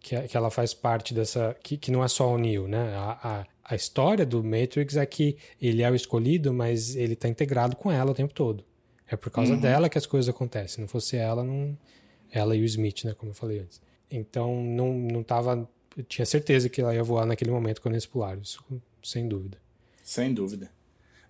Que, 0.00 0.20
que 0.28 0.36
ela 0.36 0.50
faz 0.50 0.74
parte 0.74 1.14
dessa. 1.14 1.56
Que, 1.62 1.76
que 1.76 1.90
não 1.90 2.04
é 2.04 2.08
só 2.08 2.32
o 2.32 2.38
Neo, 2.38 2.68
né? 2.68 2.94
A, 2.94 3.18
a, 3.22 3.46
a 3.64 3.74
história 3.74 4.24
do 4.24 4.44
Matrix 4.44 4.96
é 4.96 5.06
que 5.06 5.36
ele 5.60 5.82
é 5.82 5.90
o 5.90 5.94
escolhido, 5.94 6.52
mas 6.52 6.94
ele 6.94 7.16
tá 7.16 7.28
integrado 7.28 7.74
com 7.76 7.90
ela 7.90 8.10
o 8.10 8.14
tempo 8.14 8.32
todo. 8.32 8.64
É 9.08 9.16
por 9.16 9.30
causa 9.30 9.56
dela 9.56 9.88
que 9.88 9.96
as 9.96 10.06
coisas 10.06 10.28
acontecem. 10.28 10.68
Se 10.68 10.80
não 10.80 10.88
fosse 10.88 11.16
ela, 11.16 11.42
não. 11.44 11.76
Ela 12.30 12.56
e 12.56 12.60
o 12.60 12.64
Smith, 12.64 13.04
né? 13.04 13.14
Como 13.14 13.30
eu 13.30 13.34
falei 13.34 13.60
antes. 13.60 13.80
Então, 14.10 14.62
não, 14.62 14.92
não 14.92 15.22
tava. 15.22 15.68
Eu 15.96 16.04
tinha 16.04 16.26
certeza 16.26 16.68
que 16.68 16.80
ela 16.80 16.94
ia 16.94 17.02
voar 17.02 17.24
naquele 17.24 17.50
momento 17.50 17.80
quando 17.80 17.94
eles 17.94 18.06
pularam. 18.06 18.42
Isso, 18.42 18.62
sem 19.02 19.28
dúvida. 19.28 19.58
Sem 20.06 20.32
dúvida. 20.32 20.70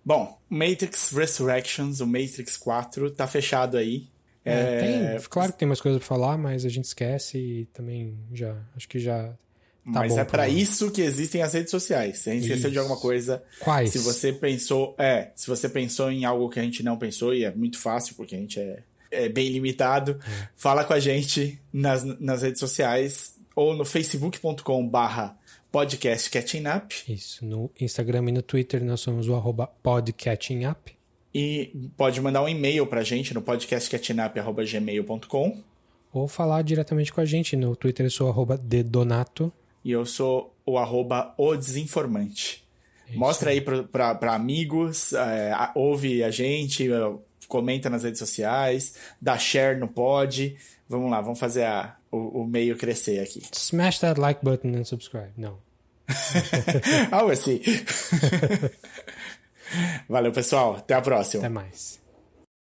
Bom, 0.05 0.39
Matrix 0.47 1.09
Resurrections, 1.11 1.99
o 1.99 2.05
Matrix 2.07 2.55
4, 2.55 3.09
tá 3.11 3.25
fechado 3.27 3.75
aí. 3.75 4.07
É, 4.45 4.51
É, 4.53 4.79
tem, 5.17 5.27
claro 5.29 5.51
que 5.51 5.59
tem 5.59 5.67
mais 5.67 5.81
coisa 5.81 5.97
pra 5.99 6.07
falar, 6.07 6.37
mas 6.37 6.63
a 6.63 6.69
gente 6.69 6.85
esquece 6.85 7.37
e 7.37 7.65
também 7.73 8.15
já. 8.31 8.55
Acho 8.75 8.87
que 8.87 8.99
já. 8.99 9.23
Tá 9.91 9.99
mas 10.01 10.13
bom 10.13 10.19
é 10.19 10.21
hora. 10.21 10.47
isso 10.49 10.91
que 10.91 11.01
existem 11.01 11.41
as 11.41 11.53
redes 11.53 11.71
sociais. 11.71 12.19
Se 12.19 12.29
a 12.29 12.33
gente 12.33 12.43
esqueceu 12.43 12.69
de 12.69 12.75
Isso. 12.75 12.79
alguma 12.81 12.99
coisa, 12.99 13.43
Quais? 13.61 13.89
se 13.89 13.97
você 13.99 14.31
pensou, 14.31 14.93
é, 14.97 15.31
se 15.35 15.47
você 15.47 15.67
pensou 15.67 16.11
em 16.11 16.23
algo 16.25 16.49
que 16.49 16.59
a 16.59 16.63
gente 16.63 16.83
não 16.83 16.97
pensou 16.97 17.33
e 17.33 17.43
é 17.45 17.51
muito 17.55 17.79
fácil 17.79 18.13
porque 18.15 18.35
a 18.35 18.37
gente 18.37 18.59
é, 18.59 18.83
é 19.09 19.29
bem 19.29 19.49
limitado, 19.49 20.19
É. 20.25 20.47
fala 20.55 20.83
com 20.83 20.91
a 20.93 20.99
gente 20.99 21.59
nas, 21.73 22.03
nas 22.19 22.41
redes 22.43 22.59
sociais 22.59 23.35
ou 23.55 23.73
no 23.73 23.83
facebook.com/barra 23.85 25.37
podcast 25.77 26.29
catching 26.31 26.63
up 26.75 26.95
Isso. 27.07 27.45
No 27.45 27.69
Instagram 27.79 28.29
e 28.29 28.31
no 28.31 28.41
Twitter 28.41 28.83
nós 28.83 28.99
somos 29.01 29.29
o 29.29 29.35
arroba 29.35 29.67
podcatchingup. 29.83 30.89
e 31.33 31.71
pode 31.95 32.19
mandar 32.19 32.41
um 32.41 32.49
e-mail 32.49 32.87
pra 32.87 33.03
gente 33.03 33.31
no 33.33 33.41
podcastcatchingup@gmail.com 33.43 35.61
Ou 36.13 36.27
falar 36.27 36.63
diretamente 36.63 37.13
com 37.13 37.21
a 37.21 37.25
gente. 37.25 37.55
No 37.55 37.75
Twitter 37.75 38.05
eu 38.05 38.09
sou 38.11 38.27
arroba 38.29 38.57
dedonato. 38.57 39.53
e 39.85 39.91
eu 39.91 40.03
sou 40.05 40.53
o 40.65 40.77
arroba 40.79 41.33
o 41.37 41.55
desinformante. 41.55 42.65
Mostra 43.13 43.51
aí 43.51 43.61
pra 43.61 44.33
amigos, 44.33 45.13
é, 45.13 45.53
ouve 45.75 46.23
a 46.23 46.31
gente, 46.31 46.91
é, 46.91 47.13
comenta 47.47 47.89
nas 47.89 48.03
redes 48.03 48.19
sociais, 48.19 48.95
dá 49.21 49.37
share 49.37 49.79
no 49.79 49.87
pod. 49.87 50.57
Vamos 50.89 51.09
lá, 51.11 51.21
vamos 51.21 51.39
fazer 51.39 51.63
a, 51.65 51.95
o, 52.11 52.41
o 52.41 52.47
meio 52.47 52.75
crescer 52.75 53.19
aqui. 53.19 53.41
Smash 53.53 53.99
that 53.99 54.19
like 54.19 54.43
button 54.43 54.69
and 54.75 54.83
subscribe. 54.83 55.29
Não. 55.37 55.57
Algo 57.11 57.31
assim. 57.31 57.61
Valeu, 60.07 60.31
pessoal. 60.31 60.77
Até 60.77 60.93
a 60.93 61.01
próxima. 61.01 61.41
Até 61.43 61.49
mais. 61.49 61.96